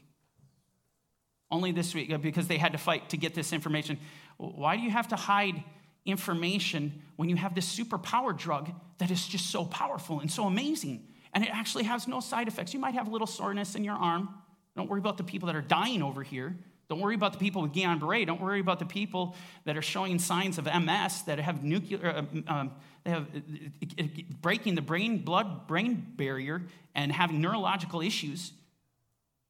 Only 1.52 1.72
this 1.72 1.94
week, 1.94 2.12
uh, 2.12 2.18
because 2.18 2.48
they 2.48 2.58
had 2.58 2.72
to 2.72 2.78
fight 2.78 3.10
to 3.10 3.18
get 3.18 3.34
this 3.34 3.54
information. 3.54 3.98
Why 4.38 4.76
do 4.76 4.82
you 4.82 4.90
have 4.90 5.10
to 5.10 5.16
hide 5.16 5.64
information 6.06 7.02
when 7.16 7.30
you 7.30 7.36
have 7.36 7.56
this 7.56 7.78
superpower 7.78 8.38
drug 8.38 8.72
that 8.98 9.12
is 9.12 9.28
just 9.28 9.50
so 9.50 9.66
powerful 9.66 10.20
and 10.20 10.32
so 10.32 10.46
amazing? 10.46 11.08
And 11.34 11.44
it 11.44 11.50
actually 11.54 11.84
has 11.84 12.08
no 12.08 12.20
side 12.20 12.48
effects. 12.48 12.74
You 12.74 12.80
might 12.80 12.94
have 12.94 13.08
a 13.08 13.12
little 13.12 13.28
soreness 13.28 13.76
in 13.76 13.84
your 13.84 13.96
arm. 13.96 14.30
Don't 14.76 14.90
worry 14.90 15.00
about 15.00 15.18
the 15.18 15.24
people 15.24 15.48
that 15.48 15.56
are 15.56 15.62
dying 15.62 16.02
over 16.02 16.24
here. 16.24 16.58
Don't 16.88 17.00
worry 17.00 17.16
about 17.16 17.34
the 17.34 17.40
people 17.40 17.62
with 17.62 17.74
Guillain 17.74 18.00
Barre. 18.00 18.26
Don't 18.26 18.42
worry 18.42 18.60
about 18.60 18.80
the 18.80 18.86
people 18.86 19.36
that 19.66 19.76
are 19.76 19.82
showing 19.82 20.20
signs 20.20 20.58
of 20.58 20.66
MS, 20.66 21.24
that 21.24 21.40
have 21.40 21.64
nuclear, 21.64 22.08
uh, 22.08 22.52
um, 22.52 22.72
they 23.04 23.12
have 23.12 23.28
breaking 24.42 24.76
the 24.76 24.82
brain, 24.82 25.20
blood 25.20 25.68
brain 25.68 26.14
barrier 26.16 26.62
and 26.94 27.12
having 27.12 27.42
neurological 27.42 28.02
issues. 28.02 28.52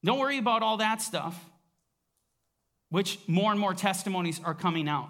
Don't 0.03 0.19
worry 0.19 0.37
about 0.37 0.61
all 0.63 0.77
that 0.77 1.01
stuff 1.01 1.37
which 2.89 3.19
more 3.27 3.51
and 3.51 3.59
more 3.59 3.73
testimonies 3.73 4.39
are 4.43 4.53
coming 4.53 4.87
out. 4.87 5.09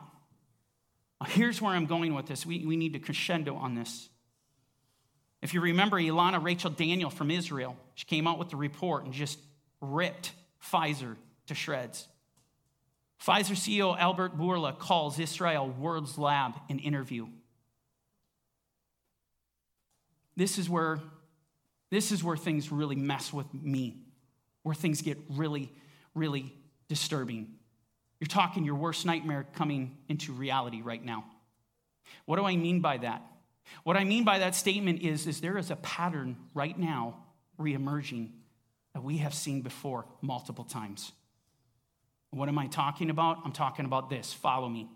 Here's 1.27 1.61
where 1.61 1.73
I'm 1.73 1.85
going 1.85 2.13
with 2.13 2.25
this. 2.25 2.45
We, 2.45 2.65
we 2.65 2.75
need 2.75 2.93
to 2.93 2.99
crescendo 2.99 3.55
on 3.55 3.75
this. 3.75 4.09
If 5.41 5.53
you 5.53 5.61
remember 5.61 5.97
Ilana 5.97 6.43
Rachel 6.43 6.71
Daniel 6.71 7.09
from 7.09 7.29
Israel, 7.29 7.77
she 7.93 8.05
came 8.05 8.27
out 8.27 8.39
with 8.39 8.49
the 8.49 8.55
report 8.55 9.05
and 9.05 9.13
just 9.13 9.39
ripped 9.81 10.31
Pfizer 10.63 11.15
to 11.47 11.53
shreds. 11.53 12.07
Pfizer 13.23 13.55
CEO 13.55 13.97
Albert 13.97 14.37
Bourla 14.37 14.77
calls 14.77 15.19
Israel 15.19 15.67
World's 15.69 16.17
Lab 16.17 16.53
an 16.69 16.79
interview. 16.79 17.27
This 20.35 20.57
is 20.57 20.69
where 20.69 20.99
this 21.91 22.11
is 22.11 22.23
where 22.23 22.35
things 22.35 22.71
really 22.71 22.95
mess 22.95 23.31
with 23.31 23.53
me, 23.53 23.95
where 24.63 24.75
things 24.75 25.01
get 25.01 25.17
really, 25.29 25.71
really 26.13 26.53
disturbing. 26.87 27.55
You're 28.19 28.27
talking 28.27 28.65
your 28.65 28.75
worst 28.75 29.05
nightmare 29.05 29.45
coming 29.53 29.97
into 30.09 30.33
reality 30.33 30.81
right 30.81 31.03
now. 31.03 31.25
What 32.25 32.37
do 32.37 32.45
I 32.45 32.55
mean 32.55 32.81
by 32.81 32.97
that? 32.97 33.21
What 33.83 33.97
I 33.97 34.03
mean 34.03 34.23
by 34.23 34.39
that 34.39 34.55
statement 34.55 35.01
is, 35.01 35.27
is 35.27 35.41
there 35.41 35.57
is 35.57 35.71
a 35.71 35.75
pattern 35.77 36.37
right 36.53 36.77
now 36.77 37.17
reemerging 37.59 38.31
that 38.93 39.03
we 39.03 39.17
have 39.17 39.33
seen 39.33 39.61
before 39.61 40.05
multiple 40.21 40.63
times. 40.63 41.11
What 42.35 42.49
am 42.49 42.59
I 42.59 42.67
talking 42.67 43.09
about? 43.09 43.39
I'm 43.45 43.53
talking 43.53 43.85
about 43.85 44.09
this. 44.09 44.33
Follow 44.33 44.67
me. 44.67 44.89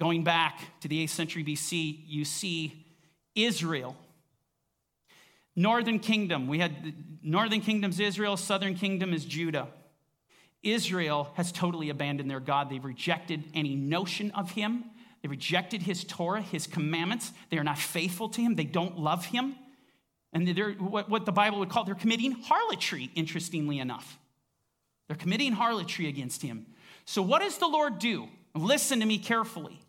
Going 0.00 0.24
back 0.24 0.58
to 0.80 0.88
the 0.88 1.04
8th 1.04 1.10
century 1.10 1.44
BC, 1.44 2.00
you 2.06 2.24
see 2.24 2.86
Israel. 3.34 3.94
Northern 5.54 5.98
kingdom, 5.98 6.46
we 6.46 6.60
had 6.60 6.94
northern 7.22 7.60
kingdom's 7.60 8.00
Israel, 8.00 8.38
southern 8.38 8.74
kingdom 8.74 9.12
is 9.12 9.26
Judah. 9.26 9.68
Israel 10.62 11.30
has 11.34 11.52
totally 11.52 11.90
abandoned 11.90 12.30
their 12.30 12.40
God. 12.40 12.70
They've 12.70 12.82
rejected 12.82 13.44
any 13.52 13.74
notion 13.74 14.30
of 14.30 14.52
Him. 14.52 14.84
They 15.20 15.28
rejected 15.28 15.82
His 15.82 16.04
Torah, 16.04 16.40
His 16.40 16.66
commandments. 16.66 17.32
They 17.50 17.58
are 17.58 17.64
not 17.64 17.78
faithful 17.78 18.30
to 18.30 18.40
Him. 18.40 18.54
They 18.54 18.64
don't 18.64 18.98
love 18.98 19.26
Him. 19.26 19.54
And 20.32 20.48
they're 20.48 20.72
what, 20.72 21.10
what 21.10 21.26
the 21.26 21.32
Bible 21.32 21.58
would 21.58 21.68
call, 21.68 21.84
they're 21.84 21.94
committing 21.94 22.32
harlotry, 22.32 23.10
interestingly 23.14 23.78
enough. 23.78 24.18
They're 25.06 25.16
committing 25.16 25.52
harlotry 25.52 26.08
against 26.08 26.42
Him. 26.42 26.66
So, 27.04 27.22
what 27.22 27.42
does 27.42 27.58
the 27.58 27.68
Lord 27.68 27.98
do? 27.98 28.28
Listen 28.54 29.00
to 29.00 29.06
me 29.06 29.18
carefully. 29.18 29.80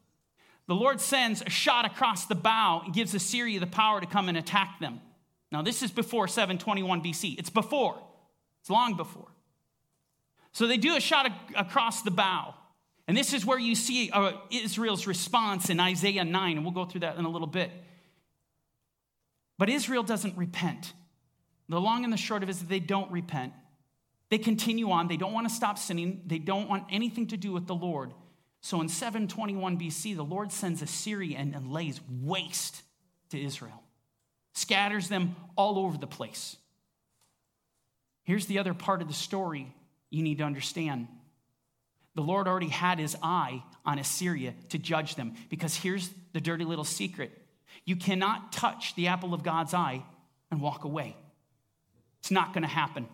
The 0.68 0.76
Lord 0.76 1.00
sends 1.00 1.42
a 1.42 1.50
shot 1.50 1.86
across 1.86 2.26
the 2.26 2.36
bow 2.36 2.82
and 2.84 2.94
gives 2.94 3.14
Assyria 3.14 3.60
the 3.60 3.68
power 3.68 4.02
to 4.02 4.06
come 4.06 4.28
and 4.28 4.38
attack 4.38 4.80
them. 4.80 5.00
Now, 5.52 5.62
this 5.62 5.82
is 5.82 5.92
before 5.92 6.28
721 6.28 7.02
BC. 7.02 7.40
It's 7.40 7.50
before, 7.50 7.98
it's 8.62 8.70
long 8.70 8.98
before. 8.98 9.28
So 10.52 10.68
they 10.68 10.78
do 10.78 10.96
a 10.96 11.00
shot 11.00 11.32
across 11.56 12.02
the 12.02 12.12
bow. 12.12 12.54
And 13.08 13.16
this 13.16 13.34
is 13.34 13.46
where 13.46 13.58
you 13.58 13.76
see 13.76 14.10
uh, 14.12 14.34
Israel's 14.52 15.08
response 15.08 15.70
in 15.70 15.80
Isaiah 15.80 16.26
9, 16.26 16.58
and 16.58 16.66
we'll 16.66 16.74
go 16.74 16.84
through 16.84 17.02
that 17.02 17.16
in 17.18 17.24
a 17.24 17.30
little 17.30 17.48
bit. 17.48 17.72
But 19.58 19.70
Israel 19.70 20.04
doesn't 20.04 20.38
repent. 20.38 20.94
The 21.70 21.80
long 21.80 22.04
and 22.04 22.12
the 22.12 22.18
short 22.18 22.44
of 22.44 22.50
it 22.50 22.52
is 22.52 22.64
they 22.64 22.80
don't 22.80 23.10
repent. 23.12 23.54
They 24.30 24.38
continue 24.38 24.92
on. 24.92 25.08
They 25.08 25.18
don't 25.18 25.34
want 25.34 25.48
to 25.48 25.54
stop 25.54 25.78
sinning. 25.78 26.24
They 26.26 26.40
don't 26.40 26.70
want 26.70 26.86
anything 26.90 27.28
to 27.28 27.38
do 27.38 27.54
with 27.54 27.68
the 27.68 27.76
Lord. 27.76 28.14
So 28.62 28.82
in 28.82 28.90
721 28.90 29.78
BC, 29.80 30.16
the 30.16 30.24
Lord 30.24 30.52
sends 30.52 30.82
Assyria 30.82 31.38
and, 31.38 31.72
lays 31.72 32.02
waste 32.10 32.84
to 33.30 33.42
Israel, 33.42 33.82
scatters 34.54 35.10
them 35.10 35.36
all 35.56 35.80
over 35.80 35.98
the 35.98 36.08
place. 36.08 36.58
Here's 38.24 38.46
the 38.46 38.60
other 38.60 38.74
part 38.74 39.02
of 39.02 39.08
the 39.08 39.14
story 39.14 39.74
you 40.10 40.22
need 40.24 40.40
to 40.40 40.44
understand. 40.44 41.08
The 42.16 42.22
Lord 42.22 42.48
already 42.48 42.68
had 42.68 43.00
his 43.00 43.16
eye 43.22 43.64
on 43.86 44.00
Assyria 44.00 44.54
to 44.70 44.78
judge 44.78 45.16
them 45.16 45.36
because 45.50 45.76
here's 45.76 46.10
the 46.34 46.42
dirty 46.42 46.66
little 46.66 46.84
secret 46.84 47.32
you 47.86 47.96
cannot 47.96 48.52
touch 48.52 48.96
the 48.96 49.08
apple 49.08 49.34
of 49.34 49.44
God's 49.44 49.74
eye 49.74 50.04
and 50.52 50.60
walk 50.60 50.84
away. 50.84 51.16
It's 52.20 52.32
not 52.32 52.54
going 52.54 52.64
to 52.64 52.68
happen. 52.68 53.08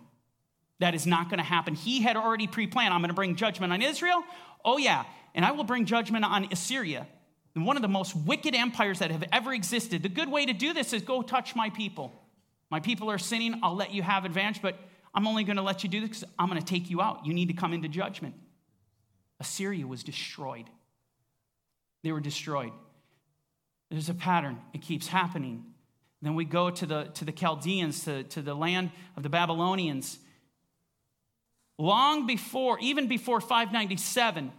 That 0.84 0.95
is 0.95 1.07
not 1.07 1.29
going 1.29 1.38
to 1.38 1.45
happen. 1.45 1.75
He 1.75 2.01
had 2.01 2.17
already 2.17 2.45
pre 2.45 2.67
planned 2.67 2.93
I'm 2.93 2.99
going 2.99 3.07
to 3.07 3.15
bring 3.15 3.38
judgment 3.38 3.71
on 3.71 3.81
Israel. 3.81 4.21
Oh, 4.65 4.77
yeah. 4.77 5.05
And 5.34 5.45
I 5.45 5.51
will 5.51 5.63
bring 5.63 5.86
judgment 5.86 6.25
on 6.25 6.49
Assyria, 6.51 7.07
one 7.53 7.77
of 7.77 7.81
the 7.81 7.88
most 7.88 8.13
wicked 8.13 8.53
empires 8.53 8.99
that 8.99 9.09
have 9.09 9.23
ever 9.31 9.53
existed. 9.53 10.03
The 10.03 10.09
good 10.09 10.29
way 10.29 10.45
to 10.45 10.51
do 10.51 10.73
this 10.73 10.91
is 10.91 11.01
go 11.01 11.21
touch 11.21 11.55
my 11.55 11.69
people. 11.69 12.11
My 12.69 12.81
people 12.81 13.09
are 13.09 13.17
sinning. 13.17 13.61
I'll 13.63 13.77
let 13.77 13.93
you 13.93 14.03
have 14.03 14.25
advantage, 14.25 14.61
but 14.61 14.77
I'm 15.15 15.25
only 15.25 15.45
going 15.45 15.55
to 15.55 15.61
let 15.61 15.84
you 15.84 15.89
do 15.89 16.01
this 16.01 16.09
because 16.09 16.25
I'm 16.38 16.49
going 16.49 16.59
to 16.59 16.65
take 16.65 16.89
you 16.89 17.01
out. 17.01 17.25
You 17.25 17.34
need 17.34 17.47
to 17.47 17.53
come 17.53 17.71
into 17.71 17.88
judgment. 17.88 18.36
Assyria 19.39 19.88
was 19.88 20.03
destroyed. 20.03 20.65
They 22.03 22.11
were 22.11 22.19
destroyed. 22.19 22.73
There's 23.89 24.09
a 24.09 24.13
pattern, 24.13 24.59
it 24.73 24.81
keeps 24.81 25.07
happening. 25.07 25.63
Then 26.21 26.36
we 26.36 26.43
go 26.43 26.69
to 26.69 26.86
the, 26.86 27.03
to 27.13 27.23
the 27.23 27.31
Chaldeans, 27.31 28.03
to, 28.03 28.23
to 28.23 28.41
the 28.41 28.53
land 28.53 28.91
of 29.15 29.23
the 29.23 29.29
Babylonians. 29.29 30.19
Long 31.78 32.28
before, 32.28 32.78
even 32.80 33.07
before 33.07 33.41
597, 33.41 34.51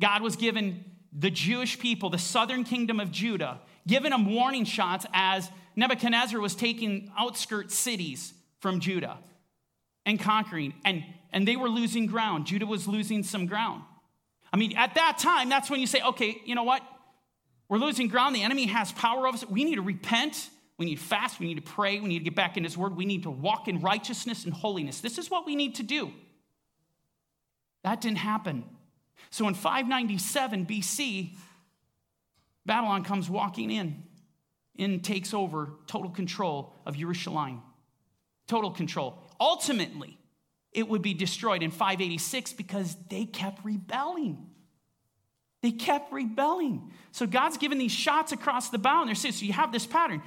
God 0.00 0.22
was 0.22 0.36
given 0.36 0.84
the 1.12 1.30
Jewish 1.30 1.78
people, 1.78 2.10
the 2.10 2.18
southern 2.18 2.64
kingdom 2.64 2.98
of 2.98 3.12
Judah, 3.12 3.60
giving 3.86 4.10
them 4.10 4.34
warning 4.34 4.64
shots 4.64 5.06
as 5.12 5.48
Nebuchadnezzar 5.76 6.40
was 6.40 6.54
taking 6.54 7.12
outskirt 7.18 7.70
cities 7.70 8.34
from 8.60 8.80
Judah 8.80 9.18
and 10.06 10.18
conquering, 10.18 10.74
and, 10.84 11.04
and 11.32 11.46
they 11.46 11.56
were 11.56 11.68
losing 11.68 12.06
ground. 12.06 12.46
Judah 12.46 12.66
was 12.66 12.86
losing 12.88 13.22
some 13.22 13.46
ground. 13.46 13.82
I 14.52 14.56
mean, 14.56 14.76
at 14.76 14.94
that 14.96 15.18
time, 15.18 15.48
that's 15.48 15.70
when 15.70 15.80
you 15.80 15.86
say, 15.86 16.00
okay, 16.00 16.40
you 16.44 16.54
know 16.54 16.62
what? 16.62 16.82
We're 17.68 17.78
losing 17.78 18.08
ground. 18.08 18.36
The 18.36 18.42
enemy 18.42 18.66
has 18.66 18.92
power 18.92 19.26
over 19.26 19.36
us. 19.36 19.48
We 19.48 19.64
need 19.64 19.76
to 19.76 19.82
repent. 19.82 20.50
We 20.78 20.86
need 20.86 20.98
to 20.98 21.04
fast. 21.04 21.38
We 21.38 21.46
need 21.46 21.64
to 21.64 21.72
pray. 21.72 22.00
We 22.00 22.08
need 22.08 22.18
to 22.18 22.24
get 22.24 22.34
back 22.34 22.56
in 22.56 22.64
His 22.64 22.76
Word. 22.76 22.96
We 22.96 23.04
need 23.04 23.22
to 23.24 23.30
walk 23.30 23.68
in 23.68 23.80
righteousness 23.80 24.44
and 24.44 24.52
holiness. 24.52 25.00
This 25.00 25.18
is 25.18 25.30
what 25.30 25.46
we 25.46 25.54
need 25.54 25.76
to 25.76 25.82
do. 25.82 26.12
That 27.84 28.00
didn't 28.00 28.18
happen. 28.18 28.64
So 29.30 29.46
in 29.46 29.54
597 29.54 30.66
BC, 30.66 31.34
Babylon 32.66 33.04
comes 33.04 33.30
walking 33.30 33.70
in 33.70 34.02
and 34.78 35.04
takes 35.04 35.32
over 35.32 35.70
total 35.86 36.10
control 36.10 36.74
of 36.86 36.96
Jerusalem 36.96 37.62
total 38.46 38.70
control. 38.70 39.18
Ultimately, 39.40 40.18
it 40.72 40.88
would 40.88 41.02
be 41.02 41.14
destroyed 41.14 41.62
in 41.62 41.70
586 41.70 42.52
because 42.54 42.96
they 43.08 43.24
kept 43.24 43.64
rebelling. 43.64 44.50
They 45.62 45.70
kept 45.70 46.12
rebelling. 46.12 46.92
So 47.12 47.26
God's 47.26 47.56
given 47.56 47.78
these 47.78 47.92
shots 47.92 48.32
across 48.32 48.70
the 48.70 48.78
bow, 48.78 49.00
and 49.00 49.08
they're 49.08 49.14
saying, 49.14 49.32
so 49.32 49.46
you 49.46 49.52
have 49.52 49.72
this 49.72 49.86
pattern. 49.86 50.22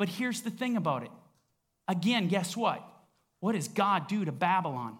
But 0.00 0.08
here's 0.08 0.40
the 0.40 0.50
thing 0.50 0.78
about 0.78 1.02
it. 1.02 1.10
Again, 1.86 2.28
guess 2.28 2.56
what? 2.56 2.82
What 3.40 3.52
does 3.52 3.68
God 3.68 4.08
do 4.08 4.24
to 4.24 4.32
Babylon? 4.32 4.96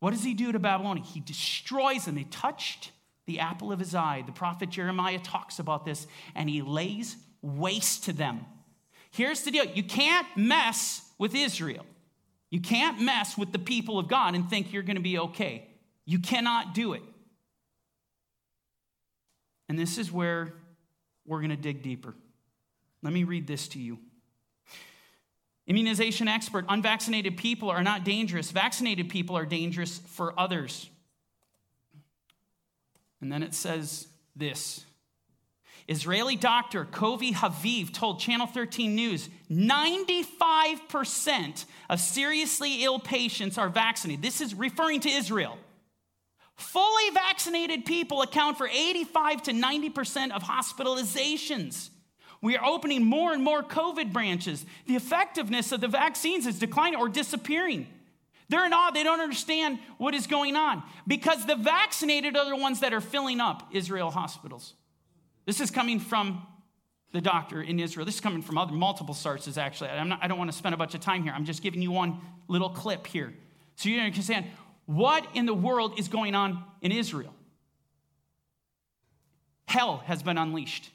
What 0.00 0.10
does 0.10 0.24
he 0.24 0.34
do 0.34 0.50
to 0.50 0.58
Babylon? 0.58 0.96
He 0.96 1.20
destroys 1.20 2.06
them. 2.06 2.16
They 2.16 2.24
touched 2.24 2.90
the 3.26 3.38
apple 3.38 3.70
of 3.70 3.78
his 3.78 3.94
eye. 3.94 4.24
The 4.26 4.32
prophet 4.32 4.68
Jeremiah 4.68 5.20
talks 5.20 5.60
about 5.60 5.84
this, 5.84 6.08
and 6.34 6.50
he 6.50 6.60
lays 6.60 7.14
waste 7.40 8.02
to 8.06 8.12
them. 8.12 8.46
Here's 9.12 9.42
the 9.42 9.52
deal 9.52 9.66
you 9.66 9.84
can't 9.84 10.26
mess 10.36 11.08
with 11.16 11.32
Israel. 11.32 11.86
You 12.50 12.60
can't 12.60 13.00
mess 13.00 13.38
with 13.38 13.52
the 13.52 13.60
people 13.60 13.96
of 14.00 14.08
God 14.08 14.34
and 14.34 14.50
think 14.50 14.72
you're 14.72 14.82
going 14.82 14.96
to 14.96 15.02
be 15.02 15.20
okay. 15.20 15.68
You 16.04 16.18
cannot 16.18 16.74
do 16.74 16.94
it. 16.94 17.02
And 19.68 19.78
this 19.78 19.98
is 19.98 20.10
where 20.10 20.52
we're 21.24 21.38
going 21.38 21.50
to 21.50 21.56
dig 21.56 21.84
deeper. 21.84 22.12
Let 23.02 23.12
me 23.12 23.24
read 23.24 23.46
this 23.46 23.68
to 23.68 23.78
you. 23.78 23.98
Immunization 25.66 26.28
expert 26.28 26.64
unvaccinated 26.68 27.36
people 27.36 27.70
are 27.70 27.82
not 27.82 28.04
dangerous, 28.04 28.50
vaccinated 28.50 29.08
people 29.08 29.36
are 29.36 29.46
dangerous 29.46 29.98
for 29.98 30.38
others. 30.38 30.90
And 33.20 33.30
then 33.30 33.42
it 33.42 33.54
says 33.54 34.08
this 34.34 34.84
Israeli 35.86 36.36
doctor 36.36 36.84
Kobi 36.84 37.32
Haviv 37.32 37.92
told 37.92 38.20
Channel 38.20 38.46
13 38.46 38.94
News 38.94 39.28
95% 39.50 41.64
of 41.88 42.00
seriously 42.00 42.84
ill 42.84 42.98
patients 42.98 43.58
are 43.58 43.68
vaccinated. 43.68 44.22
This 44.22 44.40
is 44.40 44.54
referring 44.54 45.00
to 45.00 45.08
Israel. 45.08 45.58
Fully 46.56 47.10
vaccinated 47.14 47.86
people 47.86 48.22
account 48.22 48.58
for 48.58 48.68
85 48.68 49.44
to 49.44 49.52
90% 49.52 50.32
of 50.32 50.42
hospitalizations. 50.42 51.90
We 52.42 52.56
are 52.56 52.64
opening 52.64 53.04
more 53.04 53.32
and 53.32 53.42
more 53.42 53.62
COVID 53.62 54.12
branches. 54.12 54.64
The 54.86 54.96
effectiveness 54.96 55.72
of 55.72 55.80
the 55.80 55.88
vaccines 55.88 56.46
is 56.46 56.58
declining 56.58 56.98
or 56.98 57.08
disappearing. 57.08 57.86
They're 58.48 58.66
in 58.66 58.72
awe. 58.72 58.90
They 58.90 59.02
don't 59.02 59.20
understand 59.20 59.78
what 59.98 60.14
is 60.14 60.26
going 60.26 60.56
on 60.56 60.82
because 61.06 61.46
the 61.46 61.54
vaccinated 61.54 62.36
are 62.36 62.48
the 62.48 62.56
ones 62.56 62.80
that 62.80 62.92
are 62.92 63.00
filling 63.00 63.40
up 63.40 63.68
Israel 63.72 64.10
hospitals. 64.10 64.74
This 65.46 65.60
is 65.60 65.70
coming 65.70 66.00
from 66.00 66.46
the 67.12 67.20
doctor 67.20 67.62
in 67.62 67.78
Israel. 67.78 68.06
This 68.06 68.16
is 68.16 68.20
coming 68.20 68.42
from 68.42 68.56
other 68.56 68.72
multiple 68.72 69.14
sources, 69.14 69.58
actually. 69.58 69.90
Not, 70.04 70.20
i 70.22 70.28
don't 70.28 70.38
want 70.38 70.50
to 70.50 70.56
spend 70.56 70.74
a 70.74 70.78
bunch 70.78 70.94
of 70.94 71.00
time 71.00 71.22
here. 71.22 71.32
I'm 71.32 71.44
just 71.44 71.62
giving 71.62 71.82
you 71.82 71.90
one 71.90 72.20
little 72.48 72.70
clip 72.70 73.06
here. 73.06 73.34
So 73.76 73.88
you 73.88 74.00
understand 74.00 74.46
what 74.86 75.26
in 75.34 75.46
the 75.46 75.54
world 75.54 75.98
is 75.98 76.08
going 76.08 76.34
on 76.34 76.64
in 76.82 76.92
Israel. 76.92 77.34
Hell 79.66 79.98
has 80.06 80.22
been 80.22 80.38
unleashed. 80.38 80.90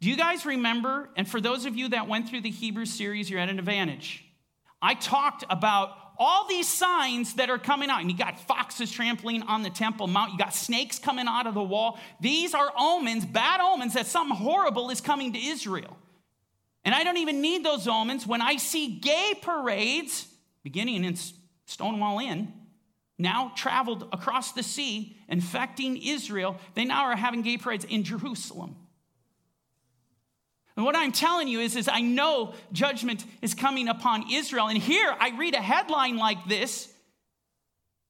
Do 0.00 0.08
you 0.08 0.16
guys 0.16 0.46
remember? 0.46 1.10
And 1.16 1.28
for 1.28 1.40
those 1.40 1.64
of 1.64 1.76
you 1.76 1.88
that 1.90 2.08
went 2.08 2.28
through 2.28 2.42
the 2.42 2.50
Hebrew 2.50 2.86
series, 2.86 3.28
you're 3.28 3.40
at 3.40 3.48
an 3.48 3.58
advantage. 3.58 4.24
I 4.80 4.94
talked 4.94 5.44
about 5.50 5.90
all 6.18 6.46
these 6.48 6.68
signs 6.68 7.34
that 7.34 7.48
are 7.48 7.58
coming 7.58 7.90
out. 7.90 8.00
And 8.00 8.10
you 8.10 8.16
got 8.16 8.38
foxes 8.40 8.90
trampling 8.90 9.42
on 9.42 9.62
the 9.62 9.70
Temple 9.70 10.08
Mount, 10.08 10.32
you 10.32 10.38
got 10.38 10.54
snakes 10.54 10.98
coming 10.98 11.26
out 11.28 11.46
of 11.46 11.54
the 11.54 11.62
wall. 11.62 11.98
These 12.20 12.54
are 12.54 12.72
omens, 12.76 13.24
bad 13.24 13.60
omens, 13.60 13.94
that 13.94 14.06
something 14.06 14.36
horrible 14.36 14.90
is 14.90 15.00
coming 15.00 15.32
to 15.32 15.38
Israel. 15.38 15.96
And 16.84 16.94
I 16.94 17.04
don't 17.04 17.18
even 17.18 17.40
need 17.40 17.64
those 17.64 17.86
omens 17.86 18.26
when 18.26 18.40
I 18.40 18.56
see 18.56 18.98
gay 18.98 19.34
parades 19.40 20.26
beginning 20.62 21.04
in 21.04 21.16
Stonewall 21.66 22.18
Inn 22.18 22.52
now 23.18 23.52
traveled 23.56 24.08
across 24.12 24.52
the 24.52 24.62
sea, 24.62 25.16
infecting 25.28 25.96
Israel. 25.96 26.56
They 26.74 26.84
now 26.84 27.04
are 27.04 27.16
having 27.16 27.42
gay 27.42 27.58
parades 27.58 27.84
in 27.84 28.04
Jerusalem. 28.04 28.76
And 30.78 30.84
what 30.84 30.94
I'm 30.94 31.10
telling 31.10 31.48
you 31.48 31.58
is, 31.58 31.74
is 31.74 31.88
I 31.88 32.02
know 32.02 32.54
judgment 32.70 33.24
is 33.42 33.52
coming 33.52 33.88
upon 33.88 34.30
Israel. 34.30 34.68
And 34.68 34.78
here 34.78 35.12
I 35.18 35.36
read 35.36 35.56
a 35.56 35.60
headline 35.60 36.16
like 36.16 36.46
this 36.46 36.88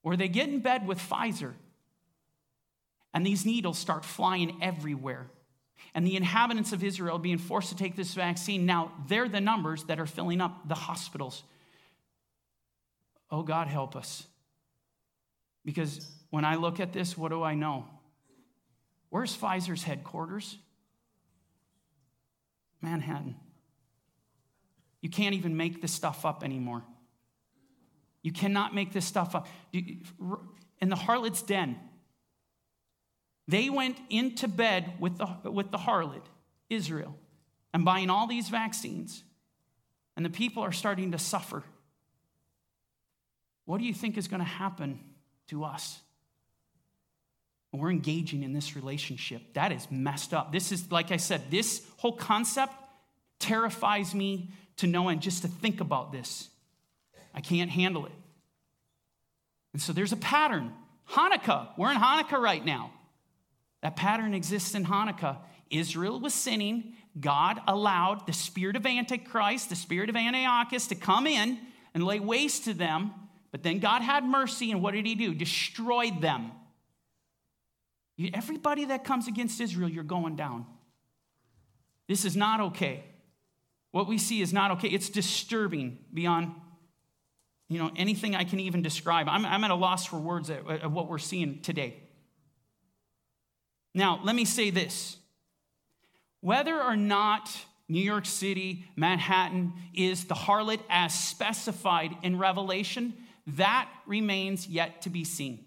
where 0.02 0.18
they 0.18 0.28
get 0.28 0.50
in 0.50 0.60
bed 0.60 0.86
with 0.86 0.98
Pfizer 0.98 1.54
and 3.14 3.26
these 3.26 3.46
needles 3.46 3.78
start 3.78 4.04
flying 4.04 4.58
everywhere. 4.62 5.30
And 5.94 6.06
the 6.06 6.14
inhabitants 6.14 6.74
of 6.74 6.84
Israel 6.84 7.18
being 7.18 7.38
forced 7.38 7.70
to 7.70 7.74
take 7.74 7.96
this 7.96 8.12
vaccine. 8.12 8.66
Now, 8.66 8.92
they're 9.08 9.30
the 9.30 9.40
numbers 9.40 9.84
that 9.84 9.98
are 9.98 10.04
filling 10.04 10.42
up 10.42 10.68
the 10.68 10.74
hospitals. 10.74 11.44
Oh, 13.30 13.42
God, 13.42 13.68
help 13.68 13.96
us. 13.96 14.26
Because 15.64 16.06
when 16.28 16.44
I 16.44 16.56
look 16.56 16.80
at 16.80 16.92
this, 16.92 17.16
what 17.16 17.30
do 17.30 17.42
I 17.42 17.54
know? 17.54 17.86
Where's 19.08 19.34
Pfizer's 19.34 19.84
headquarters? 19.84 20.58
Manhattan. 22.80 23.36
You 25.00 25.10
can't 25.10 25.34
even 25.34 25.56
make 25.56 25.80
this 25.80 25.92
stuff 25.92 26.24
up 26.24 26.42
anymore. 26.42 26.82
You 28.22 28.32
cannot 28.32 28.74
make 28.74 28.92
this 28.92 29.04
stuff 29.04 29.34
up. 29.34 29.46
In 29.72 30.88
the 30.88 30.96
harlot's 30.96 31.42
den, 31.42 31.78
they 33.46 33.70
went 33.70 33.98
into 34.10 34.48
bed 34.48 34.94
with 34.98 35.18
the, 35.18 35.50
with 35.50 35.70
the 35.70 35.78
harlot, 35.78 36.24
Israel, 36.68 37.16
and 37.72 37.84
buying 37.84 38.10
all 38.10 38.26
these 38.26 38.48
vaccines. 38.48 39.24
And 40.16 40.24
the 40.24 40.30
people 40.30 40.62
are 40.62 40.72
starting 40.72 41.12
to 41.12 41.18
suffer. 41.18 41.62
What 43.64 43.78
do 43.78 43.84
you 43.84 43.94
think 43.94 44.18
is 44.18 44.28
going 44.28 44.40
to 44.40 44.46
happen 44.46 45.00
to 45.48 45.64
us? 45.64 46.00
We're 47.72 47.90
engaging 47.90 48.42
in 48.42 48.52
this 48.52 48.74
relationship. 48.74 49.42
That 49.54 49.72
is 49.72 49.86
messed 49.90 50.32
up. 50.32 50.52
This 50.52 50.72
is, 50.72 50.90
like 50.90 51.12
I 51.12 51.18
said, 51.18 51.50
this 51.50 51.86
whole 51.98 52.16
concept 52.16 52.72
terrifies 53.38 54.14
me 54.14 54.50
to 54.78 54.86
know 54.86 55.08
and 55.08 55.20
just 55.20 55.42
to 55.42 55.48
think 55.48 55.80
about 55.80 56.10
this. 56.12 56.48
I 57.34 57.40
can't 57.40 57.70
handle 57.70 58.06
it. 58.06 58.12
And 59.72 59.82
so 59.82 59.92
there's 59.92 60.12
a 60.12 60.16
pattern. 60.16 60.72
Hanukkah, 61.10 61.68
we're 61.76 61.90
in 61.90 61.98
Hanukkah 61.98 62.38
right 62.38 62.64
now. 62.64 62.90
That 63.82 63.96
pattern 63.96 64.34
exists 64.34 64.74
in 64.74 64.86
Hanukkah. 64.86 65.38
Israel 65.70 66.18
was 66.20 66.34
sinning. 66.34 66.94
God 67.20 67.60
allowed 67.66 68.26
the 68.26 68.32
spirit 68.32 68.76
of 68.76 68.86
Antichrist, 68.86 69.68
the 69.68 69.76
spirit 69.76 70.08
of 70.08 70.16
Antiochus, 70.16 70.86
to 70.88 70.94
come 70.94 71.26
in 71.26 71.58
and 71.94 72.04
lay 72.04 72.18
waste 72.18 72.64
to 72.64 72.74
them. 72.74 73.12
But 73.50 73.62
then 73.62 73.78
God 73.78 74.02
had 74.02 74.24
mercy, 74.24 74.70
and 74.70 74.82
what 74.82 74.94
did 74.94 75.06
he 75.06 75.14
do? 75.14 75.34
Destroyed 75.34 76.20
them. 76.20 76.52
Everybody 78.34 78.86
that 78.86 79.04
comes 79.04 79.28
against 79.28 79.60
Israel, 79.60 79.88
you're 79.88 80.04
going 80.04 80.36
down. 80.36 80.66
This 82.08 82.24
is 82.24 82.36
not 82.36 82.60
okay. 82.60 83.04
What 83.92 84.08
we 84.08 84.18
see 84.18 84.40
is 84.40 84.52
not 84.52 84.72
okay. 84.72 84.88
It's 84.88 85.08
disturbing 85.08 85.98
beyond 86.12 86.52
you 87.68 87.78
know, 87.78 87.90
anything 87.96 88.34
I 88.34 88.44
can 88.44 88.60
even 88.60 88.82
describe. 88.82 89.28
I'm, 89.28 89.44
I'm 89.44 89.62
at 89.62 89.70
a 89.70 89.74
loss 89.74 90.06
for 90.06 90.16
words 90.16 90.48
at, 90.48 90.68
at 90.68 90.90
what 90.90 91.08
we're 91.08 91.18
seeing 91.18 91.60
today. 91.60 92.02
Now, 93.94 94.20
let 94.24 94.34
me 94.34 94.44
say 94.44 94.70
this 94.70 95.16
whether 96.40 96.82
or 96.82 96.96
not 96.96 97.50
New 97.88 98.00
York 98.00 98.26
City, 98.26 98.84
Manhattan 98.96 99.72
is 99.94 100.24
the 100.24 100.34
harlot 100.34 100.80
as 100.88 101.12
specified 101.12 102.16
in 102.22 102.38
Revelation, 102.38 103.14
that 103.46 103.88
remains 104.06 104.66
yet 104.68 105.02
to 105.02 105.10
be 105.10 105.24
seen. 105.24 105.64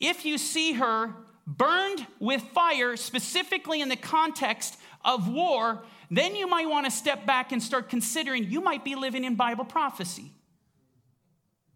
If 0.00 0.24
you 0.24 0.38
see 0.38 0.74
her 0.74 1.14
burned 1.46 2.06
with 2.18 2.42
fire, 2.42 2.96
specifically 2.96 3.80
in 3.80 3.88
the 3.88 3.96
context 3.96 4.76
of 5.04 5.28
war, 5.28 5.84
then 6.10 6.34
you 6.34 6.46
might 6.46 6.68
want 6.68 6.86
to 6.86 6.90
step 6.90 7.24
back 7.24 7.52
and 7.52 7.62
start 7.62 7.88
considering 7.88 8.44
you 8.50 8.60
might 8.60 8.84
be 8.84 8.94
living 8.94 9.24
in 9.24 9.36
Bible 9.36 9.64
prophecy. 9.64 10.32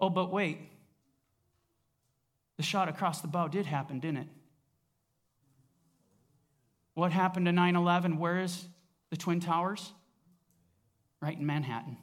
Oh, 0.01 0.11
but 0.11 0.33
wait. 0.33 0.59
The 2.57 2.62
shot 2.62 2.89
across 2.89 3.21
the 3.21 3.29
bow 3.29 3.49
did 3.49 3.66
happen, 3.66 4.01
didn't 4.01 4.18
it? 4.18 4.29
What 6.95 7.12
happened 7.12 7.47
to 7.47 7.53
9 7.53 7.77
11? 7.77 8.18
Where 8.18 8.41
is 8.41 8.64
the 9.11 9.16
Twin 9.16 9.41
Towers? 9.41 9.93
Right 11.23 11.39
in 11.39 11.47
Manhattan. 11.47 11.97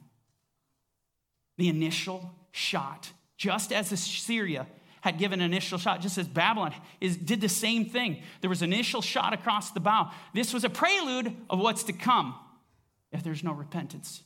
The 1.56 1.68
initial 1.68 2.32
shot, 2.50 3.12
just 3.36 3.72
as 3.72 3.92
Assyria 3.92 4.66
had 5.00 5.18
given 5.18 5.40
an 5.40 5.46
initial 5.46 5.78
shot, 5.78 6.00
just 6.00 6.18
as 6.18 6.26
Babylon 6.26 6.74
is, 7.00 7.16
did 7.16 7.40
the 7.40 7.48
same 7.48 7.86
thing. 7.86 8.22
There 8.40 8.50
was 8.50 8.62
an 8.62 8.72
initial 8.72 9.02
shot 9.02 9.32
across 9.32 9.70
the 9.70 9.80
bow. 9.80 10.10
This 10.34 10.52
was 10.52 10.64
a 10.64 10.70
prelude 10.70 11.34
of 11.48 11.58
what's 11.58 11.84
to 11.84 11.92
come 11.92 12.34
if 13.12 13.22
there's 13.22 13.44
no 13.44 13.52
repentance. 13.52 14.22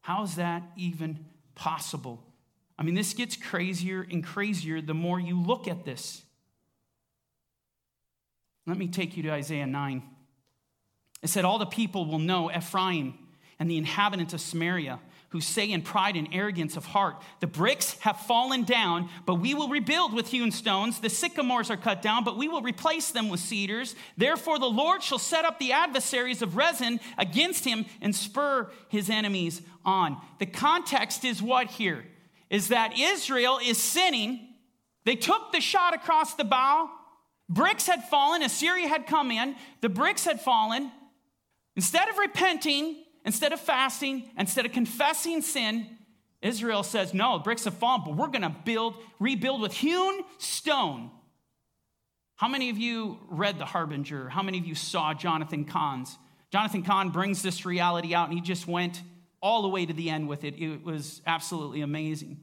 How 0.00 0.22
is 0.24 0.36
that 0.36 0.62
even 0.76 1.24
possible? 1.54 2.24
I 2.78 2.82
mean, 2.82 2.94
this 2.94 3.14
gets 3.14 3.36
crazier 3.36 4.06
and 4.10 4.24
crazier 4.24 4.80
the 4.80 4.94
more 4.94 5.20
you 5.20 5.40
look 5.40 5.68
at 5.68 5.84
this. 5.84 6.22
Let 8.66 8.78
me 8.78 8.88
take 8.88 9.16
you 9.16 9.22
to 9.24 9.32
Isaiah 9.32 9.66
9. 9.66 10.02
It 11.22 11.28
said, 11.28 11.44
All 11.44 11.58
the 11.58 11.66
people 11.66 12.06
will 12.06 12.18
know 12.18 12.50
Ephraim 12.50 13.14
and 13.58 13.70
the 13.70 13.76
inhabitants 13.76 14.34
of 14.34 14.40
Samaria 14.40 14.98
who 15.32 15.40
say 15.40 15.70
in 15.70 15.80
pride 15.80 16.14
and 16.14 16.28
arrogance 16.30 16.76
of 16.76 16.84
heart, 16.84 17.16
The 17.40 17.46
bricks 17.46 17.98
have 18.00 18.20
fallen 18.20 18.64
down, 18.64 19.08
but 19.24 19.36
we 19.36 19.54
will 19.54 19.68
rebuild 19.68 20.12
with 20.12 20.28
hewn 20.28 20.52
stones. 20.52 21.00
The 21.00 21.08
sycamores 21.08 21.70
are 21.70 21.76
cut 21.76 22.02
down, 22.02 22.22
but 22.22 22.36
we 22.36 22.48
will 22.48 22.60
replace 22.60 23.10
them 23.10 23.30
with 23.30 23.40
cedars. 23.40 23.96
Therefore, 24.16 24.58
the 24.58 24.66
Lord 24.66 25.02
shall 25.02 25.18
set 25.18 25.46
up 25.46 25.58
the 25.58 25.72
adversaries 25.72 26.42
of 26.42 26.56
Rezin 26.56 27.00
against 27.16 27.64
him 27.64 27.86
and 28.02 28.14
spur 28.14 28.70
his 28.88 29.08
enemies 29.08 29.62
on. 29.86 30.18
The 30.38 30.46
context 30.46 31.24
is 31.24 31.42
what 31.42 31.68
here? 31.68 32.04
Is 32.50 32.68
that 32.68 32.98
Israel 32.98 33.58
is 33.64 33.78
sinning. 33.78 34.48
They 35.04 35.16
took 35.16 35.50
the 35.50 35.60
shot 35.62 35.94
across 35.94 36.34
the 36.34 36.44
bow. 36.44 36.90
Bricks 37.48 37.86
had 37.86 38.04
fallen. 38.04 38.42
Assyria 38.42 38.86
had 38.86 39.06
come 39.06 39.30
in. 39.30 39.56
The 39.80 39.88
bricks 39.88 40.26
had 40.26 40.42
fallen. 40.42 40.92
Instead 41.74 42.10
of 42.10 42.18
repenting, 42.18 42.96
Instead 43.24 43.52
of 43.52 43.60
fasting, 43.60 44.30
instead 44.36 44.66
of 44.66 44.72
confessing 44.72 45.42
sin, 45.42 45.86
Israel 46.40 46.82
says, 46.82 47.14
No, 47.14 47.38
bricks 47.38 47.64
have 47.64 47.74
fallen, 47.74 48.02
but 48.04 48.16
we're 48.16 48.26
going 48.28 48.42
to 48.42 48.54
build, 48.64 48.96
rebuild 49.20 49.60
with 49.60 49.72
hewn 49.72 50.22
stone. 50.38 51.10
How 52.36 52.48
many 52.48 52.70
of 52.70 52.78
you 52.78 53.18
read 53.28 53.58
The 53.58 53.64
Harbinger? 53.64 54.28
How 54.28 54.42
many 54.42 54.58
of 54.58 54.66
you 54.66 54.74
saw 54.74 55.14
Jonathan 55.14 55.64
Cahn's? 55.64 56.18
Jonathan 56.50 56.82
Cahn 56.82 57.10
brings 57.10 57.40
this 57.42 57.64
reality 57.64 58.14
out, 58.14 58.28
and 58.28 58.36
he 58.36 58.42
just 58.42 58.66
went 58.66 59.00
all 59.40 59.62
the 59.62 59.68
way 59.68 59.86
to 59.86 59.92
the 59.92 60.10
end 60.10 60.28
with 60.28 60.44
it. 60.44 60.60
It 60.60 60.84
was 60.84 61.22
absolutely 61.26 61.82
amazing. 61.82 62.40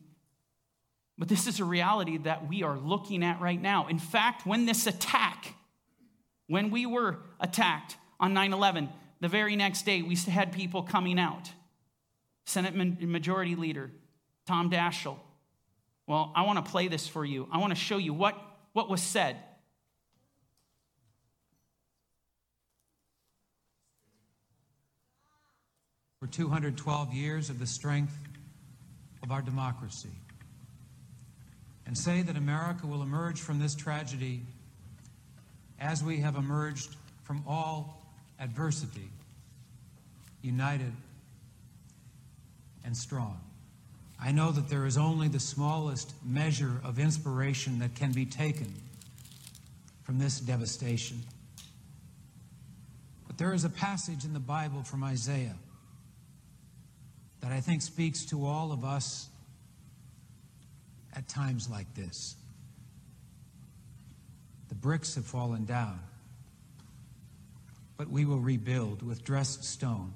But 1.17 1.27
this 1.27 1.47
is 1.47 1.59
a 1.59 1.65
reality 1.65 2.17
that 2.19 2.47
we 2.47 2.63
are 2.63 2.77
looking 2.77 3.23
at 3.23 3.41
right 3.41 3.61
now. 3.61 3.87
In 3.87 3.99
fact, 3.99 4.45
when 4.45 4.65
this 4.65 4.87
attack, 4.87 5.53
when 6.47 6.71
we 6.71 6.85
were 6.85 7.17
attacked 7.41 7.97
on 8.21 8.33
9 8.33 8.53
11, 8.53 8.89
the 9.21 9.27
very 9.27 9.55
next 9.55 9.85
day, 9.85 10.01
we 10.01 10.15
had 10.15 10.51
people 10.51 10.83
coming 10.83 11.19
out. 11.19 11.51
Senate 12.45 12.75
Majority 12.75 13.55
Leader 13.55 13.91
Tom 14.47 14.71
Daschle. 14.71 15.17
Well, 16.07 16.31
I 16.35 16.41
want 16.41 16.65
to 16.65 16.71
play 16.71 16.87
this 16.87 17.07
for 17.07 17.23
you. 17.23 17.47
I 17.51 17.59
want 17.59 17.69
to 17.69 17.79
show 17.79 17.97
you 17.97 18.15
what, 18.15 18.35
what 18.73 18.89
was 18.89 19.01
said. 19.01 19.35
For 26.19 26.25
212 26.25 27.13
years 27.13 27.51
of 27.51 27.59
the 27.59 27.67
strength 27.67 28.17
of 29.21 29.31
our 29.31 29.43
democracy, 29.43 30.09
and 31.85 31.95
say 31.95 32.23
that 32.23 32.35
America 32.35 32.87
will 32.87 33.03
emerge 33.03 33.39
from 33.39 33.59
this 33.59 33.75
tragedy 33.75 34.41
as 35.79 36.03
we 36.03 36.17
have 36.17 36.35
emerged 36.35 36.95
from 37.23 37.43
all 37.47 37.98
adversity, 38.39 39.09
united 40.41 40.93
and 42.85 42.95
strong. 42.95 43.39
I 44.21 44.31
know 44.31 44.51
that 44.51 44.69
there 44.69 44.85
is 44.85 44.97
only 44.97 45.27
the 45.27 45.39
smallest 45.39 46.13
measure 46.25 46.81
of 46.83 46.99
inspiration 46.99 47.79
that 47.79 47.95
can 47.95 48.11
be 48.11 48.25
taken 48.25 48.73
from 50.03 50.19
this 50.19 50.39
devastation. 50.39 51.21
But 53.27 53.37
there 53.37 53.53
is 53.53 53.63
a 53.63 53.69
passage 53.69 54.25
in 54.25 54.33
the 54.33 54.39
Bible 54.39 54.83
from 54.83 55.03
Isaiah 55.03 55.55
that 57.41 57.51
I 57.51 57.61
think 57.61 57.81
speaks 57.81 58.25
to 58.25 58.45
all 58.45 58.71
of 58.71 58.83
us 58.83 59.29
at 61.15 61.27
times 61.29 61.69
like 61.69 61.93
this. 61.95 62.35
The 64.67 64.75
bricks 64.75 65.15
have 65.15 65.25
fallen 65.25 65.65
down, 65.65 65.99
but 67.99 68.09
we 68.09 68.23
will 68.23 68.39
rebuild 68.39 69.03
with 69.03 69.25
dressed 69.25 69.65
stone. 69.65 70.13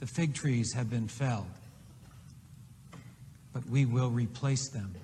The 0.00 0.06
fig 0.06 0.32
trees 0.32 0.72
have 0.72 0.88
been 0.88 1.08
felled, 1.08 1.44
but 3.52 3.66
we 3.66 3.84
will 3.84 4.08
replace 4.08 4.68
them 4.68 4.94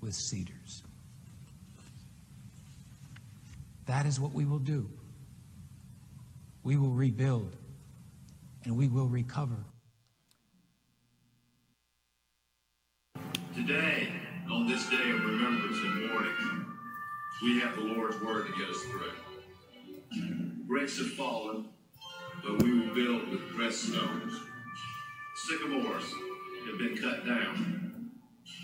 with 0.00 0.14
cedars. 0.14 0.82
That 3.84 4.06
is 4.06 4.18
what 4.18 4.32
we 4.32 4.46
will 4.46 4.58
do. 4.58 4.88
We 6.62 6.78
will 6.78 6.92
rebuild 6.92 7.54
and 8.64 8.78
we 8.78 8.88
will 8.88 9.08
recover. 9.08 9.56
Today, 13.54 14.08
on 14.50 14.66
this 14.66 14.88
day 14.88 15.10
of 15.10 15.22
remembrance 15.22 15.76
and 15.76 16.10
mourning, 16.10 16.66
we 17.42 17.60
have 17.60 17.76
the 17.76 17.82
Lord's 17.82 18.18
word 18.22 18.46
to 18.46 18.52
get 18.58 18.70
us 18.70 18.82
through. 18.84 19.29
Bricks 20.70 20.98
have 20.98 21.10
fallen, 21.14 21.64
but 22.44 22.62
we 22.62 22.78
will 22.78 22.94
build 22.94 23.28
with 23.28 23.40
pressed 23.56 23.88
stones. 23.88 24.40
Sycamores 25.34 26.04
have 26.64 26.78
been 26.78 26.96
cut 26.96 27.26
down, 27.26 28.12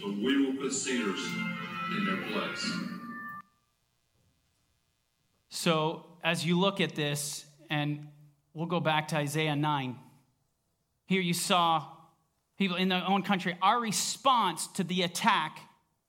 but 0.00 0.12
we 0.12 0.46
will 0.46 0.54
put 0.54 0.72
cedars 0.72 1.20
in 1.98 2.04
their 2.04 2.22
place. 2.28 2.70
So, 5.48 6.06
as 6.22 6.46
you 6.46 6.56
look 6.56 6.80
at 6.80 6.94
this, 6.94 7.44
and 7.70 8.06
we'll 8.54 8.66
go 8.66 8.78
back 8.78 9.08
to 9.08 9.16
Isaiah 9.16 9.56
9, 9.56 9.98
here 11.06 11.20
you 11.20 11.34
saw 11.34 11.88
people 12.56 12.76
in 12.76 12.88
their 12.88 13.02
own 13.04 13.24
country. 13.24 13.58
Our 13.60 13.80
response 13.80 14.68
to 14.74 14.84
the 14.84 15.02
attack 15.02 15.58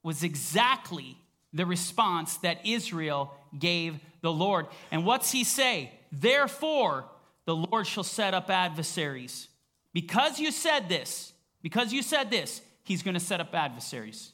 was 0.04 0.22
exactly 0.22 1.18
the 1.52 1.66
response 1.66 2.36
that 2.36 2.64
Israel 2.64 3.34
gave 3.58 3.98
the 4.20 4.32
Lord. 4.32 4.66
And 4.90 5.04
what's 5.04 5.30
he 5.30 5.44
say? 5.44 5.92
Therefore, 6.12 7.04
the 7.44 7.56
Lord 7.56 7.86
shall 7.86 8.04
set 8.04 8.34
up 8.34 8.50
adversaries. 8.50 9.48
Because 9.92 10.38
you 10.38 10.52
said 10.52 10.88
this, 10.88 11.32
because 11.62 11.92
you 11.92 12.02
said 12.02 12.30
this, 12.30 12.60
he's 12.84 13.02
going 13.02 13.14
to 13.14 13.20
set 13.20 13.40
up 13.40 13.54
adversaries. 13.54 14.32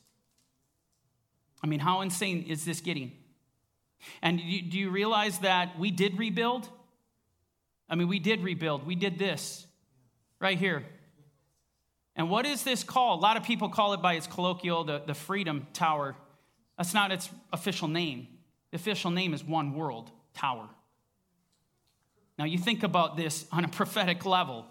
I 1.62 1.66
mean, 1.66 1.80
how 1.80 2.03
insane 2.03 2.45
is 2.49 2.64
this 2.64 2.80
getting? 2.80 3.12
And 4.20 4.39
do 4.39 4.78
you 4.78 4.91
realize 4.91 5.39
that 5.39 5.78
we 5.78 5.91
did 5.91 6.18
rebuild? 6.18 6.68
I 7.89 7.95
mean, 7.95 8.09
we 8.09 8.18
did 8.18 8.43
rebuild. 8.43 8.87
We 8.87 8.95
did 8.95 9.18
this 9.18 9.66
right 10.41 10.59
here. 10.59 10.85
And 12.16 12.30
what 12.30 12.47
is 12.47 12.62
this 12.62 12.85
called? 12.85 13.20
A 13.20 13.22
lot 13.22 13.37
of 13.37 13.45
people 13.45 13.68
call 13.68 13.93
it 13.93 14.03
by 14.03 14.14
its 14.14 14.26
colloquial, 14.26 14.85
the, 14.85 15.03
the 15.07 15.14
Freedom 15.14 15.66
Tower. 15.72 16.14
That's 16.76 16.95
not 16.95 17.12
its 17.12 17.30
official 17.53 17.89
name. 17.89 18.28
The 18.74 18.80
official 18.80 19.12
name 19.12 19.34
is 19.34 19.44
One 19.44 19.72
World 19.72 20.10
Tower. 20.34 20.68
Now, 22.36 22.44
you 22.44 22.58
think 22.58 22.82
about 22.82 23.16
this 23.16 23.46
on 23.52 23.64
a 23.64 23.68
prophetic 23.68 24.26
level 24.26 24.66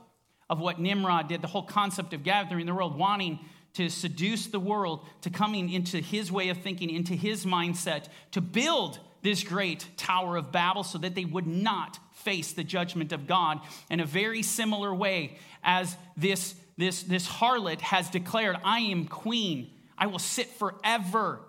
of 0.50 0.60
what 0.60 0.78
Nimrod 0.78 1.30
did, 1.30 1.42
the 1.42 1.48
whole 1.48 1.64
concept 1.64 2.14
of 2.14 2.22
gathering 2.22 2.66
the 2.66 2.74
world, 2.74 2.98
wanting 2.98 3.40
to 3.76 3.88
seduce 3.88 4.48
the 4.48 4.60
world 4.60 5.06
to 5.22 5.30
coming 5.30 5.70
into 5.70 6.02
his 6.02 6.34
way 6.34 6.50
of 6.50 6.58
thinking, 6.58 6.90
into 6.90 7.14
his 7.14 7.46
mindset, 7.46 8.08
to 8.32 8.42
build 8.42 9.00
this 9.22 9.42
great 9.42 9.88
Tower 9.96 10.36
of 10.36 10.52
Babel 10.52 10.84
so 10.84 10.98
that 10.98 11.16
they 11.16 11.24
would 11.24 11.48
not 11.48 11.98
face 12.12 12.52
the 12.52 12.66
judgment 12.66 13.14
of 13.14 13.26
God 13.26 13.62
in 13.90 14.02
a 14.02 14.06
very 14.06 14.44
similar 14.44 14.94
way 14.94 15.38
as 15.64 15.96
this, 16.18 16.56
this, 16.78 17.04
this 17.04 17.26
harlot 17.26 17.80
has 17.80 18.10
declared, 18.10 18.58
I 18.66 18.82
am 18.82 19.06
queen. 19.06 19.72
I 19.98 20.08
will 20.08 20.20
sit 20.20 20.48
forever. 20.48 21.40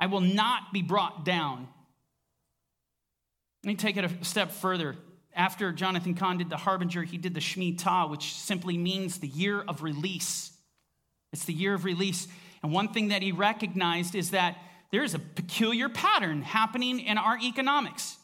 I 0.00 0.06
will 0.06 0.20
not 0.20 0.72
be 0.72 0.82
brought 0.82 1.24
down. 1.24 1.68
Let 3.64 3.68
me 3.68 3.74
take 3.74 3.96
it 3.96 4.04
a 4.04 4.24
step 4.24 4.52
further. 4.52 4.96
After 5.34 5.72
Jonathan 5.72 6.14
Cahn 6.14 6.38
did 6.38 6.50
the 6.50 6.56
Harbinger, 6.56 7.02
he 7.02 7.18
did 7.18 7.34
the 7.34 7.40
Shemitah, 7.40 8.10
which 8.10 8.34
simply 8.34 8.76
means 8.76 9.18
the 9.18 9.28
year 9.28 9.60
of 9.60 9.82
release. 9.82 10.52
It's 11.32 11.44
the 11.44 11.52
year 11.52 11.74
of 11.74 11.84
release. 11.84 12.28
And 12.62 12.72
one 12.72 12.92
thing 12.92 13.08
that 13.08 13.22
he 13.22 13.32
recognized 13.32 14.14
is 14.14 14.30
that 14.30 14.56
there 14.90 15.02
is 15.02 15.14
a 15.14 15.18
peculiar 15.18 15.88
pattern 15.88 16.42
happening 16.42 17.00
in 17.00 17.18
our 17.18 17.38
economics. 17.38 18.16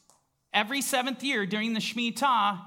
Every 0.52 0.80
seventh 0.80 1.22
year 1.22 1.46
during 1.46 1.74
the 1.74 1.80
Shemitah, 1.80 2.60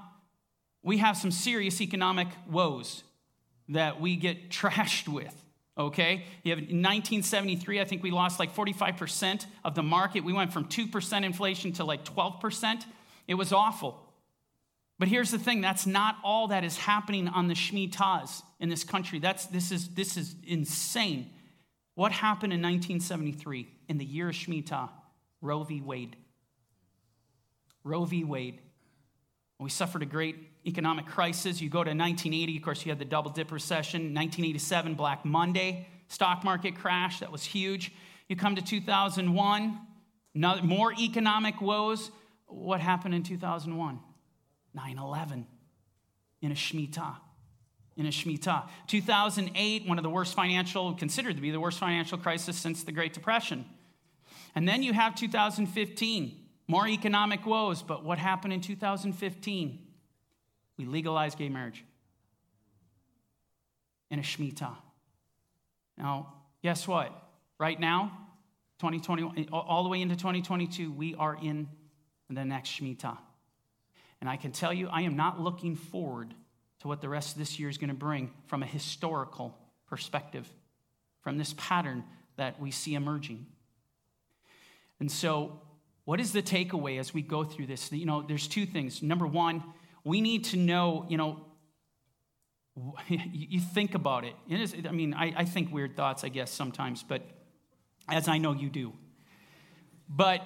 we 0.84 0.97
have 0.97 1.18
some 1.18 1.32
serious 1.32 1.82
economic 1.82 2.28
woes 2.49 3.03
that 3.70 3.99
we 3.99 4.16
get 4.16 4.49
trashed 4.49 5.08
with. 5.08 5.43
Okay? 5.78 6.26
You 6.44 6.52
have 6.52 6.60
1973, 6.60 7.80
I 7.80 7.86
think 7.86 8.02
we 8.04 8.12
lost 8.12 8.40
like 8.40 8.56
45% 8.56 9.46
of 9.64 9.76
the 9.76 9.84
market. 9.84 10.24
We 10.24 10.34
went 10.34 10.52
from 10.52 10.66
2% 10.66 11.24
inflation 11.24 11.74
to 11.74 11.84
like 11.84 12.04
12%. 12.04 12.84
It 13.28 13.36
was 13.36 13.54
awful. 13.54 14.04
But 15.00 15.08
here's 15.08 15.30
the 15.30 15.38
thing 15.38 15.62
that's 15.62 15.86
not 15.86 16.18
all 16.24 16.48
that 16.48 16.64
is 16.64 16.78
happening 16.78 17.28
on 17.28 17.48
the 17.48 17.54
Shemitahs 17.54 18.42
in 18.60 18.70
this 18.70 18.84
country. 18.84 19.20
That's, 19.20 19.46
this, 19.46 19.72
is, 19.72 19.90
this 19.90 20.18
is 20.18 20.36
insane. 20.46 21.30
What 21.94 22.12
happened 22.12 22.54
in 22.54 22.62
1973 22.62 23.68
in 23.90 23.98
the 23.98 24.06
year 24.06 24.30
of 24.30 24.36
Shemitah? 24.36 24.90
Roe 25.42 25.64
v. 25.64 25.82
Wade. 25.82 26.16
Roe 27.84 28.06
v. 28.06 28.24
Wade. 28.24 28.60
We 29.60 29.70
suffered 29.70 30.02
a 30.02 30.06
great 30.06 30.57
economic 30.68 31.05
crisis. 31.05 31.61
You 31.61 31.70
go 31.70 31.84
to 31.84 31.91
1980, 31.91 32.57
of 32.57 32.63
course, 32.63 32.86
you 32.86 32.91
had 32.91 32.99
the 32.99 33.05
double 33.05 33.32
dip 33.32 33.51
recession. 33.51 34.13
1987, 34.13 34.95
Black 34.95 35.24
Monday, 35.24 35.88
stock 36.09 36.43
market 36.43 36.76
crash. 36.76 37.22
That 37.22 37.32
was 37.32 37.43
huge. 37.43 37.91
You 38.28 38.36
come 38.36 38.55
to 38.55 38.61
2001, 38.61 39.80
more 40.36 40.93
economic 40.99 41.61
woes. 41.61 42.11
What 42.47 42.82
happened 42.82 43.15
in 43.15 43.24
2001? 43.24 43.99
9 44.74 44.97
11 44.97 45.47
in 46.41 46.51
a 46.51 46.55
Shemitah. 46.55 47.15
In 47.95 48.05
a 48.05 48.09
Shemitah. 48.09 48.68
2008, 48.88 49.88
one 49.88 49.97
of 49.97 50.03
the 50.03 50.09
worst 50.09 50.36
financial, 50.36 50.93
considered 50.93 51.36
to 51.36 51.41
be 51.41 51.51
the 51.51 51.59
worst 51.59 51.80
financial 51.80 52.18
crisis 52.18 52.57
since 52.57 52.84
the 52.84 52.91
Great 52.91 53.13
Depression. 53.13 53.65
And 54.53 54.68
then 54.68 54.84
you 54.84 54.93
have 54.93 55.15
2015, 55.15 56.38
more 56.68 56.88
economic 56.88 57.45
woes. 57.45 57.82
But 57.82 58.03
what 58.03 58.18
happened 58.18 58.53
in 58.53 58.61
2015? 58.61 59.87
We 60.78 60.86
legalized 60.86 61.38
gay 61.38 61.50
marriage 61.50 61.84
in 64.10 64.20
a 64.20 64.22
Shemitah. 64.22 64.76
Now, 65.98 66.34
guess 66.62 66.88
what? 66.88 67.12
Right 67.60 67.80
now, 67.80 68.12
2021, 68.80 69.50
all 69.52 69.84
the 69.84 69.90
way 69.90 70.02
into 70.02 70.16
2022, 70.16 70.92
we 70.92 71.16
are 71.16 71.38
in 71.42 71.68
the 72.30 72.46
next 72.46 72.70
Shemitah. 72.70 73.18
And 74.22 74.30
I 74.30 74.38
can 74.38 74.52
tell 74.52 74.74
you, 74.74 74.88
I 74.90 75.02
am 75.02 75.16
not 75.16 75.40
looking 75.40 75.76
forward 75.76 76.34
to 76.80 76.88
what 76.88 77.02
the 77.02 77.10
rest 77.10 77.34
of 77.34 77.40
this 77.40 77.60
year 77.60 77.70
is 77.70 77.78
going 77.78 77.90
to 77.90 77.96
bring 77.96 78.32
from 78.46 78.62
a 78.62 78.66
historical 78.66 79.58
perspective, 79.88 80.48
from 81.22 81.38
this 81.38 81.54
pattern 81.58 82.04
that 82.36 82.60
we 82.60 82.72
see 82.72 82.94
emerging. 82.94 83.46
And 85.00 85.12
so, 85.12 85.62
what 86.06 86.20
is 86.20 86.32
the 86.32 86.42
takeaway 86.42 87.00
as 87.00 87.14
we 87.14 87.22
go 87.22 87.44
through 87.44 87.68
this? 87.68 87.92
You 87.92 88.06
know, 88.06 88.22
there's 88.22 88.48
two 88.48 88.66
things. 88.66 89.02
Number 89.04 89.28
one, 89.28 89.64
we 90.08 90.22
need 90.22 90.45
to 90.45 90.58
know, 90.58 91.05
you 91.10 91.18
know, 91.18 91.41
you 93.10 93.60
think 93.60 93.93
about 93.93 94.24
it. 94.24 94.34
it 94.47 94.62
is, 94.62 94.76
I 94.88 94.91
mean, 94.91 95.14
I, 95.14 95.34
I 95.36 95.45
think 95.45 95.74
weird 95.74 95.97
thoughts, 95.97 96.24
I 96.24 96.30
guess, 96.30 96.49
sometimes, 96.51 97.03
but 97.03 97.24
as 98.08 98.28
I 98.28 98.38
know 98.38 98.53
you 98.53 98.70
do. 98.70 98.93
But 100.08 100.41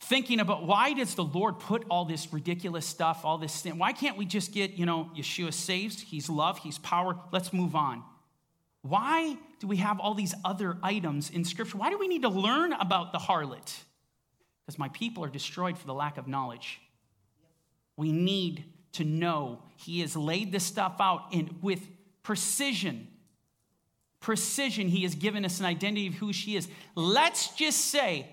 thinking 0.00 0.38
about 0.40 0.66
why 0.66 0.92
does 0.92 1.14
the 1.14 1.24
Lord 1.24 1.58
put 1.58 1.84
all 1.88 2.04
this 2.04 2.30
ridiculous 2.32 2.84
stuff, 2.84 3.24
all 3.24 3.38
this 3.38 3.52
sin? 3.54 3.78
Why 3.78 3.92
can't 3.92 4.18
we 4.18 4.26
just 4.26 4.52
get, 4.52 4.72
you 4.72 4.84
know, 4.84 5.10
Yeshua 5.16 5.54
saves, 5.54 6.02
he's 6.02 6.28
love, 6.28 6.58
he's 6.58 6.78
power, 6.78 7.18
let's 7.32 7.52
move 7.54 7.74
on. 7.74 8.02
Why 8.82 9.36
do 9.60 9.66
we 9.66 9.76
have 9.76 9.98
all 9.98 10.14
these 10.14 10.34
other 10.44 10.76
items 10.82 11.30
in 11.30 11.44
Scripture? 11.44 11.78
Why 11.78 11.88
do 11.88 11.98
we 11.98 12.08
need 12.08 12.22
to 12.22 12.28
learn 12.28 12.74
about 12.74 13.12
the 13.12 13.18
harlot? 13.18 13.78
Because 14.66 14.78
my 14.78 14.88
people 14.88 15.24
are 15.24 15.30
destroyed 15.30 15.78
for 15.78 15.86
the 15.86 15.94
lack 15.94 16.18
of 16.18 16.28
knowledge. 16.28 16.80
We 17.96 18.12
need 18.12 18.64
to 18.92 19.04
know 19.04 19.62
He 19.76 20.00
has 20.00 20.16
laid 20.16 20.52
this 20.52 20.64
stuff 20.64 20.96
out 21.00 21.26
in, 21.32 21.56
with 21.62 21.86
precision. 22.22 23.08
Precision, 24.20 24.88
He 24.88 25.02
has 25.02 25.14
given 25.14 25.44
us 25.44 25.60
an 25.60 25.66
identity 25.66 26.08
of 26.08 26.14
who 26.14 26.32
she 26.32 26.56
is. 26.56 26.68
Let's 26.94 27.54
just 27.54 27.78
say, 27.86 28.26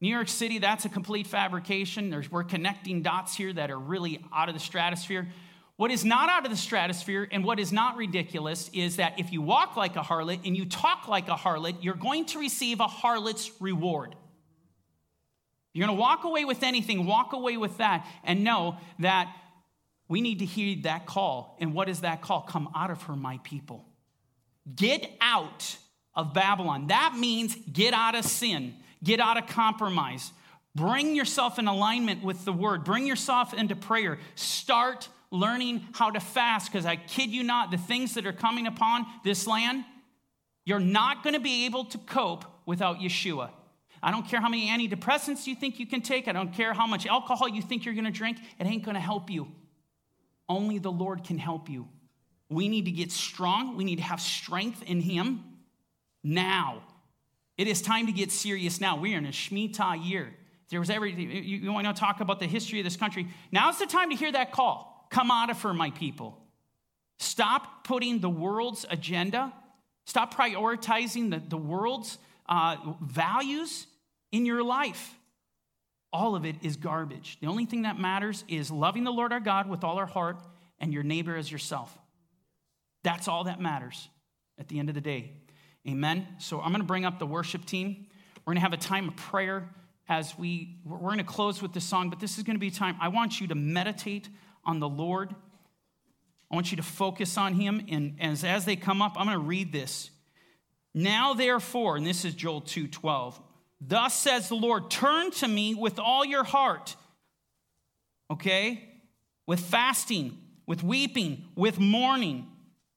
New 0.00 0.08
York 0.08 0.28
City, 0.28 0.58
that's 0.58 0.84
a 0.84 0.88
complete 0.88 1.26
fabrication. 1.26 2.08
There's, 2.08 2.30
we're 2.30 2.44
connecting 2.44 3.02
dots 3.02 3.34
here 3.34 3.52
that 3.52 3.70
are 3.70 3.78
really 3.78 4.24
out 4.32 4.48
of 4.48 4.54
the 4.54 4.60
stratosphere. 4.60 5.28
What 5.76 5.90
is 5.90 6.04
not 6.04 6.28
out 6.28 6.44
of 6.44 6.50
the 6.50 6.56
stratosphere 6.56 7.26
and 7.30 7.44
what 7.44 7.58
is 7.58 7.72
not 7.72 7.96
ridiculous 7.96 8.70
is 8.72 8.96
that 8.96 9.18
if 9.18 9.32
you 9.32 9.40
walk 9.40 9.76
like 9.76 9.96
a 9.96 10.00
harlot 10.00 10.40
and 10.44 10.56
you 10.56 10.66
talk 10.66 11.08
like 11.08 11.28
a 11.28 11.34
harlot, 11.34 11.76
you're 11.80 11.94
going 11.94 12.26
to 12.26 12.38
receive 12.38 12.80
a 12.80 12.86
harlot's 12.86 13.50
reward. 13.60 14.14
You're 15.72 15.86
going 15.86 15.96
to 15.96 16.00
walk 16.00 16.24
away 16.24 16.44
with 16.44 16.62
anything, 16.62 17.06
walk 17.06 17.32
away 17.32 17.56
with 17.56 17.78
that, 17.78 18.06
and 18.24 18.42
know 18.42 18.76
that 18.98 19.34
we 20.10 20.20
need 20.20 20.40
to 20.40 20.44
heed 20.44 20.82
that 20.82 21.06
call. 21.06 21.56
And 21.60 21.72
what 21.72 21.88
is 21.88 22.00
that 22.00 22.20
call? 22.20 22.42
Come 22.42 22.68
out 22.74 22.90
of 22.90 23.00
her, 23.04 23.14
my 23.14 23.38
people. 23.44 23.86
Get 24.74 25.08
out 25.20 25.78
of 26.16 26.34
Babylon. 26.34 26.88
That 26.88 27.14
means 27.16 27.56
get 27.72 27.94
out 27.94 28.16
of 28.16 28.24
sin, 28.24 28.74
get 29.02 29.20
out 29.20 29.38
of 29.38 29.46
compromise. 29.46 30.32
Bring 30.74 31.14
yourself 31.14 31.60
in 31.60 31.68
alignment 31.68 32.24
with 32.24 32.44
the 32.44 32.52
word, 32.52 32.84
bring 32.84 33.06
yourself 33.06 33.54
into 33.54 33.76
prayer. 33.76 34.18
Start 34.34 35.08
learning 35.30 35.86
how 35.92 36.10
to 36.10 36.18
fast 36.18 36.70
because 36.70 36.86
I 36.86 36.96
kid 36.96 37.30
you 37.30 37.44
not, 37.44 37.70
the 37.70 37.78
things 37.78 38.14
that 38.14 38.26
are 38.26 38.32
coming 38.32 38.66
upon 38.66 39.06
this 39.22 39.46
land, 39.46 39.84
you're 40.64 40.80
not 40.80 41.22
going 41.22 41.34
to 41.34 41.40
be 41.40 41.66
able 41.66 41.84
to 41.84 41.98
cope 41.98 42.44
without 42.66 42.98
Yeshua. 42.98 43.50
I 44.02 44.10
don't 44.10 44.26
care 44.26 44.40
how 44.40 44.48
many 44.48 44.68
antidepressants 44.68 45.46
you 45.46 45.54
think 45.54 45.78
you 45.78 45.86
can 45.86 46.00
take. 46.00 46.26
I 46.26 46.32
don't 46.32 46.52
care 46.52 46.72
how 46.72 46.86
much 46.86 47.06
alcohol 47.06 47.48
you 47.48 47.62
think 47.62 47.84
you're 47.84 47.94
going 47.94 48.04
to 48.06 48.10
drink. 48.10 48.38
It 48.58 48.66
ain't 48.66 48.82
going 48.82 48.96
to 48.96 49.00
help 49.00 49.30
you. 49.30 49.52
Only 50.50 50.78
the 50.78 50.90
Lord 50.90 51.22
can 51.22 51.38
help 51.38 51.70
you. 51.70 51.88
We 52.48 52.68
need 52.68 52.86
to 52.86 52.90
get 52.90 53.12
strong. 53.12 53.76
We 53.76 53.84
need 53.84 53.96
to 53.96 54.02
have 54.02 54.20
strength 54.20 54.82
in 54.82 55.00
Him 55.00 55.44
now. 56.24 56.82
It 57.56 57.68
is 57.68 57.80
time 57.80 58.06
to 58.06 58.12
get 58.12 58.32
serious 58.32 58.80
now. 58.80 58.96
We 58.96 59.14
are 59.14 59.18
in 59.18 59.26
a 59.26 59.28
Shemitah 59.28 60.04
year. 60.04 60.34
There 60.68 60.80
was 60.80 60.90
ever, 60.90 61.06
you, 61.06 61.56
you 61.56 61.72
want 61.72 61.86
to 61.86 61.92
talk 61.92 62.20
about 62.20 62.40
the 62.40 62.46
history 62.46 62.80
of 62.80 62.84
this 62.84 62.96
country. 62.96 63.28
Now's 63.52 63.78
the 63.78 63.86
time 63.86 64.10
to 64.10 64.16
hear 64.16 64.32
that 64.32 64.50
call. 64.50 65.06
Come 65.10 65.30
out 65.30 65.50
of 65.50 65.62
her, 65.62 65.72
my 65.72 65.90
people. 65.90 66.36
Stop 67.20 67.84
putting 67.84 68.18
the 68.18 68.30
world's 68.30 68.84
agenda, 68.90 69.52
stop 70.06 70.34
prioritizing 70.34 71.30
the, 71.30 71.40
the 71.48 71.56
world's 71.56 72.18
uh, 72.48 72.76
values 73.00 73.86
in 74.32 74.46
your 74.46 74.64
life. 74.64 75.14
All 76.12 76.34
of 76.34 76.44
it 76.44 76.56
is 76.62 76.76
garbage. 76.76 77.38
The 77.40 77.46
only 77.46 77.66
thing 77.66 77.82
that 77.82 77.98
matters 77.98 78.44
is 78.48 78.70
loving 78.70 79.04
the 79.04 79.12
Lord 79.12 79.32
our 79.32 79.40
God 79.40 79.68
with 79.68 79.84
all 79.84 79.96
our 79.98 80.06
heart 80.06 80.38
and 80.80 80.92
your 80.92 81.02
neighbor 81.02 81.36
as 81.36 81.50
yourself. 81.50 81.96
That's 83.02 83.28
all 83.28 83.44
that 83.44 83.60
matters 83.60 84.08
at 84.58 84.68
the 84.68 84.78
end 84.78 84.88
of 84.88 84.94
the 84.94 85.00
day. 85.00 85.32
Amen. 85.88 86.26
So 86.38 86.60
I'm 86.60 86.70
going 86.70 86.80
to 86.80 86.86
bring 86.86 87.04
up 87.04 87.18
the 87.18 87.26
worship 87.26 87.64
team. 87.64 88.06
We're 88.44 88.52
going 88.52 88.56
to 88.56 88.62
have 88.62 88.72
a 88.72 88.76
time 88.76 89.08
of 89.08 89.16
prayer 89.16 89.68
as 90.08 90.36
we 90.36 90.76
we're 90.84 90.98
going 90.98 91.18
to 91.18 91.24
close 91.24 91.62
with 91.62 91.72
this 91.72 91.84
song, 91.84 92.10
but 92.10 92.18
this 92.18 92.36
is 92.36 92.44
going 92.44 92.56
to 92.56 92.60
be 92.60 92.68
a 92.68 92.72
time 92.72 92.96
I 93.00 93.08
want 93.08 93.40
you 93.40 93.46
to 93.48 93.54
meditate 93.54 94.28
on 94.64 94.80
the 94.80 94.88
Lord. 94.88 95.34
I 96.50 96.54
want 96.54 96.72
you 96.72 96.76
to 96.78 96.82
focus 96.82 97.38
on 97.38 97.54
him. 97.54 97.86
And 97.88 98.16
as, 98.20 98.42
as 98.42 98.64
they 98.64 98.74
come 98.74 99.00
up, 99.00 99.14
I'm 99.16 99.26
going 99.26 99.38
to 99.38 99.44
read 99.44 99.72
this. 99.72 100.10
Now, 100.92 101.34
therefore, 101.34 101.96
and 101.96 102.04
this 102.04 102.24
is 102.24 102.34
Joel 102.34 102.60
2 102.60 102.88
12. 102.88 103.40
Thus 103.80 104.14
says 104.14 104.48
the 104.48 104.56
Lord, 104.56 104.90
turn 104.90 105.30
to 105.32 105.48
me 105.48 105.74
with 105.74 105.98
all 105.98 106.24
your 106.24 106.44
heart. 106.44 106.96
Okay? 108.30 108.88
With 109.46 109.60
fasting, 109.60 110.38
with 110.66 110.82
weeping, 110.82 111.44
with 111.56 111.78
mourning. 111.78 112.46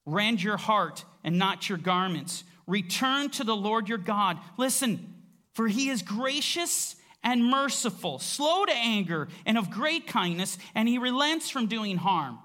Rend 0.05 0.43
your 0.43 0.57
heart 0.57 1.05
and 1.23 1.39
not 1.39 1.69
your 1.69 1.77
garments. 1.77 2.43
Return 2.67 3.29
to 3.31 3.43
the 3.43 3.55
Lord 3.55 3.87
your 3.87 3.97
God. 3.97 4.37
Listen, 4.57 5.13
for 5.53 5.67
he 5.67 5.89
is 5.89 6.01
gracious 6.01 6.95
and 7.23 7.45
merciful, 7.45 8.19
slow 8.19 8.65
to 8.65 8.73
anger, 8.73 9.29
and 9.45 9.57
of 9.57 9.71
great 9.71 10.07
kindness, 10.07 10.57
and 10.75 10.89
he 10.89 10.97
relents 10.97 11.49
from 11.49 11.67
doing 11.67 11.95
harm. 11.95 12.37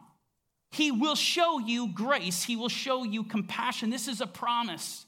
He 0.71 0.93
will 0.93 1.17
show 1.17 1.59
you 1.59 1.89
grace, 1.89 2.45
he 2.45 2.55
will 2.55 2.69
show 2.69 3.03
you 3.03 3.25
compassion. 3.25 3.91
This 3.91 4.07
is 4.07 4.21
a 4.21 4.27
promise. 4.27 5.07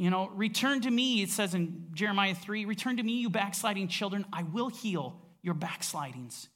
You 0.00 0.08
know, 0.08 0.30
return 0.34 0.80
to 0.80 0.90
me, 0.90 1.20
it 1.20 1.28
says 1.28 1.52
in 1.52 1.88
Jeremiah 1.92 2.34
3 2.34 2.64
return 2.64 2.96
to 2.96 3.02
me, 3.02 3.20
you 3.20 3.28
backsliding 3.28 3.88
children. 3.88 4.24
I 4.32 4.44
will 4.44 4.70
heal 4.70 5.20
your 5.42 5.52
backslidings 5.52 6.48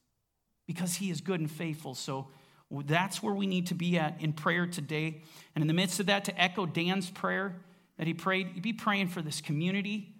because 0.66 0.94
he 0.94 1.10
is 1.10 1.20
good 1.20 1.40
and 1.40 1.50
faithful. 1.50 1.94
So 1.94 2.28
that's 2.70 3.22
where 3.22 3.34
we 3.34 3.46
need 3.46 3.66
to 3.66 3.74
be 3.74 3.98
at 3.98 4.18
in 4.22 4.32
prayer 4.32 4.66
today. 4.66 5.20
And 5.54 5.60
in 5.60 5.68
the 5.68 5.74
midst 5.74 6.00
of 6.00 6.06
that, 6.06 6.24
to 6.24 6.40
echo 6.40 6.64
Dan's 6.64 7.10
prayer 7.10 7.54
that 7.98 8.06
he 8.06 8.14
prayed, 8.14 8.62
be 8.62 8.72
praying 8.72 9.08
for 9.08 9.20
this 9.20 9.42
community, 9.42 10.14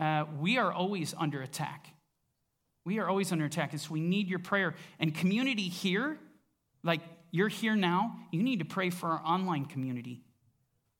uh, 0.00 0.24
we 0.40 0.56
are 0.56 0.72
always 0.72 1.14
under 1.18 1.42
attack. 1.42 1.88
We 2.86 2.98
are 3.00 3.06
always 3.06 3.32
under 3.32 3.44
attack. 3.44 3.72
And 3.72 3.82
so 3.82 3.92
we 3.92 4.00
need 4.00 4.28
your 4.28 4.38
prayer. 4.38 4.76
And 4.98 5.14
community 5.14 5.68
here, 5.68 6.16
like 6.82 7.02
you're 7.32 7.48
here 7.48 7.76
now, 7.76 8.16
you 8.30 8.42
need 8.42 8.60
to 8.60 8.64
pray 8.64 8.88
for 8.88 9.10
our 9.10 9.22
online 9.26 9.66
community. 9.66 10.22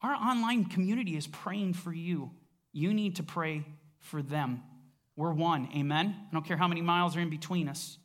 Our 0.03 0.15
online 0.15 0.65
community 0.65 1.17
is 1.17 1.27
praying 1.27 1.75
for 1.75 1.93
you. 1.93 2.31
You 2.73 2.93
need 2.93 3.17
to 3.17 3.23
pray 3.23 3.65
for 4.01 4.23
them. 4.23 4.63
We're 5.17 5.33
one. 5.33 5.69
Amen? 5.77 6.17
I 6.29 6.33
don't 6.33 6.45
care 6.45 6.57
how 6.57 6.69
many 6.69 6.81
miles 6.81 7.17
are 7.17 7.21
in 7.21 7.31
between 7.31 7.69
us. 7.69 7.99